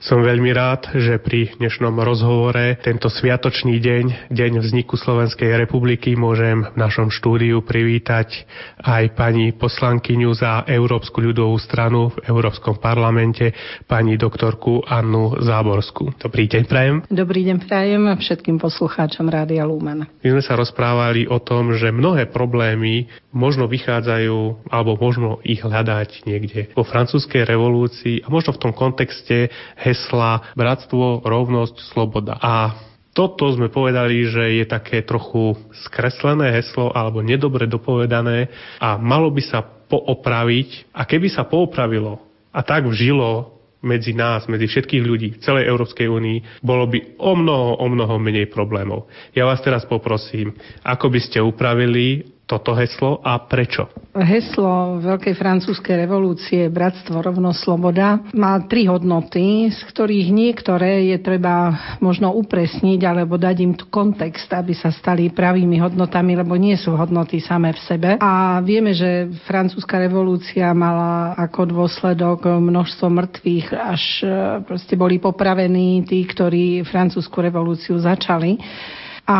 Som 0.00 0.24
veľmi 0.24 0.48
rád, 0.56 0.96
že 0.96 1.20
pri 1.20 1.60
dnešnom 1.60 1.92
rozhovore 2.00 2.80
tento 2.80 3.12
sviatočný 3.12 3.76
deň, 3.84 4.32
deň 4.32 4.52
vzniku 4.64 4.96
Slovenskej 4.96 5.52
republiky, 5.60 6.16
môžem 6.16 6.64
v 6.64 6.72
našom 6.72 7.12
štúdiu 7.12 7.60
privítať 7.60 8.48
aj 8.80 9.12
pani 9.12 9.52
poslankyňu 9.52 10.32
za 10.32 10.64
Európsku 10.64 11.20
ľudovú 11.20 11.52
stranu 11.60 12.16
v 12.16 12.32
Európskom 12.32 12.80
parlamente, 12.80 13.52
pani 13.84 14.16
doktorku 14.16 14.80
Annu 14.88 15.36
Záborsku. 15.36 16.16
Dobrý 16.16 16.48
deň, 16.48 16.62
prajem. 16.64 16.96
Dobrý 17.12 17.44
deň, 17.52 17.56
prajem 17.68 18.08
všetkým 18.16 18.56
poslucháčom 18.56 19.28
Rádia 19.28 19.68
Lumen. 19.68 20.08
My 20.24 20.28
sme 20.32 20.40
sa 20.40 20.56
rozprávali 20.56 21.28
o 21.28 21.36
tom, 21.44 21.76
že 21.76 21.92
mnohé 21.92 22.24
problémy 22.32 23.04
možno 23.36 23.68
vychádzajú, 23.68 24.64
alebo 24.72 24.96
možno 24.96 25.44
ich 25.44 25.60
hľadať 25.60 26.24
niekde 26.24 26.72
vo 26.72 26.88
francúzskej 26.88 27.44
revolúcii 27.44 28.24
a 28.24 28.32
možno 28.32 28.56
v 28.56 28.62
tom 28.64 28.72
kontexte 28.72 29.52
hesla 29.90 30.54
bratstvo, 30.54 31.26
rovnosť, 31.26 31.76
sloboda. 31.90 32.38
A 32.38 32.78
toto 33.10 33.50
sme 33.50 33.66
povedali, 33.66 34.22
že 34.30 34.62
je 34.62 34.64
také 34.70 35.02
trochu 35.02 35.58
skreslené 35.90 36.54
heslo 36.54 36.94
alebo 36.94 37.20
nedobre 37.26 37.66
dopovedané 37.66 38.46
a 38.78 38.94
malo 38.94 39.34
by 39.34 39.42
sa 39.42 39.60
poopraviť. 39.66 40.94
A 40.94 41.02
keby 41.02 41.26
sa 41.26 41.42
poopravilo 41.42 42.22
a 42.54 42.62
tak 42.62 42.86
vžilo 42.86 43.58
medzi 43.80 44.12
nás, 44.12 44.44
medzi 44.46 44.68
všetkých 44.68 45.04
ľudí 45.04 45.28
v 45.36 45.42
celej 45.42 45.64
Európskej 45.66 46.06
únii, 46.06 46.60
bolo 46.60 46.84
by 46.86 47.16
o 47.16 47.32
mnoho, 47.32 47.80
o 47.80 47.86
mnoho 47.88 48.20
menej 48.20 48.52
problémov. 48.52 49.08
Ja 49.32 49.48
vás 49.48 49.64
teraz 49.64 49.88
poprosím, 49.88 50.52
ako 50.84 51.08
by 51.08 51.20
ste 51.24 51.38
upravili 51.40 52.28
toto 52.50 52.74
heslo 52.74 53.22
a 53.22 53.38
prečo? 53.46 53.86
Heslo 54.10 54.98
Veľkej 54.98 55.38
francúzskej 55.38 56.02
revolúcie 56.02 56.66
Bratstvo, 56.66 57.22
rovnosť, 57.22 57.58
sloboda 57.62 58.18
má 58.34 58.58
tri 58.66 58.90
hodnoty, 58.90 59.70
z 59.70 59.78
ktorých 59.86 60.34
niektoré 60.34 61.14
je 61.14 61.18
treba 61.22 61.78
možno 62.02 62.34
upresniť 62.34 62.98
alebo 63.06 63.38
dať 63.38 63.56
im 63.62 63.78
kontext, 63.78 64.50
aby 64.50 64.74
sa 64.74 64.90
stali 64.90 65.30
pravými 65.30 65.78
hodnotami, 65.78 66.34
lebo 66.34 66.58
nie 66.58 66.74
sú 66.74 66.98
hodnoty 66.98 67.38
samé 67.38 67.70
v 67.70 67.80
sebe. 67.86 68.10
A 68.18 68.58
vieme, 68.66 68.90
že 68.90 69.30
francúzska 69.46 70.02
revolúcia 70.02 70.74
mala 70.74 71.38
ako 71.38 71.70
dôsledok 71.70 72.50
množstvo 72.58 73.06
mŕtvych, 73.06 73.66
až 73.78 74.02
e, 74.26 74.26
proste 74.66 74.98
boli 74.98 75.22
popravení 75.22 76.02
tí, 76.02 76.26
ktorí 76.26 76.82
francúzsku 76.82 77.38
revolúciu 77.38 77.94
začali. 78.02 78.58
A 79.30 79.38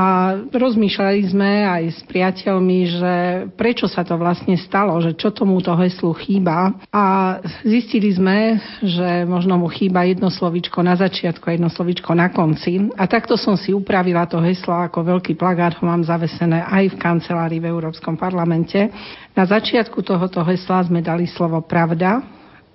rozmýšľali 0.55 1.35
sme 1.35 1.67
aj 1.67 1.83
s 1.91 2.01
priateľmi, 2.07 2.79
že 2.95 3.15
prečo 3.59 3.91
sa 3.91 4.07
to 4.07 4.15
vlastne 4.15 4.55
stalo, 4.55 4.95
že 5.03 5.19
čo 5.19 5.35
tomuto 5.35 5.75
heslu 5.75 6.15
chýba. 6.15 6.79
A 6.95 7.37
zistili 7.67 8.15
sme, 8.15 8.63
že 8.87 9.27
možno 9.27 9.59
mu 9.59 9.67
chýba 9.67 10.07
jedno 10.07 10.31
slovičko 10.31 10.79
na 10.87 10.95
začiatku 10.95 11.43
a 11.43 11.59
jedno 11.59 11.67
slovičko 11.67 12.15
na 12.15 12.31
konci. 12.31 12.87
A 12.95 13.11
takto 13.11 13.35
som 13.35 13.59
si 13.59 13.75
upravila 13.75 14.31
to 14.31 14.39
heslo 14.39 14.79
ako 14.79 15.03
veľký 15.03 15.35
plagát, 15.35 15.75
ho 15.75 15.83
mám 15.83 16.07
zavesené 16.07 16.63
aj 16.63 16.95
v 16.95 17.01
kancelárii 17.03 17.59
v 17.59 17.75
Európskom 17.75 18.15
parlamente. 18.15 18.95
Na 19.35 19.43
začiatku 19.43 20.07
tohoto 20.07 20.47
hesla 20.47 20.87
sme 20.87 21.03
dali 21.03 21.27
slovo 21.27 21.67
pravda 21.67 22.23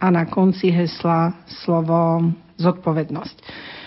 a 0.03 0.11
na 0.11 0.27
konci 0.27 0.67
hesla 0.67 1.31
slovo 1.63 2.27
zodpovednosť. 2.59 3.37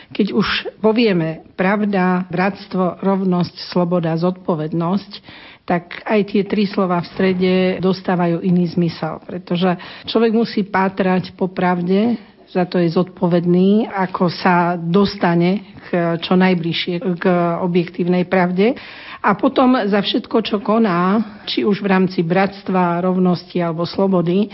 Keď 0.08 0.26
už 0.32 0.48
povieme 0.80 1.44
pravda, 1.52 2.24
bratstvo, 2.32 3.04
rovnosť, 3.04 3.54
sloboda, 3.68 4.16
zodpovednosť, 4.16 5.12
tak 5.68 6.00
aj 6.08 6.32
tie 6.32 6.42
tri 6.48 6.64
slova 6.64 7.04
v 7.04 7.10
strede 7.12 7.54
dostávajú 7.84 8.40
iný 8.40 8.72
zmysel. 8.72 9.20
Pretože 9.20 9.76
človek 10.08 10.32
musí 10.32 10.64
pátrať 10.64 11.36
po 11.36 11.52
pravde, 11.52 12.16
za 12.48 12.64
to 12.64 12.80
je 12.80 12.88
zodpovedný, 12.88 13.92
ako 13.92 14.32
sa 14.32 14.80
dostane 14.80 15.76
k 15.92 16.16
čo 16.24 16.32
najbližšie 16.32 17.20
k 17.20 17.24
objektívnej 17.60 18.24
pravde. 18.24 18.72
A 19.20 19.36
potom 19.36 19.76
za 19.84 20.00
všetko, 20.00 20.36
čo 20.40 20.56
koná, 20.64 21.20
či 21.44 21.68
už 21.68 21.84
v 21.84 21.90
rámci 21.92 22.24
bratstva, 22.24 23.04
rovnosti 23.04 23.60
alebo 23.60 23.84
slobody, 23.84 24.48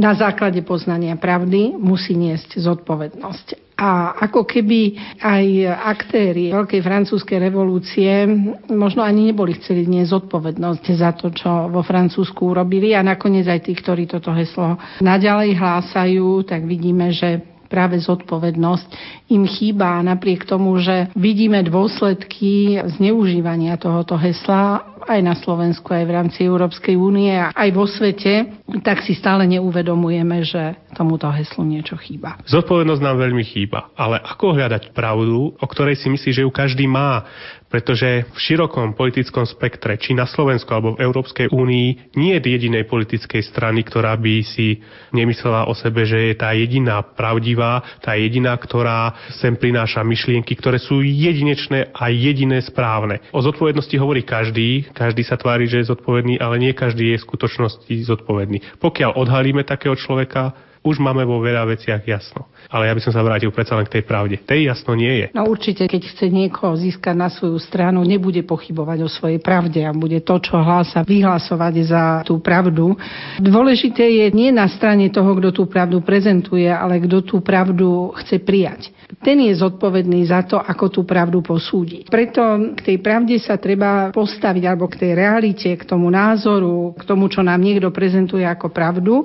na 0.00 0.16
základe 0.16 0.64
poznania 0.64 1.20
pravdy 1.20 1.76
musí 1.76 2.16
niesť 2.16 2.56
zodpovednosť. 2.56 3.65
A 3.76 4.16
ako 4.24 4.48
keby 4.48 4.96
aj 5.20 5.44
aktéry 5.68 6.48
Veľkej 6.48 6.80
francúzskej 6.80 7.36
revolúcie 7.36 8.24
možno 8.72 9.04
ani 9.04 9.28
neboli 9.28 9.52
chceli 9.60 9.84
nie 9.84 10.00
zodpovednosť 10.08 10.84
za 10.96 11.12
to, 11.12 11.28
čo 11.28 11.68
vo 11.68 11.84
Francúzsku 11.84 12.56
urobili. 12.56 12.96
A 12.96 13.04
nakoniec 13.04 13.44
aj 13.44 13.68
tí, 13.68 13.76
ktorí 13.76 14.08
toto 14.08 14.32
heslo 14.32 14.80
naďalej 15.04 15.60
hlásajú, 15.60 16.48
tak 16.48 16.64
vidíme, 16.64 17.12
že 17.12 17.44
práve 17.68 18.00
zodpovednosť 18.00 18.88
im 19.28 19.44
chýba. 19.44 20.00
Napriek 20.00 20.48
tomu, 20.48 20.80
že 20.80 21.12
vidíme 21.12 21.60
dôsledky 21.60 22.80
zneužívania 22.96 23.76
tohoto 23.76 24.16
hesla 24.16 24.95
aj 25.06 25.20
na 25.22 25.34
Slovensku, 25.38 25.86
aj 25.94 26.04
v 26.04 26.14
rámci 26.14 26.38
Európskej 26.44 26.98
únie 26.98 27.30
a 27.30 27.54
aj 27.54 27.70
vo 27.72 27.86
svete, 27.86 28.62
tak 28.82 29.06
si 29.06 29.14
stále 29.14 29.46
neuvedomujeme, 29.46 30.42
že 30.42 30.76
tomuto 30.92 31.30
heslu 31.30 31.62
niečo 31.62 31.94
chýba. 31.96 32.40
Zodpovednosť 32.48 33.02
nám 33.02 33.16
veľmi 33.22 33.44
chýba, 33.46 33.94
ale 33.94 34.18
ako 34.18 34.56
hľadať 34.56 34.96
pravdu, 34.96 35.54
o 35.54 35.66
ktorej 35.68 36.00
si 36.00 36.08
myslí, 36.10 36.30
že 36.32 36.44
ju 36.44 36.50
každý 36.50 36.88
má? 36.88 37.22
Pretože 37.66 38.30
v 38.30 38.38
širokom 38.38 38.94
politickom 38.94 39.42
spektre, 39.42 39.98
či 39.98 40.14
na 40.14 40.24
Slovensku 40.24 40.70
alebo 40.70 40.94
v 40.94 41.02
Európskej 41.02 41.50
únii, 41.50 42.14
nie 42.14 42.38
je 42.38 42.46
jedinej 42.46 42.86
politickej 42.86 43.42
strany, 43.42 43.82
ktorá 43.82 44.14
by 44.14 44.34
si 44.46 44.80
nemyslela 45.10 45.66
o 45.66 45.74
sebe, 45.74 46.06
že 46.06 46.30
je 46.30 46.34
tá 46.38 46.54
jediná 46.54 47.02
pravdivá, 47.02 47.82
tá 48.00 48.14
jediná, 48.14 48.54
ktorá 48.54 49.18
sem 49.42 49.58
prináša 49.58 50.06
myšlienky, 50.06 50.54
ktoré 50.54 50.78
sú 50.78 51.02
jedinečné 51.02 51.90
a 51.90 52.06
jediné 52.08 52.62
správne. 52.62 53.18
O 53.34 53.42
zodpovednosti 53.42 53.98
hovorí 53.98 54.22
každý, 54.22 54.86
každý 54.96 55.28
sa 55.28 55.36
tvári, 55.36 55.68
že 55.68 55.84
je 55.84 55.92
zodpovedný, 55.92 56.40
ale 56.40 56.56
nie 56.56 56.72
každý 56.72 57.12
je 57.12 57.20
v 57.20 57.26
skutočnosti 57.28 57.92
zodpovedný. 58.08 58.80
Pokiaľ 58.80 59.20
odhalíme 59.20 59.60
takého 59.60 59.92
človeka, 59.92 60.56
už 60.86 61.02
máme 61.02 61.26
vo 61.26 61.42
veľa 61.42 61.66
veciach 61.66 62.06
jasno. 62.06 62.46
Ale 62.70 62.86
ja 62.86 62.94
by 62.94 63.02
som 63.02 63.10
sa 63.10 63.26
vrátil 63.26 63.50
predsa 63.50 63.74
len 63.74 63.86
k 63.90 63.98
tej 63.98 64.04
pravde. 64.06 64.38
Tej 64.38 64.70
jasno 64.70 64.94
nie 64.94 65.10
je. 65.10 65.26
No 65.34 65.50
určite, 65.50 65.90
keď 65.90 66.02
chce 66.06 66.30
niekoho 66.30 66.78
získať 66.78 67.14
na 67.18 67.26
svoju 67.26 67.58
stranu, 67.58 68.06
nebude 68.06 68.46
pochybovať 68.46 68.98
o 69.02 69.10
svojej 69.10 69.42
pravde 69.42 69.82
a 69.82 69.90
bude 69.90 70.22
to, 70.22 70.38
čo 70.38 70.62
hlása, 70.62 71.02
vyhlasovať 71.02 71.74
za 71.82 72.02
tú 72.22 72.38
pravdu. 72.38 72.94
Dôležité 73.42 74.06
je 74.06 74.26
nie 74.30 74.54
na 74.54 74.70
strane 74.70 75.10
toho, 75.10 75.34
kto 75.34 75.50
tú 75.50 75.62
pravdu 75.66 75.98
prezentuje, 76.06 76.70
ale 76.70 77.02
kto 77.02 77.26
tú 77.26 77.36
pravdu 77.42 78.14
chce 78.22 78.38
prijať. 78.42 78.94
Ten 79.22 79.42
je 79.42 79.54
zodpovedný 79.58 80.22
za 80.26 80.46
to, 80.46 80.58
ako 80.58 80.90
tú 80.90 81.00
pravdu 81.02 81.42
posúdi. 81.42 82.06
Preto 82.06 82.74
k 82.78 82.80
tej 82.82 82.96
pravde 83.02 83.38
sa 83.42 83.58
treba 83.58 84.10
postaviť, 84.10 84.62
alebo 84.66 84.86
k 84.86 84.98
tej 85.02 85.12
realite, 85.14 85.70
k 85.74 85.82
tomu 85.86 86.10
názoru, 86.10 86.94
k 86.94 87.02
tomu, 87.06 87.30
čo 87.30 87.42
nám 87.42 87.58
niekto 87.58 87.90
prezentuje 87.90 88.42
ako 88.42 88.70
pravdu, 88.70 89.22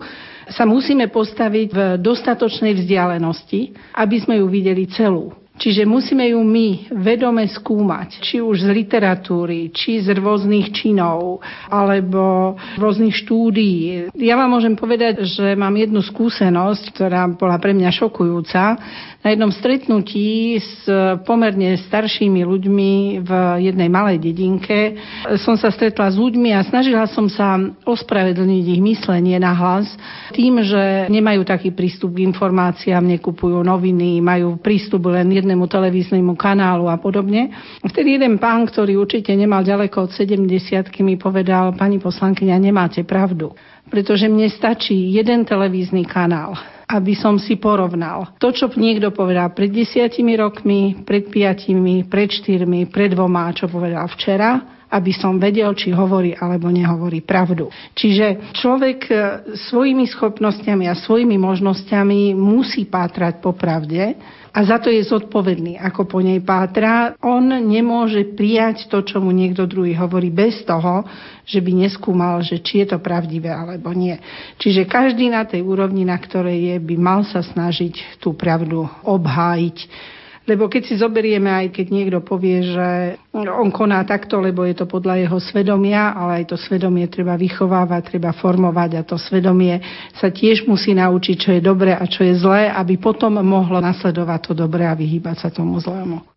sa 0.53 0.67
musíme 0.67 1.09
postaviť 1.09 1.67
v 1.71 1.79
dostatočnej 1.99 2.77
vzdialenosti, 2.77 3.73
aby 3.97 4.15
sme 4.21 4.39
ju 4.39 4.45
videli 4.51 4.85
celú. 4.91 5.40
Čiže 5.61 5.85
musíme 5.85 6.25
ju 6.33 6.41
my 6.41 6.89
vedome 6.89 7.45
skúmať, 7.45 8.17
či 8.25 8.41
už 8.41 8.65
z 8.65 8.69
literatúry, 8.73 9.69
či 9.69 10.01
z 10.01 10.17
rôznych 10.17 10.73
činov, 10.73 11.37
alebo 11.69 12.57
rôznych 12.81 13.13
štúdií. 13.13 14.09
Ja 14.17 14.41
vám 14.41 14.57
môžem 14.57 14.73
povedať, 14.73 15.21
že 15.21 15.53
mám 15.53 15.77
jednu 15.77 16.01
skúsenosť, 16.01 16.97
ktorá 16.97 17.29
bola 17.29 17.61
pre 17.61 17.77
mňa 17.77 17.93
šokujúca 17.93 18.81
na 19.21 19.37
jednom 19.37 19.53
stretnutí 19.53 20.57
s 20.57 20.89
pomerne 21.29 21.77
staršími 21.77 22.41
ľuďmi 22.41 23.21
v 23.21 23.31
jednej 23.61 23.85
malej 23.85 24.17
dedinke 24.17 24.97
som 25.45 25.53
sa 25.53 25.69
stretla 25.69 26.09
s 26.09 26.17
ľuďmi 26.17 26.57
a 26.57 26.65
snažila 26.65 27.05
som 27.05 27.29
sa 27.29 27.61
ospravedlniť 27.85 28.65
ich 28.65 28.81
myslenie 28.81 29.37
na 29.37 29.53
hlas 29.53 29.93
tým, 30.33 30.65
že 30.65 31.05
nemajú 31.13 31.45
taký 31.45 31.69
prístup 31.69 32.17
k 32.17 32.25
informáciám, 32.25 33.05
nekupujú 33.05 33.61
noviny, 33.61 34.17
majú 34.25 34.57
prístup 34.57 35.13
len 35.13 35.29
jednému 35.51 35.67
televíznemu 35.67 36.39
kanálu 36.39 36.87
a 36.87 36.95
podobne. 36.95 37.51
Vtedy 37.83 38.15
jeden 38.15 38.39
pán, 38.39 38.63
ktorý 38.63 38.95
určite 39.03 39.35
nemal 39.35 39.67
ďaleko 39.67 40.07
od 40.07 40.11
70 40.15 40.47
mi 41.03 41.19
povedal, 41.19 41.75
pani 41.75 41.99
poslankyňa, 41.99 42.55
nemáte 42.55 43.03
pravdu 43.03 43.51
pretože 43.91 44.31
mne 44.31 44.47
stačí 44.47 44.95
jeden 45.11 45.43
televízny 45.43 46.07
kanál 46.07 46.55
aby 46.91 47.15
som 47.15 47.39
si 47.39 47.55
porovnal. 47.55 48.35
To, 48.35 48.51
čo 48.51 48.67
niekto 48.75 49.15
povedal 49.15 49.55
pred 49.55 49.71
desiatimi 49.71 50.35
rokmi, 50.35 51.07
pred 51.07 51.31
piatimi, 51.31 52.03
pred 52.03 52.27
štyrmi, 52.27 52.91
pred 52.91 53.15
dvoma, 53.15 53.47
čo 53.55 53.71
povedal 53.71 54.11
včera, 54.11 54.80
aby 54.91 55.11
som 55.15 55.39
vedel, 55.39 55.71
či 55.71 55.95
hovorí 55.95 56.35
alebo 56.35 56.67
nehovorí 56.67 57.23
pravdu. 57.23 57.71
Čiže 57.95 58.51
človek 58.51 58.99
e, 59.07 59.13
svojimi 59.71 60.03
schopnosťami 60.11 60.85
a 60.91 60.99
svojimi 60.99 61.39
možnosťami 61.39 62.35
musí 62.35 62.83
pátrať 62.91 63.39
po 63.39 63.55
pravde 63.55 64.19
a 64.51 64.59
za 64.67 64.83
to 64.83 64.91
je 64.91 64.99
zodpovedný, 65.07 65.79
ako 65.79 66.11
po 66.11 66.19
nej 66.19 66.43
pátra. 66.43 67.15
On 67.23 67.39
nemôže 67.47 68.35
prijať 68.35 68.91
to, 68.91 68.99
čo 68.99 69.23
mu 69.23 69.31
niekto 69.31 69.63
druhý 69.63 69.95
hovorí 69.95 70.27
bez 70.27 70.59
toho, 70.67 71.07
že 71.47 71.63
by 71.63 71.87
neskúmal, 71.87 72.43
že 72.43 72.59
či 72.59 72.83
je 72.83 72.91
to 72.91 72.99
pravdivé 72.99 73.47
alebo 73.47 73.95
nie. 73.95 74.19
Čiže 74.59 74.91
každý 74.91 75.31
na 75.31 75.47
tej 75.47 75.63
úrovni, 75.63 76.03
na 76.03 76.19
ktorej 76.19 76.59
je, 76.67 76.75
by 76.83 76.95
mal 76.99 77.23
sa 77.23 77.39
snažiť 77.39 78.19
tú 78.19 78.35
pravdu 78.35 78.83
obhájiť 79.07 79.77
lebo 80.49 80.65
keď 80.65 80.81
si 80.89 80.95
zoberieme, 80.97 81.49
aj 81.49 81.67
keď 81.69 81.85
niekto 81.93 82.19
povie, 82.25 82.65
že 82.65 82.87
on 83.35 83.69
koná 83.69 84.01
takto, 84.09 84.41
lebo 84.41 84.65
je 84.65 84.73
to 84.73 84.89
podľa 84.89 85.21
jeho 85.21 85.37
svedomia, 85.37 86.17
ale 86.17 86.41
aj 86.41 86.55
to 86.55 86.57
svedomie 86.57 87.05
treba 87.05 87.37
vychovávať, 87.37 88.17
treba 88.17 88.33
formovať 88.33 88.91
a 88.97 89.05
to 89.05 89.21
svedomie 89.21 89.77
sa 90.17 90.33
tiež 90.33 90.65
musí 90.65 90.97
naučiť, 90.97 91.35
čo 91.37 91.49
je 91.53 91.61
dobré 91.61 91.93
a 91.93 92.01
čo 92.09 92.25
je 92.25 92.33
zlé, 92.41 92.73
aby 92.73 92.97
potom 92.97 93.37
mohlo 93.45 93.77
nasledovať 93.77 94.39
to 94.49 94.53
dobré 94.57 94.89
a 94.89 94.97
vyhýbať 94.97 95.45
sa 95.45 95.49
tomu 95.53 95.77
zlému. 95.77 96.30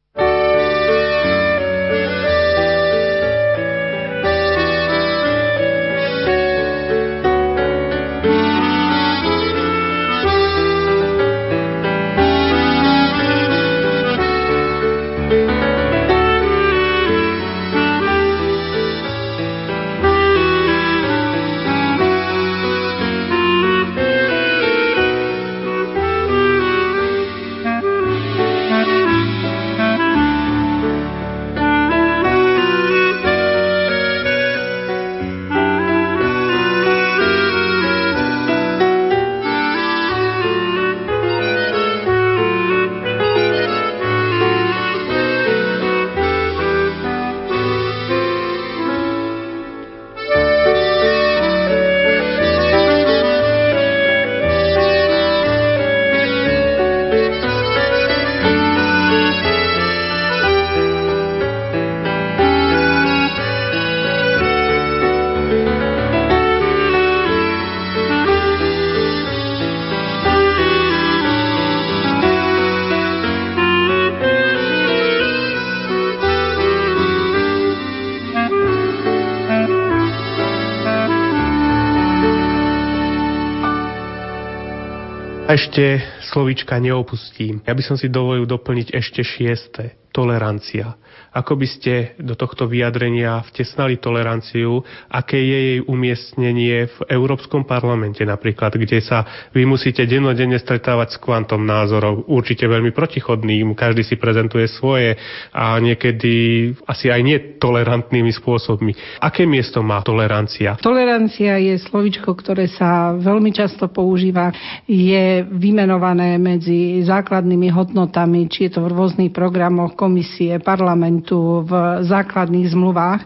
Ešte 85.55 86.03
slovíčka 86.35 86.77
neopustím. 86.83 87.63
Ja 87.63 87.73
by 87.79 87.83
som 87.87 87.95
si 87.95 88.11
dovolil 88.11 88.45
doplniť 88.45 88.91
ešte 88.91 89.23
šieste. 89.23 89.95
Tolerancia. 90.15 90.95
Ako 91.35 91.59
by 91.59 91.67
ste 91.67 92.15
do 92.23 92.39
tohto 92.39 92.71
vyjadrenia 92.71 93.43
vtesnali 93.51 93.99
toleranciu, 93.99 94.87
aké 95.11 95.35
je 95.35 95.59
jej 95.59 95.79
umiestnenie 95.83 96.87
v 96.87 96.99
Európskom 97.11 97.67
parlamente 97.67 98.23
napríklad, 98.23 98.79
kde 98.79 99.03
sa 99.03 99.51
vy 99.51 99.67
musíte 99.67 100.07
dennodenne 100.07 100.55
stretávať 100.55 101.19
s 101.19 101.21
kvantom 101.23 101.67
názorov, 101.67 102.31
určite 102.31 102.71
veľmi 102.71 102.95
protichodným, 102.95 103.75
každý 103.75 104.07
si 104.07 104.15
prezentuje 104.15 104.71
svoje 104.71 105.19
a 105.51 105.75
niekedy 105.83 106.71
asi 106.87 107.11
aj 107.11 107.21
nie 107.27 107.39
tolerantnými 107.59 108.31
spôsobmi. 108.31 108.95
Aké 109.19 109.43
miesto 109.43 109.83
má 109.83 110.07
tolerancia? 110.07 110.79
Tolerancia 110.79 111.59
je 111.59 111.75
slovičko, 111.83 112.31
ktoré 112.39 112.71
sa 112.71 113.11
veľmi 113.19 113.51
často 113.51 113.91
používa, 113.91 114.55
je 114.87 115.43
vymenované 115.51 116.39
medzi 116.39 117.03
základnými 117.03 117.75
hodnotami, 117.75 118.47
či 118.47 118.71
je 118.71 118.79
to 118.79 118.87
v 118.87 118.95
rôznych 118.95 119.35
programoch 119.35 119.99
komisie, 120.05 120.61
parlamentu, 120.61 121.25
tu 121.25 121.65
v 121.65 121.73
základných 122.05 122.69
zmluvách. 122.77 123.21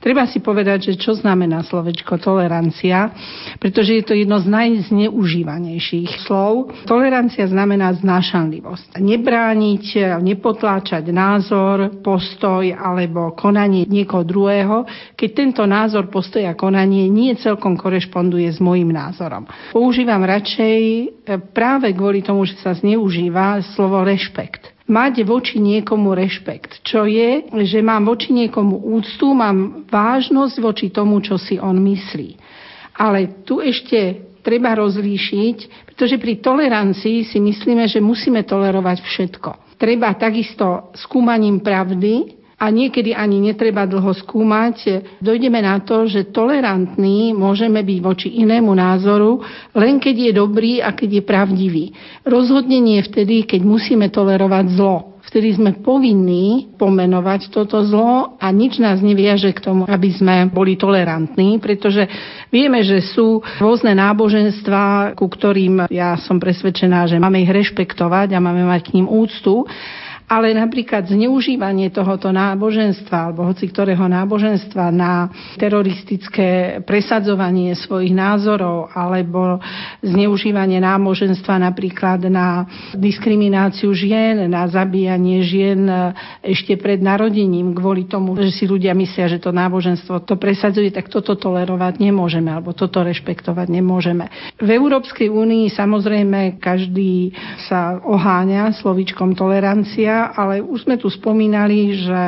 Treba 0.00 0.24
si 0.26 0.40
povedať, 0.40 0.90
že 0.90 0.94
čo 0.98 1.12
znamená 1.14 1.62
slovečko 1.62 2.18
tolerancia, 2.18 3.12
pretože 3.60 4.00
je 4.00 4.04
to 4.08 4.14
jedno 4.16 4.40
z 4.40 4.48
najzneužívanejších 4.50 6.26
slov. 6.26 6.72
Tolerancia 6.88 7.44
znamená 7.46 7.92
znášanlivosť. 8.00 8.98
Nebrániť, 8.98 9.84
nepotláčať 10.24 11.04
názor, 11.12 12.02
postoj 12.02 12.66
alebo 12.72 13.36
konanie 13.36 13.84
niekoho 13.86 14.24
druhého, 14.24 14.88
keď 15.14 15.30
tento 15.36 15.62
názor, 15.68 16.08
postoj 16.08 16.42
a 16.48 16.58
konanie 16.58 17.06
nie 17.12 17.36
celkom 17.36 17.76
korešponduje 17.76 18.48
s 18.48 18.58
môjim 18.58 18.90
názorom. 18.90 19.44
Používam 19.70 20.24
radšej 20.24 20.80
práve 21.52 21.92
kvôli 21.92 22.24
tomu, 22.24 22.48
že 22.48 22.58
sa 22.58 22.72
zneužíva 22.72 23.60
slovo 23.76 24.02
rešpekt 24.02 24.71
mať 24.92 25.24
voči 25.24 25.56
niekomu 25.56 26.12
rešpekt. 26.12 26.84
Čo 26.84 27.08
je, 27.08 27.48
že 27.64 27.80
mám 27.80 28.04
voči 28.04 28.36
niekomu 28.36 28.92
úctu, 28.92 29.32
mám 29.32 29.88
vážnosť 29.88 30.56
voči 30.60 30.86
tomu, 30.92 31.24
čo 31.24 31.40
si 31.40 31.56
on 31.56 31.80
myslí. 31.80 32.36
Ale 33.00 33.40
tu 33.48 33.64
ešte 33.64 34.28
treba 34.44 34.76
rozlíšiť, 34.76 35.88
pretože 35.88 36.20
pri 36.20 36.44
tolerancii 36.44 37.24
si 37.24 37.38
myslíme, 37.40 37.88
že 37.88 38.04
musíme 38.04 38.44
tolerovať 38.44 38.98
všetko. 39.00 39.80
Treba 39.80 40.12
takisto 40.12 40.92
skúmaním 40.92 41.64
pravdy 41.64 42.41
a 42.62 42.70
niekedy 42.70 43.10
ani 43.10 43.42
netreba 43.42 43.82
dlho 43.90 44.14
skúmať, 44.14 45.02
dojdeme 45.18 45.58
na 45.58 45.82
to, 45.82 46.06
že 46.06 46.30
tolerantní 46.30 47.34
môžeme 47.34 47.82
byť 47.82 47.98
voči 47.98 48.28
inému 48.38 48.70
názoru, 48.70 49.42
len 49.74 49.98
keď 49.98 50.30
je 50.30 50.32
dobrý 50.38 50.72
a 50.78 50.94
keď 50.94 51.18
je 51.18 51.22
pravdivý. 51.26 51.84
Rozhodne 52.22 52.78
nie 52.78 53.02
vtedy, 53.02 53.42
keď 53.42 53.66
musíme 53.66 54.06
tolerovať 54.14 54.78
zlo. 54.78 55.12
Vtedy 55.22 55.54
sme 55.54 55.78
povinní 55.78 56.74
pomenovať 56.76 57.54
toto 57.54 57.80
zlo 57.86 58.36
a 58.42 58.46
nič 58.50 58.82
nás 58.82 58.98
neviaže 58.98 59.54
k 59.54 59.64
tomu, 59.64 59.86
aby 59.86 60.10
sme 60.12 60.50
boli 60.50 60.74
tolerantní, 60.74 61.62
pretože 61.62 62.10
vieme, 62.50 62.82
že 62.82 63.00
sú 63.00 63.38
rôzne 63.62 63.94
náboženstva, 63.96 65.14
ku 65.14 65.30
ktorým 65.30 65.88
ja 65.88 66.18
som 66.20 66.42
presvedčená, 66.42 67.06
že 67.06 67.22
máme 67.22 67.38
ich 67.38 67.54
rešpektovať 67.54 68.34
a 68.34 68.42
máme 68.42 68.66
mať 68.66 68.92
k 68.92 68.94
ním 68.98 69.06
úctu 69.06 69.62
ale 70.32 70.56
napríklad 70.56 71.12
zneužívanie 71.12 71.92
tohoto 71.92 72.32
náboženstva 72.32 73.28
alebo 73.28 73.44
hoci 73.52 73.68
ktorého 73.68 74.08
náboženstva 74.08 74.88
na 74.88 75.28
teroristické 75.60 76.80
presadzovanie 76.88 77.76
svojich 77.76 78.16
názorov 78.16 78.88
alebo 78.96 79.60
zneužívanie 80.00 80.80
náboženstva 80.80 81.60
napríklad 81.60 82.32
na 82.32 82.64
diskrimináciu 82.96 83.92
žien, 83.92 84.48
na 84.48 84.64
zabíjanie 84.72 85.44
žien 85.44 85.84
ešte 86.40 86.80
pred 86.80 87.04
narodením 87.04 87.76
kvôli 87.76 88.08
tomu, 88.08 88.32
že 88.40 88.56
si 88.56 88.64
ľudia 88.64 88.96
myslia, 88.96 89.28
že 89.28 89.36
to 89.36 89.52
náboženstvo 89.52 90.24
to 90.24 90.40
presadzuje, 90.40 90.88
tak 90.88 91.12
toto 91.12 91.36
tolerovať 91.36 92.00
nemôžeme 92.00 92.48
alebo 92.48 92.72
toto 92.72 93.04
rešpektovať 93.04 93.68
nemôžeme. 93.68 94.32
V 94.56 94.68
Európskej 94.80 95.28
únii 95.28 95.68
samozrejme 95.68 96.56
každý 96.56 97.36
sa 97.68 98.00
oháňa 98.00 98.72
slovičkom 98.80 99.36
tolerancia, 99.36 100.21
ale 100.30 100.62
už 100.62 100.86
sme 100.86 100.94
tu 101.00 101.10
spomínali, 101.10 101.98
že 101.98 102.22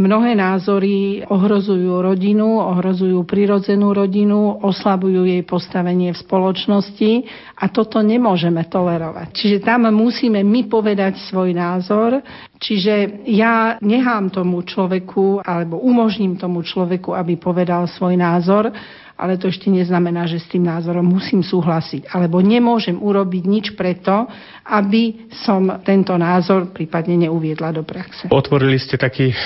Mnohé 0.00 0.32
názory 0.32 1.20
ohrozujú 1.28 2.00
rodinu, 2.00 2.56
ohrozujú 2.56 3.20
prirodzenú 3.28 3.92
rodinu, 3.92 4.56
oslabujú 4.64 5.28
jej 5.28 5.44
postavenie 5.44 6.16
v 6.16 6.22
spoločnosti 6.24 7.12
a 7.60 7.68
toto 7.68 8.00
nemôžeme 8.00 8.64
tolerovať. 8.64 9.28
Čiže 9.36 9.56
tam 9.60 9.92
musíme 9.92 10.40
my 10.40 10.72
povedať 10.72 11.20
svoj 11.28 11.52
názor, 11.52 12.24
čiže 12.56 13.28
ja 13.28 13.76
nechám 13.84 14.32
tomu 14.32 14.64
človeku 14.64 15.44
alebo 15.44 15.76
umožním 15.84 16.40
tomu 16.40 16.64
človeku, 16.64 17.12
aby 17.12 17.36
povedal 17.36 17.84
svoj 17.84 18.16
názor 18.16 18.72
ale 19.20 19.36
to 19.36 19.52
ešte 19.52 19.68
neznamená, 19.68 20.24
že 20.24 20.40
s 20.40 20.48
tým 20.48 20.64
názorom 20.64 21.04
musím 21.04 21.44
súhlasiť. 21.44 22.08
Alebo 22.16 22.40
nemôžem 22.40 22.96
urobiť 22.96 23.44
nič 23.44 23.66
preto, 23.76 24.24
aby 24.64 25.28
som 25.44 25.68
tento 25.84 26.16
názor 26.16 26.72
prípadne 26.72 27.28
neuviedla 27.28 27.76
do 27.76 27.84
praxe. 27.84 28.32
Otvorili 28.32 28.80
ste 28.80 28.96
taký 28.96 29.36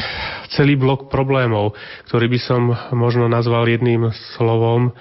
celý 0.55 0.79
blok 0.79 1.11
problémov, 1.11 1.75
ktorý 2.07 2.31
by 2.31 2.39
som 2.39 2.71
možno 2.95 3.27
nazval 3.27 3.67
jedným 3.67 4.15
slovom 4.39 4.95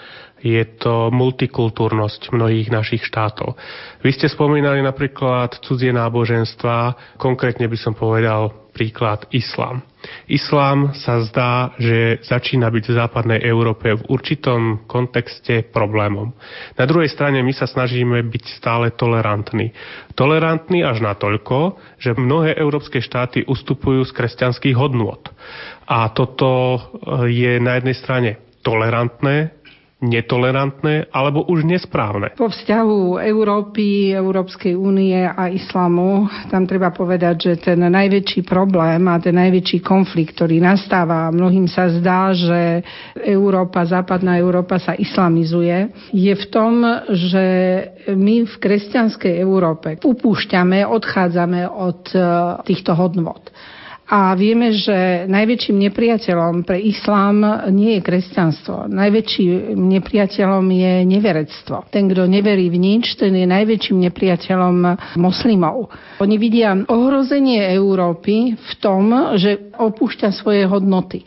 je 0.43 0.59
to 0.75 1.07
multikultúrnosť 1.09 2.35
mnohých 2.35 2.67
našich 2.67 3.07
štátov. 3.07 3.55
Vy 4.03 4.11
ste 4.11 4.27
spomínali 4.27 4.83
napríklad 4.83 5.63
cudzie 5.63 5.95
náboženstva, 5.95 7.15
konkrétne 7.15 7.71
by 7.71 7.77
som 7.79 7.95
povedal 7.95 8.51
príklad 8.75 9.29
islám. 9.31 9.85
Islám 10.27 10.91
sa 10.97 11.23
zdá, 11.23 11.71
že 11.79 12.19
začína 12.27 12.67
byť 12.67 12.83
v 12.91 12.97
západnej 12.97 13.39
Európe 13.39 13.95
v 13.95 14.03
určitom 14.11 14.83
kontexte 14.83 15.63
problémom. 15.71 16.35
Na 16.75 16.83
druhej 16.83 17.07
strane 17.07 17.39
my 17.39 17.53
sa 17.55 17.69
snažíme 17.69 18.19
byť 18.27 18.43
stále 18.59 18.91
tolerantní. 18.91 19.71
Tolerantní 20.19 20.83
až 20.83 20.99
natoľko, 20.99 21.79
že 22.03 22.19
mnohé 22.19 22.59
európske 22.59 22.99
štáty 22.99 23.47
ustupujú 23.47 24.03
z 24.03 24.11
kresťanských 24.11 24.75
hodnôt. 24.75 25.23
A 25.87 26.11
toto 26.11 26.81
je 27.23 27.61
na 27.63 27.79
jednej 27.79 27.95
strane 27.95 28.29
tolerantné 28.59 29.62
netolerantné 30.03 31.07
alebo 31.09 31.47
už 31.47 31.63
nesprávne? 31.63 32.35
Po 32.35 32.51
vzťahu 32.51 33.23
Európy, 33.23 34.11
Európskej 34.11 34.75
únie 34.75 35.15
a 35.23 35.47
islamu, 35.47 36.27
tam 36.51 36.67
treba 36.67 36.91
povedať, 36.91 37.35
že 37.39 37.53
ten 37.71 37.79
najväčší 37.79 38.43
problém 38.43 39.07
a 39.07 39.15
ten 39.17 39.33
najväčší 39.39 39.79
konflikt, 39.79 40.35
ktorý 40.35 40.59
nastáva, 40.59 41.31
mnohým 41.31 41.65
sa 41.71 41.87
zdá, 41.87 42.35
že 42.35 42.83
Európa, 43.23 43.87
západná 43.87 44.35
Európa 44.35 44.75
sa 44.77 44.93
islamizuje, 44.93 45.89
je 46.11 46.33
v 46.35 46.45
tom, 46.51 46.83
že 47.09 47.45
my 48.11 48.43
v 48.43 48.55
kresťanskej 48.59 49.33
Európe 49.39 49.95
upúšťame, 50.03 50.83
odchádzame 50.83 51.65
od 51.65 52.01
eh, 52.11 52.21
týchto 52.67 52.91
hodnot. 52.93 53.47
A 54.03 54.35
vieme, 54.35 54.75
že 54.75 55.23
najväčším 55.31 55.79
nepriateľom 55.87 56.67
pre 56.67 56.75
islám 56.75 57.71
nie 57.71 57.95
je 57.97 58.01
kresťanstvo. 58.03 58.91
Najväčším 58.91 59.79
nepriateľom 59.79 60.65
je 60.67 60.93
neverectvo. 61.07 61.87
Ten, 61.87 62.11
kto 62.11 62.27
neverí 62.27 62.67
v 62.67 62.77
nič, 62.83 63.15
ten 63.15 63.31
je 63.31 63.47
najväčším 63.47 64.03
nepriateľom 64.11 64.75
moslimov. 65.15 65.87
Oni 66.19 66.35
vidia 66.35 66.75
ohrozenie 66.75 67.71
Európy 67.71 68.59
v 68.59 68.71
tom, 68.83 69.07
že 69.39 69.71
opúšťa 69.71 70.29
svoje 70.35 70.67
hodnoty. 70.67 71.23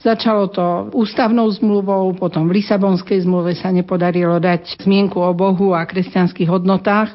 Začalo 0.00 0.48
to 0.48 0.88
ústavnou 0.96 1.44
zmluvou, 1.52 2.16
potom 2.16 2.48
v 2.48 2.62
Lisabonskej 2.62 3.20
zmluve 3.26 3.52
sa 3.52 3.68
nepodarilo 3.68 4.40
dať 4.40 4.80
zmienku 4.80 5.20
o 5.20 5.36
Bohu 5.36 5.76
a 5.76 5.84
kresťanských 5.84 6.48
hodnotách. 6.48 7.12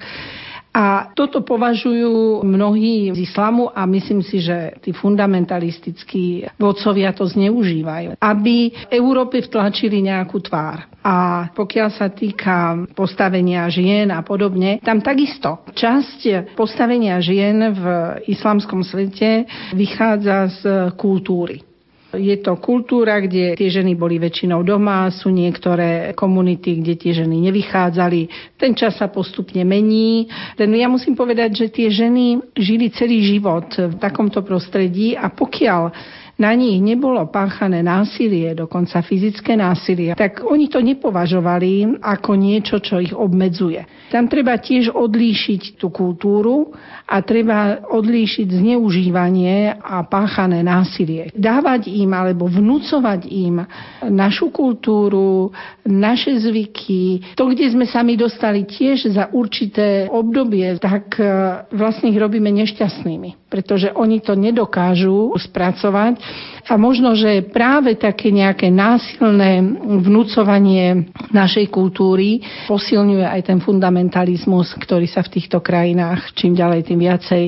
A 0.76 1.08
toto 1.16 1.40
považujú 1.40 2.44
mnohí 2.44 3.16
z 3.16 3.24
islamu 3.24 3.72
a 3.72 3.88
myslím 3.88 4.20
si, 4.20 4.44
že 4.44 4.76
tí 4.84 4.92
fundamentalistickí 4.92 6.52
vodcovia 6.60 7.16
to 7.16 7.24
zneužívajú, 7.24 8.20
aby 8.20 8.76
Európe 8.92 9.40
vtlačili 9.40 10.04
nejakú 10.04 10.44
tvár. 10.44 10.84
A 11.00 11.48
pokiaľ 11.56 11.90
sa 11.96 12.12
týka 12.12 12.76
postavenia 12.92 13.72
žien 13.72 14.12
a 14.12 14.20
podobne, 14.20 14.84
tam 14.84 15.00
takisto 15.00 15.64
časť 15.72 16.52
postavenia 16.60 17.24
žien 17.24 17.72
v 17.72 17.84
islamskom 18.28 18.84
svete 18.84 19.48
vychádza 19.72 20.38
z 20.52 20.62
kultúry. 21.00 21.75
Je 22.18 22.36
to 22.42 22.58
kultúra, 22.58 23.22
kde 23.22 23.54
tie 23.54 23.70
ženy 23.70 23.94
boli 23.96 24.18
väčšinou 24.18 24.64
doma, 24.66 25.12
sú 25.12 25.30
niektoré 25.30 26.16
komunity, 26.18 26.82
kde 26.82 26.94
tie 26.96 27.12
ženy 27.12 27.52
nevychádzali. 27.52 28.56
Ten 28.60 28.74
čas 28.74 28.98
sa 28.98 29.12
postupne 29.12 29.62
mení. 29.62 30.28
Ten, 30.56 30.72
ja 30.76 30.90
musím 30.92 31.14
povedať, 31.14 31.66
že 31.66 31.68
tie 31.72 31.88
ženy 31.92 32.56
žili 32.56 32.92
celý 32.92 33.24
život 33.24 33.70
v 33.76 33.96
takomto 34.02 34.42
prostredí 34.42 35.14
a 35.14 35.32
pokiaľ 35.32 35.92
na 36.36 36.52
nich 36.52 36.84
nebolo 36.84 37.24
páchané 37.32 37.80
násilie, 37.80 38.52
dokonca 38.52 39.00
fyzické 39.00 39.56
násilie, 39.56 40.16
tak 40.20 40.44
oni 40.44 40.68
to 40.68 40.84
nepovažovali 40.84 42.00
ako 42.04 42.32
niečo, 42.36 42.84
čo 42.84 43.00
ich 43.00 43.16
obmedzuje. 43.16 44.12
Tam 44.12 44.28
treba 44.28 44.60
tiež 44.60 44.92
odlíšiť 44.92 45.80
tú 45.80 45.90
kultúru 45.90 46.76
a 47.08 47.24
treba 47.24 47.88
odlíšiť 47.88 48.48
zneužívanie 48.52 49.80
a 49.80 50.04
páchané 50.04 50.60
násilie. 50.62 51.32
Dávať 51.32 51.88
im 51.88 52.12
alebo 52.12 52.52
vnúcovať 52.52 53.22
im 53.32 53.64
našu 54.12 54.52
kultúru, 54.52 55.56
naše 55.88 56.36
zvyky, 56.42 57.36
to, 57.40 57.48
kde 57.48 57.72
sme 57.72 57.86
sami 57.88 58.20
dostali 58.20 58.68
tiež 58.68 59.16
za 59.16 59.32
určité 59.32 60.12
obdobie, 60.12 60.78
tak 60.82 61.16
e, 61.18 61.24
vlastne 61.72 62.12
ich 62.12 62.20
robíme 62.20 62.50
nešťastnými, 62.52 63.45
pretože 63.56 63.88
oni 63.96 64.20
to 64.20 64.36
nedokážu 64.36 65.32
spracovať 65.40 66.20
a 66.66 66.82
možno, 66.82 67.14
že 67.14 67.46
práve 67.46 67.94
také 67.94 68.34
nejaké 68.34 68.74
násilné 68.74 69.62
vnúcovanie 70.02 71.14
našej 71.30 71.70
kultúry 71.70 72.42
posilňuje 72.66 73.22
aj 73.22 73.42
ten 73.46 73.60
fundamentalizmus, 73.62 74.74
ktorý 74.82 75.06
sa 75.06 75.22
v 75.22 75.38
týchto 75.38 75.62
krajinách 75.62 76.34
čím 76.34 76.58
ďalej 76.58 76.90
tým 76.90 77.00
viacej 77.06 77.44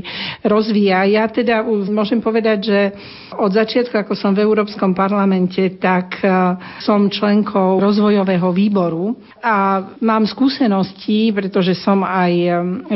rozvíja. 0.46 1.10
Ja 1.10 1.26
teda 1.26 1.66
môžem 1.90 2.22
povedať, 2.22 2.58
že 2.62 2.80
od 3.34 3.52
začiatku, 3.54 3.94
ako 3.98 4.14
som 4.14 4.38
v 4.38 4.46
Európskom 4.46 4.94
parlamente, 4.94 5.78
tak 5.82 6.22
e, 6.22 6.30
som 6.82 7.10
členkou 7.10 7.82
rozvojového 7.82 8.50
výboru 8.54 9.18
a 9.42 9.82
mám 10.02 10.26
skúsenosti, 10.30 11.34
pretože 11.34 11.74
som 11.78 12.06
aj 12.06 12.34
e, 12.34 12.52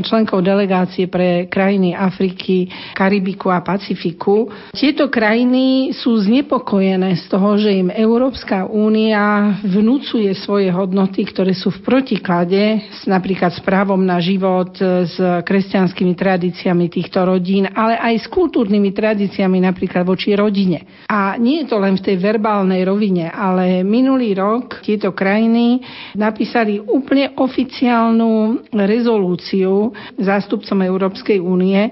členkou 0.05 0.41
delegácie 0.41 1.09
pre 1.09 1.49
krajiny 1.49 1.97
Afriky, 1.97 2.69
Karibiku 2.93 3.49
a 3.49 3.61
Pacifiku. 3.65 4.49
Tieto 4.74 5.09
krajiny 5.09 5.93
sú 5.93 6.11
sú 6.12 6.28
znepokojené 6.28 7.24
z 7.24 7.26
toho, 7.32 7.55
že 7.55 7.72
im 7.72 7.88
Európska 7.88 8.68
únia 8.68 9.55
vnúcuje 9.64 10.36
svoje 10.36 10.68
hodnoty, 10.68 11.24
ktoré 11.24 11.55
sú 11.55 11.72
v 11.72 11.80
protiklade 11.88 12.84
s, 12.91 13.07
napríklad 13.07 13.55
s 13.55 13.64
právom 13.64 14.03
na 14.03 14.20
život, 14.20 14.76
s 15.07 15.16
kresťanskými 15.16 16.12
tradíciami 16.12 16.91
týchto 16.91 17.24
rodín, 17.24 17.64
ale 17.64 17.95
aj 17.95 18.16
s 18.18 18.28
kultúrnymi 18.28 18.91
tradíciami 18.91 19.64
napríklad 19.64 20.03
voči 20.03 20.36
rodine. 20.36 21.07
A 21.07 21.39
nie 21.39 21.64
je 21.64 21.72
to 21.72 21.80
len 21.80 21.95
v 21.95 22.03
tej 22.03 22.20
verbálnej 22.20 22.84
rovine, 22.84 23.32
ale 23.32 23.80
minulý 23.80 24.36
rok 24.36 24.84
tieto 24.84 25.16
krajiny 25.16 25.80
napísali 26.20 26.76
úplne 26.76 27.39
oficiálnu 27.39 28.68
rezolúciu 28.76 29.95
zástupcom 30.20 30.76
Európskej 30.84 31.39
únie, 31.39 31.88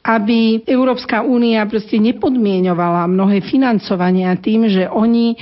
aby 0.00 0.64
Európska 0.64 1.20
únia 1.20 1.68
proste 1.68 2.00
nepodmienovala 2.00 3.04
mnohé 3.04 3.44
financovania 3.44 4.32
tým, 4.40 4.64
že 4.64 4.88
oni 4.88 5.36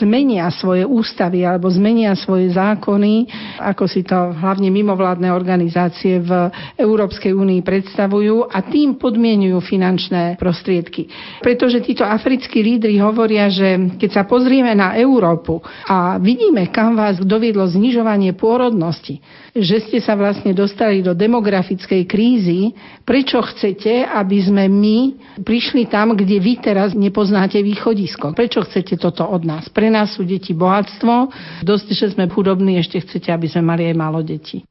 zmenia 0.00 0.48
svoje 0.48 0.88
ústavy 0.88 1.44
alebo 1.44 1.68
zmenia 1.68 2.16
svoje 2.16 2.48
zákony, 2.56 3.28
ako 3.60 3.84
si 3.84 4.00
to 4.00 4.32
hlavne 4.32 4.72
mimovládne 4.72 5.28
organizácie 5.28 6.24
v 6.24 6.48
Európskej 6.80 7.36
únii 7.36 7.60
predstavujú 7.60 8.48
a 8.48 8.64
tým 8.64 8.96
podmienujú 8.96 9.60
finančné 9.60 10.40
prostriedky. 10.40 11.04
Pretože 11.44 11.84
títo 11.84 12.08
africkí 12.08 12.64
lídry 12.64 12.96
hovoria, 13.04 13.52
že 13.52 13.76
keď 14.00 14.10
sa 14.10 14.22
pozrieme 14.24 14.72
na 14.72 14.96
Európu 14.96 15.60
a 15.84 16.16
vidíme, 16.16 16.72
kam 16.72 16.96
vás 16.96 17.20
doviedlo 17.20 17.68
znižovanie 17.68 18.32
pôrodnosti, 18.32 19.20
že 19.62 19.84
ste 19.86 19.98
sa 19.98 20.14
vlastne 20.18 20.54
dostali 20.54 21.02
do 21.02 21.14
demografickej 21.14 22.02
krízy, 22.06 22.74
prečo 23.02 23.40
chcete, 23.42 24.06
aby 24.06 24.38
sme 24.42 24.64
my 24.66 24.98
prišli 25.42 25.86
tam, 25.86 26.14
kde 26.14 26.38
vy 26.38 26.58
teraz 26.62 26.94
nepoznáte 26.94 27.58
východisko? 27.62 28.34
Prečo 28.34 28.66
chcete 28.66 28.98
toto 28.98 29.26
od 29.26 29.42
nás? 29.46 29.70
Pre 29.70 29.88
nás 29.88 30.14
sú 30.18 30.26
deti 30.26 30.54
bohatstvo, 30.54 31.30
dosť, 31.62 31.86
že 31.94 32.06
sme 32.14 32.30
chudobní, 32.30 32.78
ešte 32.78 33.02
chcete, 33.02 33.30
aby 33.30 33.46
sme 33.46 33.62
mali 33.62 33.82
aj 33.86 33.94
málo 33.94 34.20
detí. 34.22 34.66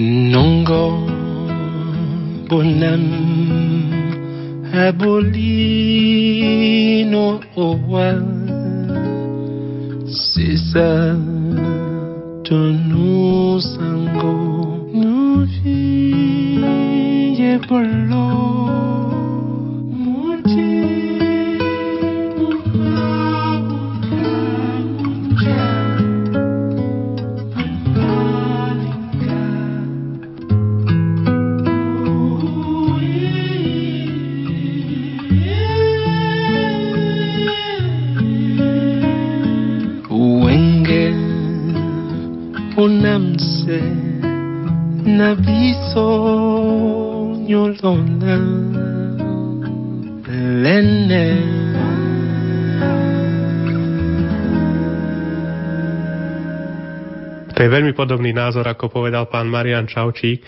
Nongo 0.00 0.84
bonam 2.48 3.04
abolino 4.86 6.06
owa 7.66 8.08
sisa 10.08 10.88
tonu 12.46 13.60
sango. 13.60 14.34
Nuvi 15.00 15.80
ye 17.38 17.52
bolo 17.68 18.26
unamse 42.80 43.80
na 45.04 45.34
biso 45.36 46.08
nyolona 47.44 48.36
lene. 50.64 51.26
To 57.52 57.58
je 57.60 57.68
veľmi 57.68 57.92
podobný 57.92 58.32
názor, 58.32 58.64
ako 58.64 58.88
povedal 58.88 59.28
pán 59.28 59.44
Marian 59.52 59.84
Čaučík, 59.84 60.40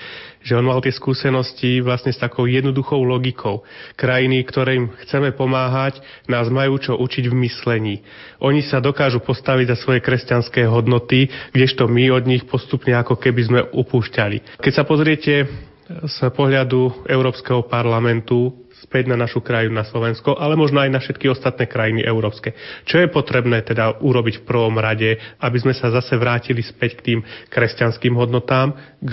že 0.42 0.54
on 0.54 0.66
mal 0.66 0.82
tie 0.82 0.90
skúsenosti 0.90 1.82
vlastne 1.82 2.10
s 2.10 2.18
takou 2.18 2.46
jednoduchou 2.46 3.02
logikou. 3.02 3.62
Krajiny, 3.94 4.42
ktorým 4.42 4.94
chceme 5.06 5.30
pomáhať, 5.34 6.02
nás 6.26 6.50
majú 6.50 6.78
čo 6.78 6.98
učiť 6.98 7.30
v 7.30 7.38
myslení. 7.42 7.94
Oni 8.42 8.62
sa 8.62 8.82
dokážu 8.82 9.22
postaviť 9.22 9.74
za 9.74 9.76
svoje 9.78 10.02
kresťanské 10.02 10.66
hodnoty, 10.66 11.26
kdežto 11.54 11.86
my 11.86 12.10
od 12.12 12.24
nich 12.26 12.42
postupne 12.46 12.94
ako 12.94 13.18
keby 13.18 13.40
sme 13.42 13.60
upúšťali. 13.70 14.60
Keď 14.62 14.72
sa 14.72 14.82
pozriete 14.86 15.46
z 15.88 16.18
pohľadu 16.32 17.04
Európskeho 17.10 17.66
parlamentu 17.66 18.61
späť 18.82 19.06
na 19.06 19.16
našu 19.16 19.38
krajinu, 19.38 19.78
na 19.78 19.86
Slovensko, 19.86 20.34
ale 20.34 20.58
možno 20.58 20.82
aj 20.82 20.90
na 20.90 20.98
všetky 20.98 21.30
ostatné 21.30 21.70
krajiny 21.70 22.02
európske. 22.02 22.52
Čo 22.82 22.98
je 22.98 23.08
potrebné 23.08 23.62
teda 23.62 24.02
urobiť 24.02 24.42
v 24.42 24.46
prvom 24.46 24.74
rade, 24.74 25.22
aby 25.38 25.58
sme 25.62 25.70
sa 25.70 25.94
zase 25.94 26.18
vrátili 26.18 26.66
späť 26.66 26.98
k 26.98 27.04
tým 27.06 27.18
kresťanským 27.46 28.18
hodnotám, 28.18 28.74
k 28.98 29.12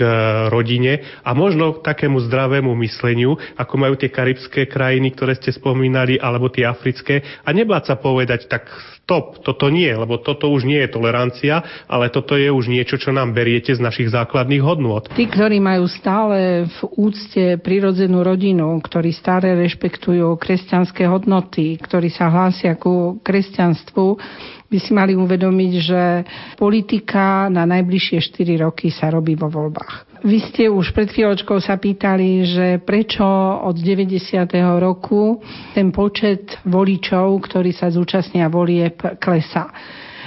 rodine 0.50 1.22
a 1.22 1.30
možno 1.32 1.78
k 1.78 1.86
takému 1.86 2.18
zdravému 2.26 2.74
mysleniu, 2.82 3.38
ako 3.54 3.74
majú 3.78 3.94
tie 3.94 4.10
karibské 4.10 4.66
krajiny, 4.66 5.14
ktoré 5.14 5.38
ste 5.38 5.54
spomínali, 5.54 6.18
alebo 6.18 6.50
tie 6.50 6.66
africké 6.66 7.22
a 7.46 7.54
nebáť 7.54 7.94
sa 7.94 7.96
povedať 7.96 8.50
tak 8.50 8.66
stop, 9.10 9.42
toto 9.42 9.66
nie, 9.74 9.90
lebo 9.90 10.22
toto 10.22 10.46
už 10.54 10.62
nie 10.62 10.78
je 10.86 10.94
tolerancia, 10.94 11.82
ale 11.90 12.14
toto 12.14 12.38
je 12.38 12.46
už 12.46 12.70
niečo, 12.70 12.94
čo 12.94 13.10
nám 13.10 13.34
beriete 13.34 13.74
z 13.74 13.82
našich 13.82 14.14
základných 14.14 14.62
hodnôt. 14.62 15.02
Tí, 15.10 15.26
ktorí 15.26 15.58
majú 15.58 15.90
stále 15.90 16.70
v 16.70 16.80
úcte 16.94 17.58
prirodzenú 17.58 18.22
rodinu, 18.22 18.78
ktorí 18.78 19.10
stále 19.10 19.59
rešpektujú 19.60 20.40
kresťanské 20.40 21.04
hodnoty, 21.04 21.76
ktorí 21.76 22.08
sa 22.08 22.32
hlásia 22.32 22.80
ku 22.80 23.20
kresťanstvu, 23.20 24.04
by 24.70 24.78
si 24.78 24.90
mali 24.94 25.18
uvedomiť, 25.18 25.72
že 25.82 26.02
politika 26.54 27.50
na 27.50 27.66
najbližšie 27.66 28.22
4 28.22 28.64
roky 28.64 28.88
sa 28.94 29.10
robí 29.10 29.34
vo 29.34 29.50
voľbách. 29.50 30.22
Vy 30.22 30.38
ste 30.52 30.68
už 30.68 30.92
pred 30.92 31.08
chvíľočkou 31.08 31.58
sa 31.64 31.80
pýtali, 31.80 32.44
že 32.44 32.66
prečo 32.84 33.24
od 33.64 33.72
90. 33.72 34.20
roku 34.78 35.40
ten 35.72 35.88
počet 35.90 36.60
voličov, 36.68 37.40
ktorí 37.40 37.72
sa 37.72 37.88
zúčastnia 37.88 38.52
volieb, 38.52 39.00
klesá. 39.16 39.72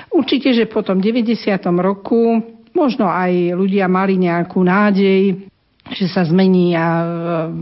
Určite, 0.10 0.50
že 0.54 0.66
po 0.66 0.82
tom 0.82 0.98
90. 0.98 1.38
roku 1.78 2.42
možno 2.74 3.06
aj 3.06 3.54
ľudia 3.54 3.86
mali 3.86 4.18
nejakú 4.18 4.66
nádej, 4.66 5.46
že 5.92 6.08
sa 6.08 6.24
zmení 6.24 6.72
a 6.80 6.88
e, 7.04 7.06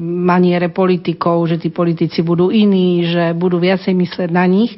maniere 0.05 0.69
politikov, 0.69 1.49
že 1.49 1.57
tí 1.57 1.74
politici 1.74 2.22
budú 2.22 2.53
iní, 2.53 3.09
že 3.09 3.34
budú 3.34 3.57
viacej 3.57 3.97
mysleť 3.97 4.30
na 4.30 4.45
nich. 4.45 4.78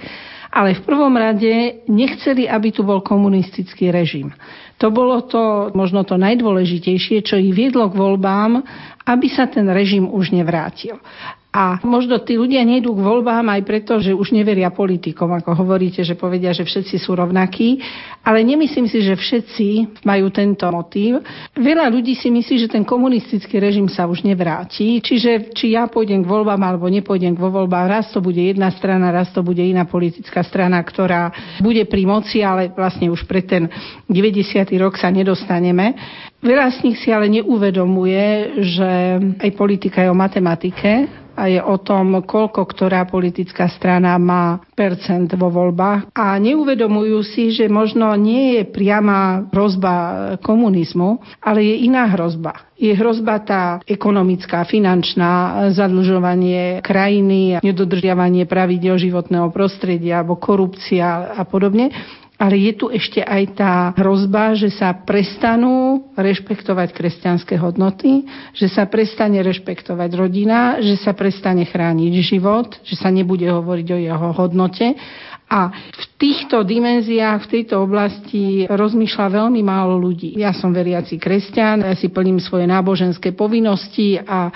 Ale 0.53 0.77
v 0.77 0.85
prvom 0.85 1.11
rade 1.17 1.81
nechceli, 1.89 2.45
aby 2.45 2.69
tu 2.69 2.85
bol 2.85 3.01
komunistický 3.01 3.89
režim. 3.89 4.29
To 4.77 4.93
bolo 4.93 5.25
to 5.25 5.73
možno 5.73 6.05
to 6.05 6.13
najdôležitejšie, 6.13 7.25
čo 7.25 7.41
ich 7.41 7.57
viedlo 7.57 7.89
k 7.89 7.97
voľbám, 7.97 8.61
aby 9.01 9.27
sa 9.33 9.49
ten 9.49 9.65
režim 9.65 10.05
už 10.05 10.29
nevrátil. 10.29 11.01
A 11.53 11.77
možno 11.85 12.17
tí 12.17 12.33
ľudia 12.33 12.65
nejdú 12.65 12.97
k 12.97 13.05
voľbám 13.05 13.45
aj 13.45 13.61
preto, 13.61 14.01
že 14.01 14.09
už 14.09 14.33
neveria 14.33 14.73
politikom, 14.73 15.29
ako 15.37 15.53
hovoríte, 15.53 16.01
že 16.01 16.17
povedia, 16.17 16.49
že 16.49 16.65
všetci 16.65 16.97
sú 16.97 17.13
rovnakí, 17.13 17.77
ale 18.25 18.41
nemyslím 18.41 18.89
si, 18.89 19.05
že 19.05 19.13
všetci 19.13 20.01
majú 20.01 20.33
tento 20.33 20.65
motív. 20.73 21.21
Veľa 21.53 21.93
ľudí 21.93 22.17
si 22.17 22.33
myslí, 22.33 22.55
že 22.57 22.73
ten 22.73 22.81
komunistický 22.81 23.61
režim 23.61 23.85
sa 23.85 24.09
už 24.09 24.25
nevráti, 24.25 24.97
čiže 24.97 25.53
či 25.53 25.77
ja 25.77 25.85
pôjdem 25.85 26.25
k 26.25 26.31
voľbám 26.33 26.57
alebo 26.57 26.89
nepôjdem 26.89 27.37
k 27.37 27.43
voľbám, 27.45 27.85
raz 27.85 28.09
to 28.09 28.17
bude 28.17 28.41
jedna 28.41 28.73
strana, 28.73 29.13
raz 29.13 29.29
to 29.29 29.45
bude 29.45 29.61
iná 29.61 29.85
politická 29.85 30.41
strana, 30.41 30.81
ktorá 30.81 31.29
bude 31.61 31.85
pri 31.85 32.09
moci, 32.09 32.41
ale 32.41 32.73
vlastne 32.73 33.13
už 33.13 33.29
pre 33.29 33.45
ten 33.45 33.69
90. 34.09 34.73
rok 34.81 34.97
sa 34.97 35.13
nedostaneme. 35.13 35.93
Veľa 36.41 36.75
z 36.75 36.77
nich 36.81 36.97
si 36.97 37.13
ale 37.13 37.29
neuvedomuje, 37.29 38.57
že 38.65 38.91
aj 39.37 39.49
politika 39.53 40.01
je 40.01 40.09
o 40.09 40.17
matematike 40.17 41.22
a 41.33 41.49
je 41.49 41.59
o 41.59 41.77
tom, 41.81 42.21
koľko 42.21 42.65
ktorá 42.69 43.09
politická 43.09 43.69
strana 43.69 44.15
má 44.21 44.61
percent 44.77 45.29
vo 45.33 45.49
voľbách. 45.49 46.13
A 46.13 46.37
neuvedomujú 46.37 47.19
si, 47.25 47.53
že 47.53 47.65
možno 47.69 48.13
nie 48.17 48.61
je 48.61 48.63
priama 48.69 49.49
hrozba 49.49 49.93
komunizmu, 50.41 51.21
ale 51.41 51.65
je 51.65 51.75
iná 51.89 52.09
hrozba. 52.13 52.69
Je 52.77 52.93
hrozba 52.93 53.39
tá 53.41 53.63
ekonomická, 53.85 54.65
finančná, 54.65 55.65
zadlžovanie 55.71 56.81
krajiny, 56.81 57.61
nedodržiavanie 57.61 58.49
pravidel 58.49 58.97
životného 58.97 59.49
prostredia 59.53 60.21
alebo 60.21 60.37
korupcia 60.37 61.33
a 61.37 61.41
podobne 61.45 61.93
ale 62.41 62.57
je 62.57 62.73
tu 62.73 62.85
ešte 62.89 63.21
aj 63.21 63.43
tá 63.55 63.73
hrozba, 63.93 64.57
že 64.57 64.73
sa 64.73 64.91
prestanú 64.91 66.09
rešpektovať 66.17 66.89
kresťanské 66.91 67.55
hodnoty, 67.61 68.25
že 68.57 68.67
sa 68.67 68.89
prestane 68.89 69.39
rešpektovať 69.45 70.09
rodina, 70.17 70.81
že 70.81 70.97
sa 70.97 71.13
prestane 71.13 71.63
chrániť 71.63 72.13
život, 72.25 72.73
že 72.81 72.97
sa 72.97 73.13
nebude 73.13 73.45
hovoriť 73.45 73.87
o 73.93 73.97
jeho 74.01 74.29
hodnote. 74.33 74.97
A 75.53 75.69
v 75.93 76.03
týchto 76.17 76.65
dimenziách, 76.65 77.45
v 77.45 77.51
tejto 77.61 77.85
oblasti 77.85 78.65
rozmýšľa 78.65 79.43
veľmi 79.43 79.61
málo 79.61 80.01
ľudí. 80.01 80.33
Ja 80.33 80.49
som 80.49 80.73
veriaci 80.73 81.21
kresťan, 81.21 81.85
ja 81.85 81.93
si 81.93 82.09
plním 82.09 82.41
svoje 82.41 82.65
náboženské 82.65 83.37
povinnosti 83.37 84.17
a 84.17 84.49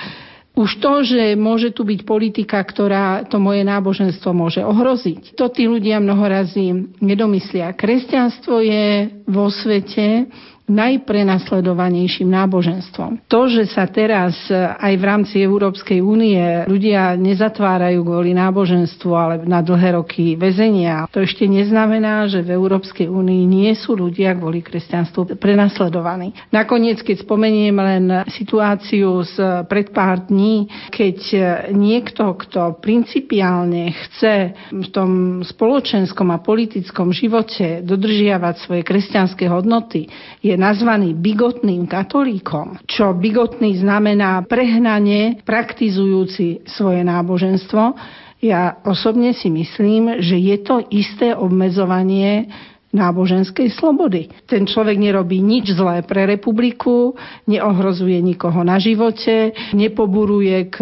už 0.58 0.82
to, 0.82 1.06
že 1.06 1.38
môže 1.38 1.70
tu 1.70 1.86
byť 1.86 2.02
politika, 2.02 2.58
ktorá 2.58 3.30
to 3.30 3.38
moje 3.38 3.62
náboženstvo 3.62 4.34
môže 4.34 4.66
ohroziť, 4.66 5.38
to 5.38 5.46
tí 5.54 5.70
ľudia 5.70 6.02
mnoho 6.02 6.26
razy 6.26 6.74
nedomyslia. 6.98 7.78
Kresťanstvo 7.78 8.66
je 8.66 9.14
vo 9.30 9.54
svete 9.54 10.26
najprenasledovanejším 10.68 12.28
náboženstvom. 12.28 13.24
To, 13.32 13.48
že 13.48 13.72
sa 13.72 13.88
teraz 13.88 14.36
aj 14.52 14.94
v 15.00 15.04
rámci 15.04 15.40
Európskej 15.40 16.04
únie 16.04 16.68
ľudia 16.68 17.16
nezatvárajú 17.16 18.04
kvôli 18.04 18.36
náboženstvu, 18.36 19.10
ale 19.16 19.34
na 19.48 19.64
dlhé 19.64 19.96
roky 19.96 20.36
väzenia, 20.36 21.08
to 21.08 21.24
ešte 21.24 21.48
neznamená, 21.48 22.28
že 22.28 22.44
v 22.44 22.52
Európskej 22.52 23.08
únii 23.08 23.48
nie 23.48 23.72
sú 23.80 23.96
ľudia 23.96 24.36
kvôli 24.36 24.60
kresťanstvu 24.60 25.40
prenasledovaní. 25.40 26.36
Nakoniec, 26.52 27.00
keď 27.00 27.24
spomeniem 27.24 27.76
len 27.80 28.06
situáciu 28.28 29.24
z 29.24 29.64
pred 29.72 29.96
pár 29.96 30.28
dní, 30.28 30.68
keď 30.92 31.18
niekto, 31.72 32.36
kto 32.44 32.84
principiálne 32.84 33.96
chce 33.96 34.52
v 34.76 34.88
tom 34.92 35.40
spoločenskom 35.48 36.28
a 36.36 36.44
politickom 36.44 37.16
živote 37.16 37.80
dodržiavať 37.88 38.56
svoje 38.68 38.82
kresťanské 38.84 39.48
hodnoty, 39.48 40.12
je 40.44 40.57
nazvaný 40.58 41.14
bigotným 41.14 41.86
katolíkom, 41.86 42.82
čo 42.90 43.14
bigotný 43.14 43.78
znamená 43.80 44.44
prehnane 44.44 45.40
praktizujúci 45.46 46.68
svoje 46.68 47.06
náboženstvo, 47.06 47.96
ja 48.38 48.82
osobne 48.86 49.34
si 49.34 49.50
myslím, 49.50 50.22
že 50.22 50.38
je 50.38 50.58
to 50.62 50.86
isté 50.94 51.34
obmedzovanie 51.34 52.50
náboženskej 52.94 53.74
slobody. 53.76 54.32
Ten 54.48 54.64
človek 54.66 54.96
nerobí 54.96 55.44
nič 55.44 55.76
zlé 55.76 56.06
pre 56.06 56.24
republiku, 56.24 57.18
neohrozuje 57.46 58.18
nikoho 58.24 58.64
na 58.64 58.80
živote, 58.80 59.52
nepoburuje 59.76 60.72
k, 60.72 60.78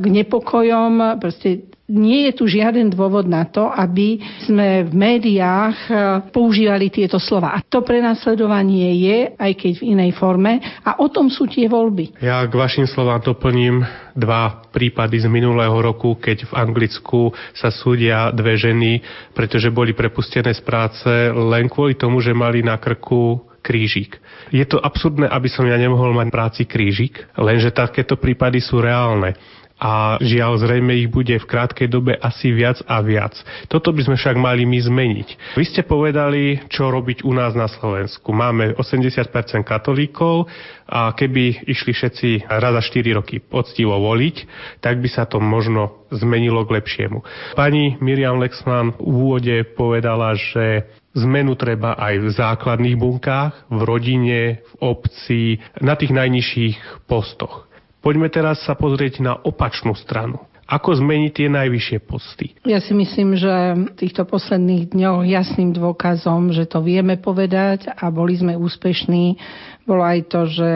k 0.00 0.04
nepokojom, 0.04 1.20
proste 1.22 1.68
nie 1.88 2.28
je 2.28 2.32
tu 2.36 2.44
žiaden 2.44 2.92
dôvod 2.92 3.24
na 3.24 3.48
to, 3.48 3.64
aby 3.64 4.20
sme 4.44 4.84
v 4.84 4.92
médiách 4.92 5.76
e, 5.88 5.92
používali 6.28 6.92
tieto 6.92 7.16
slova. 7.16 7.56
A 7.56 7.64
to 7.64 7.80
prenasledovanie 7.80 8.92
je, 9.00 9.18
aj 9.40 9.52
keď 9.56 9.72
v 9.80 9.86
inej 9.96 10.12
forme. 10.20 10.60
A 10.84 11.00
o 11.00 11.08
tom 11.08 11.32
sú 11.32 11.48
tie 11.48 11.64
voľby. 11.64 12.20
Ja 12.20 12.44
k 12.44 12.52
vašim 12.52 12.84
slovám 12.84 13.24
doplním 13.24 13.80
dva 14.12 14.68
prípady 14.68 15.24
z 15.24 15.32
minulého 15.32 15.74
roku, 15.80 16.20
keď 16.20 16.52
v 16.52 16.56
Anglicku 16.60 17.32
sa 17.56 17.72
súdia 17.72 18.28
dve 18.36 18.60
ženy, 18.60 19.00
pretože 19.32 19.72
boli 19.72 19.96
prepustené 19.96 20.52
z 20.52 20.60
práce 20.60 21.08
len 21.32 21.72
kvôli 21.72 21.96
tomu, 21.96 22.20
že 22.20 22.36
mali 22.36 22.60
na 22.60 22.76
krku 22.76 23.48
krížik. 23.64 24.20
Je 24.52 24.64
to 24.64 24.80
absurdné, 24.80 25.28
aby 25.28 25.48
som 25.48 25.64
ja 25.64 25.76
nemohol 25.76 26.12
mať 26.16 26.28
práci 26.32 26.62
krížik, 26.64 27.20
lenže 27.36 27.72
takéto 27.72 28.16
prípady 28.16 28.60
sú 28.64 28.80
reálne 28.80 29.36
a 29.78 30.18
žiaľ 30.18 30.58
zrejme 30.58 30.90
ich 30.98 31.06
bude 31.06 31.38
v 31.38 31.46
krátkej 31.46 31.86
dobe 31.86 32.18
asi 32.18 32.50
viac 32.50 32.82
a 32.90 32.98
viac. 32.98 33.38
Toto 33.70 33.94
by 33.94 34.10
sme 34.10 34.16
však 34.18 34.34
mali 34.34 34.66
my 34.66 34.78
zmeniť. 34.82 35.54
Vy 35.54 35.64
ste 35.70 35.86
povedali, 35.86 36.66
čo 36.66 36.90
robiť 36.90 37.22
u 37.22 37.30
nás 37.30 37.54
na 37.54 37.70
Slovensku. 37.70 38.34
Máme 38.34 38.74
80% 38.74 39.30
katolíkov 39.62 40.50
a 40.90 41.14
keby 41.14 41.70
išli 41.70 41.94
všetci 41.94 42.50
raz 42.50 42.74
za 42.74 42.82
4 42.82 43.18
roky 43.18 43.38
poctivo 43.38 43.94
voliť, 44.02 44.36
tak 44.82 44.98
by 44.98 45.08
sa 45.08 45.30
to 45.30 45.38
možno 45.38 46.04
zmenilo 46.10 46.66
k 46.66 46.82
lepšiemu. 46.82 47.22
Pani 47.54 48.00
Miriam 48.02 48.42
Lexman 48.42 48.98
v 48.98 49.02
úvode 49.02 49.56
povedala, 49.78 50.34
že 50.34 50.90
zmenu 51.16 51.54
treba 51.54 51.94
aj 51.98 52.14
v 52.18 52.28
základných 52.34 52.96
bunkách, 52.98 53.52
v 53.70 53.80
rodine, 53.84 54.40
v 54.62 54.74
obci, 54.80 55.42
na 55.82 55.94
tých 55.98 56.14
najnižších 56.14 57.06
postoch. 57.08 57.67
Poďme 57.98 58.30
teraz 58.30 58.62
sa 58.62 58.78
pozrieť 58.78 59.20
na 59.20 59.34
opačnú 59.34 59.92
stranu. 59.98 60.38
Ako 60.68 61.00
zmeniť 61.00 61.32
tie 61.32 61.48
najvyššie 61.48 61.98
posty? 62.04 62.52
Ja 62.68 62.76
si 62.84 62.92
myslím, 62.92 63.40
že 63.40 63.72
v 63.88 63.92
týchto 63.96 64.28
posledných 64.28 64.92
dňoch 64.92 65.24
jasným 65.24 65.72
dôkazom, 65.72 66.52
že 66.52 66.68
to 66.68 66.84
vieme 66.84 67.16
povedať 67.16 67.88
a 67.88 68.12
boli 68.12 68.36
sme 68.36 68.52
úspešní, 68.52 69.40
bolo 69.88 70.04
aj 70.04 70.28
to, 70.28 70.44
že 70.44 70.70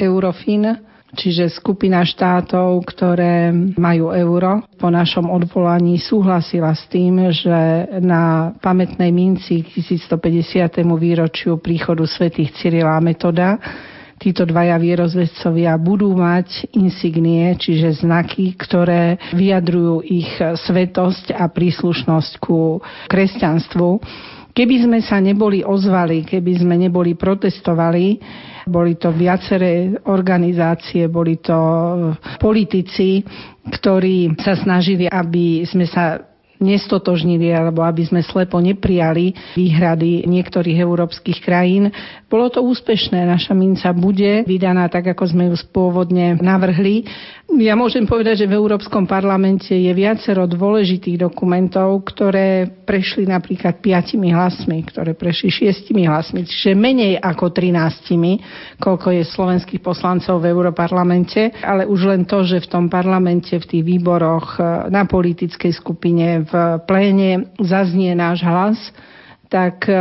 Eurofin, 0.00 0.80
čiže 1.12 1.52
skupina 1.52 2.00
štátov, 2.08 2.88
ktoré 2.88 3.52
majú 3.76 4.16
euro, 4.16 4.64
po 4.80 4.88
našom 4.88 5.28
odvolaní 5.28 6.00
súhlasila 6.00 6.72
s 6.72 6.88
tým, 6.88 7.28
že 7.28 7.86
na 8.00 8.56
pamätnej 8.64 9.12
minci 9.12 9.60
k 9.60 9.84
1150. 9.84 10.88
výročiu 10.96 11.60
príchodu 11.60 12.08
svätých 12.08 12.56
Cyrila 12.56 12.96
a 12.96 13.04
Metoda 13.04 13.60
títo 14.18 14.46
dvaja 14.46 14.78
vierozvedcovia 14.78 15.74
budú 15.76 16.14
mať 16.14 16.74
insignie, 16.76 17.54
čiže 17.58 18.04
znaky, 18.04 18.54
ktoré 18.56 19.18
vyjadrujú 19.34 20.04
ich 20.06 20.30
svetosť 20.40 21.34
a 21.34 21.50
príslušnosť 21.50 22.32
ku 22.40 22.78
kresťanstvu. 23.10 23.88
Keby 24.54 24.86
sme 24.86 24.98
sa 25.02 25.18
neboli 25.18 25.66
ozvali, 25.66 26.22
keby 26.22 26.62
sme 26.62 26.78
neboli 26.78 27.18
protestovali, 27.18 28.22
boli 28.70 28.94
to 28.94 29.10
viaceré 29.10 29.98
organizácie, 30.06 31.10
boli 31.10 31.42
to 31.42 31.58
politici, 32.38 33.26
ktorí 33.66 34.38
sa 34.38 34.54
snažili, 34.54 35.10
aby 35.10 35.66
sme 35.66 35.90
sa 35.90 36.22
nestotožnili 36.62 37.50
alebo 37.50 37.82
aby 37.82 38.06
sme 38.06 38.22
slepo 38.22 38.62
neprijali 38.62 39.34
výhrady 39.58 40.24
niektorých 40.24 40.78
európskych 40.80 41.42
krajín. 41.42 41.90
Bolo 42.34 42.50
to 42.50 42.66
úspešné. 42.66 43.30
Naša 43.30 43.54
minca 43.54 43.94
bude 43.94 44.42
vydaná 44.42 44.90
tak, 44.90 45.06
ako 45.06 45.22
sme 45.22 45.46
ju 45.46 45.54
spôvodne 45.54 46.34
navrhli. 46.42 47.06
Ja 47.62 47.78
môžem 47.78 48.10
povedať, 48.10 48.42
že 48.42 48.50
v 48.50 48.58
Európskom 48.58 49.06
parlamente 49.06 49.70
je 49.70 49.94
viacero 49.94 50.42
dôležitých 50.50 51.14
dokumentov, 51.14 52.02
ktoré 52.02 52.66
prešli 52.66 53.30
napríklad 53.30 53.78
piatimi 53.78 54.34
hlasmi, 54.34 54.82
ktoré 54.82 55.14
prešli 55.14 55.46
šiestimi 55.46 56.10
hlasmi, 56.10 56.42
čiže 56.42 56.74
menej 56.74 57.22
ako 57.22 57.54
trináctimi, 57.54 58.42
koľko 58.82 59.14
je 59.14 59.22
slovenských 59.30 59.78
poslancov 59.78 60.42
v 60.42 60.50
Európarlamente, 60.50 61.54
ale 61.62 61.86
už 61.86 62.10
len 62.10 62.26
to, 62.26 62.42
že 62.42 62.66
v 62.66 62.66
tom 62.66 62.90
parlamente, 62.90 63.54
v 63.54 63.68
tých 63.78 63.86
výboroch 63.86 64.58
na 64.90 65.06
politickej 65.06 65.70
skupine, 65.70 66.42
v 66.42 66.82
pléne 66.82 67.54
zaznie 67.62 68.10
náš 68.18 68.42
hlas, 68.42 68.78
tak 69.54 69.86
e, 69.86 69.94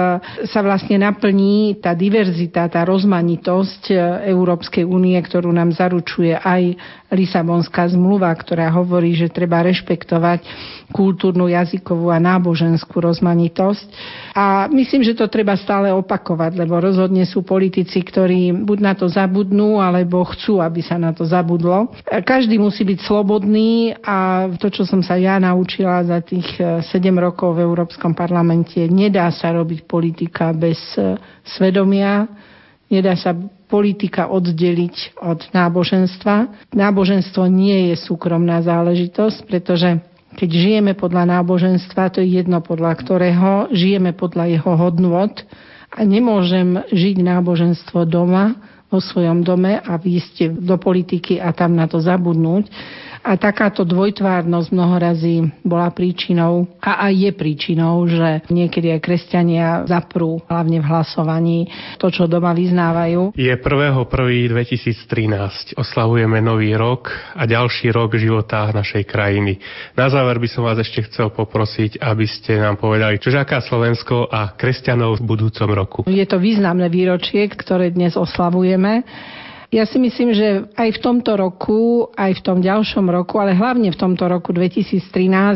sa 0.49 0.65
vlastne 0.65 0.97
naplní 0.97 1.77
tá 1.77 1.93
diverzita, 1.93 2.65
tá 2.65 2.81
rozmanitosť 2.81 3.83
e, 3.87 3.95
Európskej 4.33 4.81
únie, 4.81 5.13
ktorú 5.13 5.53
nám 5.53 5.69
zaručuje 5.69 6.33
aj 6.33 6.73
Lisabonská 7.13 7.85
zmluva, 7.93 8.33
ktorá 8.33 8.73
hovorí, 8.73 9.13
že 9.13 9.29
treba 9.29 9.61
rešpektovať 9.61 10.41
kultúrnu, 10.89 11.53
jazykovú 11.53 12.09
a 12.09 12.17
náboženskú 12.17 12.97
rozmanitosť. 12.97 13.85
A 14.33 14.65
myslím, 14.73 15.05
že 15.05 15.13
to 15.13 15.29
treba 15.29 15.53
stále 15.53 15.93
opakovať, 15.93 16.57
lebo 16.57 16.81
rozhodne 16.81 17.21
sú 17.21 17.45
politici, 17.45 18.01
ktorí 18.01 18.49
buď 18.65 18.77
na 18.81 18.93
to 18.97 19.05
zabudnú, 19.05 19.77
alebo 19.77 20.25
chcú, 20.25 20.57
aby 20.57 20.81
sa 20.81 20.97
na 20.97 21.13
to 21.13 21.21
zabudlo. 21.21 21.93
Každý 22.09 22.57
musí 22.57 22.81
byť 22.81 22.99
slobodný 23.05 23.93
a 24.01 24.49
to, 24.57 24.73
čo 24.73 24.89
som 24.89 25.05
sa 25.05 25.21
ja 25.21 25.37
naučila 25.37 26.01
za 26.01 26.17
tých 26.25 26.49
7 26.57 26.89
e, 26.89 27.09
rokov 27.21 27.53
v 27.53 27.61
Európskom 27.61 28.17
parlamente, 28.17 28.81
nedá 28.89 29.29
sa 29.29 29.53
robiť 29.53 29.85
politika 29.85 30.49
bez 30.49 30.81
e, 30.97 31.13
svedomia, 31.45 32.25
nedá 32.89 33.13
sa 33.13 33.37
politika 33.69 34.33
oddeliť 34.33 35.21
od 35.21 35.49
náboženstva. 35.53 36.69
Náboženstvo 36.73 37.45
nie 37.49 37.93
je 37.93 37.95
súkromná 38.01 38.65
záležitosť, 38.65 39.45
pretože 39.45 40.12
keď 40.33 40.49
žijeme 40.49 40.93
podľa 40.97 41.39
náboženstva, 41.39 42.13
to 42.13 42.19
je 42.19 42.41
jedno 42.41 42.59
podľa 42.59 42.97
ktorého, 42.99 43.51
žijeme 43.71 44.11
podľa 44.17 44.49
jeho 44.49 44.73
hodnôt 44.75 45.33
a 45.93 45.99
nemôžem 46.01 46.81
žiť 46.89 47.21
náboženstvo 47.21 48.05
doma, 48.09 48.57
vo 48.93 49.01
svojom 49.01 49.41
dome 49.41 49.81
a 49.81 49.97
výjsť 49.97 50.61
do 50.61 50.77
politiky 50.77 51.41
a 51.41 51.49
tam 51.49 51.73
na 51.73 51.89
to 51.89 51.97
zabudnúť. 51.97 52.69
A 53.23 53.39
takáto 53.39 53.87
dvojtvárnosť 53.87 54.75
mnohorazí 54.75 55.47
bola 55.63 55.87
príčinou 55.95 56.67
a 56.83 57.07
aj 57.07 57.13
je 57.15 57.31
príčinou, 57.31 58.03
že 58.03 58.43
niekedy 58.51 58.91
aj 58.91 58.99
kresťania 58.99 59.87
zaprú, 59.87 60.43
hlavne 60.51 60.83
v 60.83 60.85
hlasovaní, 60.91 61.71
to, 62.03 62.11
čo 62.11 62.27
doma 62.27 62.51
vyznávajú. 62.51 63.31
Je 63.39 63.55
1.1.2013. 63.55 65.79
Oslavujeme 65.79 66.43
nový 66.43 66.75
rok 66.75 67.15
a 67.39 67.47
ďalší 67.47 67.95
rok 67.95 68.19
života 68.19 68.67
našej 68.75 69.07
krajiny. 69.07 69.55
Na 69.95 70.11
záver 70.11 70.43
by 70.43 70.47
som 70.51 70.67
vás 70.67 70.83
ešte 70.83 71.07
chcel 71.07 71.31
poprosiť, 71.31 72.03
aby 72.03 72.27
ste 72.27 72.59
nám 72.59 72.75
povedali, 72.75 73.23
čo 73.23 73.31
aká 73.31 73.63
Slovensko 73.63 74.27
a 74.27 74.51
kresťanov 74.51 75.23
v 75.23 75.31
budúcom 75.31 75.69
roku. 75.71 76.03
Je 76.11 76.27
to 76.27 76.43
významné 76.43 76.91
výročie, 76.91 77.47
ktoré 77.47 77.87
dnes 77.87 78.19
oslavujeme. 78.19 79.07
Ja 79.73 79.89
si 79.89 79.97
myslím, 79.97 80.37
že 80.37 80.69
aj 80.77 80.89
v 80.95 80.99
tomto 81.01 81.33
roku, 81.33 82.05
aj 82.13 82.37
v 82.37 82.41
tom 82.45 82.61
ďalšom 82.61 83.09
roku, 83.09 83.41
ale 83.41 83.57
hlavne 83.57 83.89
v 83.89 83.97
tomto 83.97 84.29
roku 84.29 84.53
2013 84.53 85.01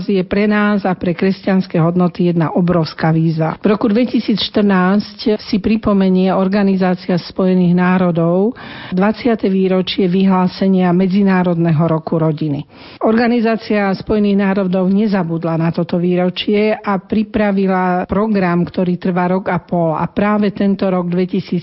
je 0.10 0.26
pre 0.26 0.50
nás 0.50 0.90
a 0.90 0.98
pre 0.98 1.14
kresťanské 1.14 1.78
hodnoty 1.78 2.34
jedna 2.34 2.50
obrovská 2.50 3.14
výzva. 3.14 3.62
V 3.62 3.70
roku 3.70 3.86
2014 3.86 5.38
si 5.38 5.62
pripomenie 5.62 6.34
Organizácia 6.34 7.14
spojených 7.14 7.78
národov 7.78 8.58
20. 8.90 9.38
výročie 9.54 10.10
vyhlásenia 10.10 10.90
Medzinárodného 10.98 11.86
roku 11.86 12.18
rodiny. 12.18 12.66
Organizácia 13.06 13.94
spojených 13.94 14.42
národov 14.42 14.90
nezabudla 14.90 15.62
na 15.62 15.70
toto 15.70 16.02
výročie 16.02 16.74
a 16.74 16.98
pripravila 16.98 18.10
program, 18.10 18.66
ktorý 18.66 18.98
trvá 18.98 19.30
rok 19.30 19.54
a 19.54 19.62
pol. 19.62 19.94
A 19.94 20.10
práve 20.10 20.50
tento 20.58 20.90
rok 20.90 21.06
2013 21.06 21.62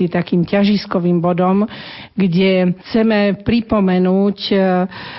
je 0.00 0.08
takým 0.08 0.48
ťažiskovým 0.48 1.20
bodom, 1.20 1.68
kde 2.12 2.76
chceme 2.88 3.40
pripomenúť 3.40 4.38
e, 4.52 4.56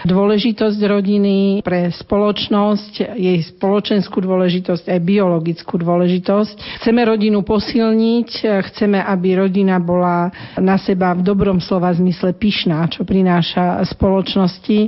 dôležitosť 0.05 0.80
rodiny 0.86 1.66
pre 1.66 1.89
spoločnosť, 1.89 3.18
jej 3.18 3.39
spoločenskú 3.49 4.22
dôležitosť, 4.22 4.93
aj 4.93 4.99
biologickú 5.01 5.82
dôležitosť. 5.82 6.84
Chceme 6.86 7.01
rodinu 7.01 7.41
posilniť, 7.41 8.30
e, 8.41 8.45
chceme, 8.70 9.01
aby 9.01 9.41
rodina 9.41 9.82
bola 9.82 10.30
na 10.61 10.78
seba 10.78 11.18
v 11.18 11.26
dobrom 11.26 11.57
slova 11.57 11.89
zmysle 11.93 12.38
pyšná, 12.38 12.86
čo 12.93 13.01
prináša 13.03 13.82
spoločnosti. 13.89 14.80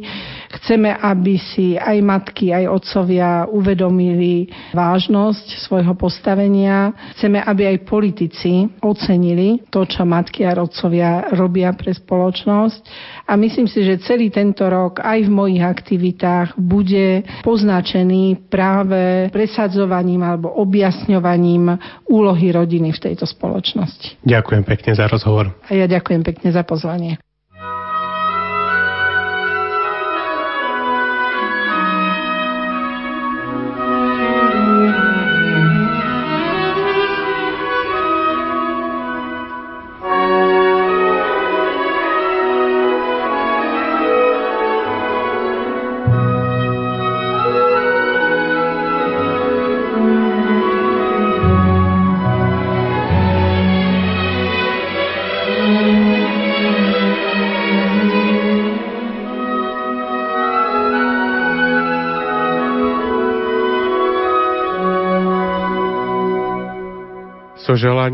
Chceme, 0.61 0.95
aby 0.95 1.35
si 1.35 1.75
aj 1.75 1.97
matky, 1.99 2.55
aj 2.55 2.71
otcovia 2.71 3.43
uvedomili 3.49 4.47
vážnosť 4.71 5.59
svojho 5.67 5.93
postavenia. 5.99 6.95
Chceme, 7.17 7.43
aby 7.43 7.75
aj 7.75 7.85
politici 7.87 8.67
ocenili 8.79 9.63
to, 9.67 9.83
čo 9.83 10.07
matky 10.07 10.47
a 10.47 10.55
otcovia 10.55 11.35
robia 11.35 11.75
pre 11.75 11.91
spoločnosť. 11.91 12.81
A 13.27 13.35
myslím 13.35 13.67
si, 13.67 13.83
že 13.83 14.01
celý 14.05 14.29
tento 14.29 14.63
rok 14.69 15.01
aj 15.03 15.25
v 15.27 15.31
mojich 15.33 15.63
aktivitách 15.65 16.55
bude 16.55 17.25
poznačený 17.41 18.47
práve 18.47 19.27
presadzovaním 19.33 20.21
alebo 20.23 20.53
objasňovaním 20.61 21.75
úlohy 22.07 22.53
rodiny 22.53 22.93
v 22.93 23.03
tejto 23.11 23.25
spoločnosti. 23.27 24.21
Ďakujem 24.23 24.63
pekne 24.63 24.91
za 24.93 25.05
rozhovor. 25.09 25.51
A 25.67 25.71
ja 25.73 25.89
ďakujem 25.89 26.21
pekne 26.21 26.49
za 26.53 26.61
pozvanie. 26.61 27.24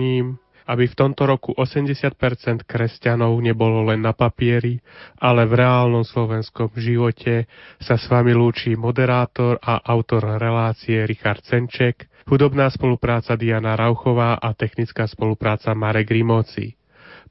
Želaním, 0.01 0.41
aby 0.67 0.87
v 0.87 0.95
tomto 0.95 1.25
roku 1.25 1.51
80% 1.57 2.63
kresťanov 2.63 3.33
nebolo 3.41 3.91
len 3.91 4.01
na 4.01 4.13
papieri, 4.13 4.79
ale 5.19 5.43
v 5.49 5.57
reálnom 5.57 6.05
slovenskom 6.05 6.71
živote 6.77 7.49
sa 7.81 7.97
s 7.97 8.05
vami 8.07 8.31
lúči 8.31 8.77
moderátor 8.77 9.57
a 9.59 9.81
autor 9.83 10.37
relácie 10.39 11.03
Richard 11.03 11.43
Senček, 11.43 12.07
hudobná 12.29 12.69
spolupráca 12.71 13.35
Diana 13.35 13.75
Rauchová 13.75 14.37
a 14.37 14.53
technická 14.53 15.09
spolupráca 15.09 15.73
Marek 15.75 16.13
Rimóci. 16.13 16.77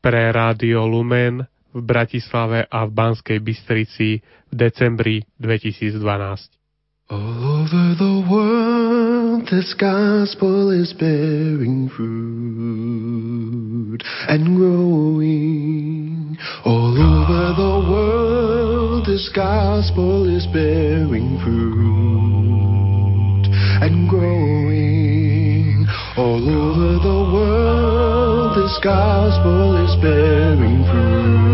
Pre 0.02 0.22
Rádio 0.32 0.84
Lumen 0.84 1.40
v 1.70 1.80
Bratislave 1.80 2.66
a 2.66 2.84
v 2.84 2.90
Banskej 2.92 3.38
Bystrici 3.40 4.20
v 4.50 4.54
decembri 4.54 5.22
2012. 5.38 6.59
All 7.10 7.18
over 7.18 7.94
the 7.98 8.22
world, 8.30 9.48
this 9.50 9.74
gospel 9.74 10.70
is 10.70 10.92
bearing 10.92 11.88
fruit 11.96 14.04
and 14.28 14.56
growing. 14.56 16.38
All 16.64 16.94
over 16.94 17.52
the 17.56 17.80
world, 17.90 19.06
this 19.06 19.28
gospel 19.34 20.28
is 20.36 20.46
bearing 20.52 21.40
fruit 21.42 23.46
and 23.82 24.08
growing. 24.08 25.88
All 26.16 26.48
over 26.48 26.92
the 27.02 27.32
world, 27.34 28.56
this 28.56 28.78
gospel 28.84 29.74
is 29.84 29.96
bearing 30.00 30.84
fruit 30.84 31.49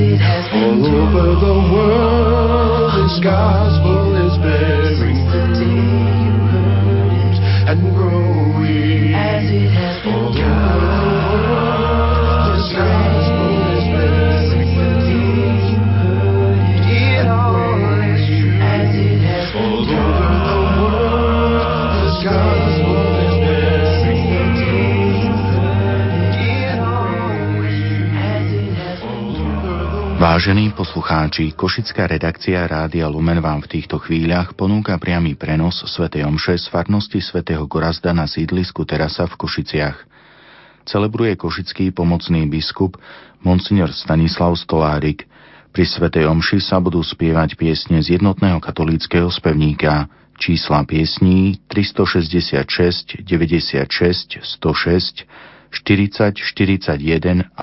it 0.00 0.18
has 0.18 0.48
been 0.50 0.80
all 0.80 0.96
over 0.96 1.36
the 1.44 1.56
world, 1.72 2.90
this 2.96 3.20
gospel 3.22 4.16
is 4.16 4.34
bearing 4.40 5.20
fruit 5.28 5.60
and 7.68 7.80
growing. 7.94 9.14
As 9.14 9.44
it 9.44 9.70
has 9.70 10.02
been 10.02 10.14
all 10.14 10.59
Vážení 30.20 30.68
poslucháči, 30.76 31.56
Košická 31.56 32.04
redakcia 32.04 32.68
Rádia 32.68 33.08
Lumen 33.08 33.40
vám 33.40 33.64
v 33.64 33.80
týchto 33.80 33.96
chvíľach 33.96 34.52
ponúka 34.52 35.00
priamy 35.00 35.32
prenos 35.32 35.80
Sv. 35.88 36.12
Omše 36.12 36.60
z 36.60 36.68
farnosti 36.68 37.24
svätého 37.24 37.64
Gorazda 37.64 38.12
na 38.12 38.28
sídlisku 38.28 38.84
Terasa 38.84 39.24
v 39.24 39.40
Košiciach. 39.40 39.96
Celebruje 40.84 41.40
košický 41.40 41.96
pomocný 41.96 42.44
biskup 42.52 43.00
Monsignor 43.40 43.96
Stanislav 43.96 44.52
Stolárik. 44.60 45.24
Pri 45.72 45.88
Sv. 45.88 46.12
Omši 46.12 46.60
sa 46.60 46.84
budú 46.84 47.00
spievať 47.00 47.56
piesne 47.56 48.04
z 48.04 48.20
jednotného 48.20 48.60
katolíckého 48.60 49.32
spevníka 49.32 50.04
čísla 50.36 50.84
piesní 50.84 51.64
366 51.64 53.24
96 53.24 54.36
106 54.36 55.24
40 55.70 56.36
41 56.36 57.56
a 57.56 57.58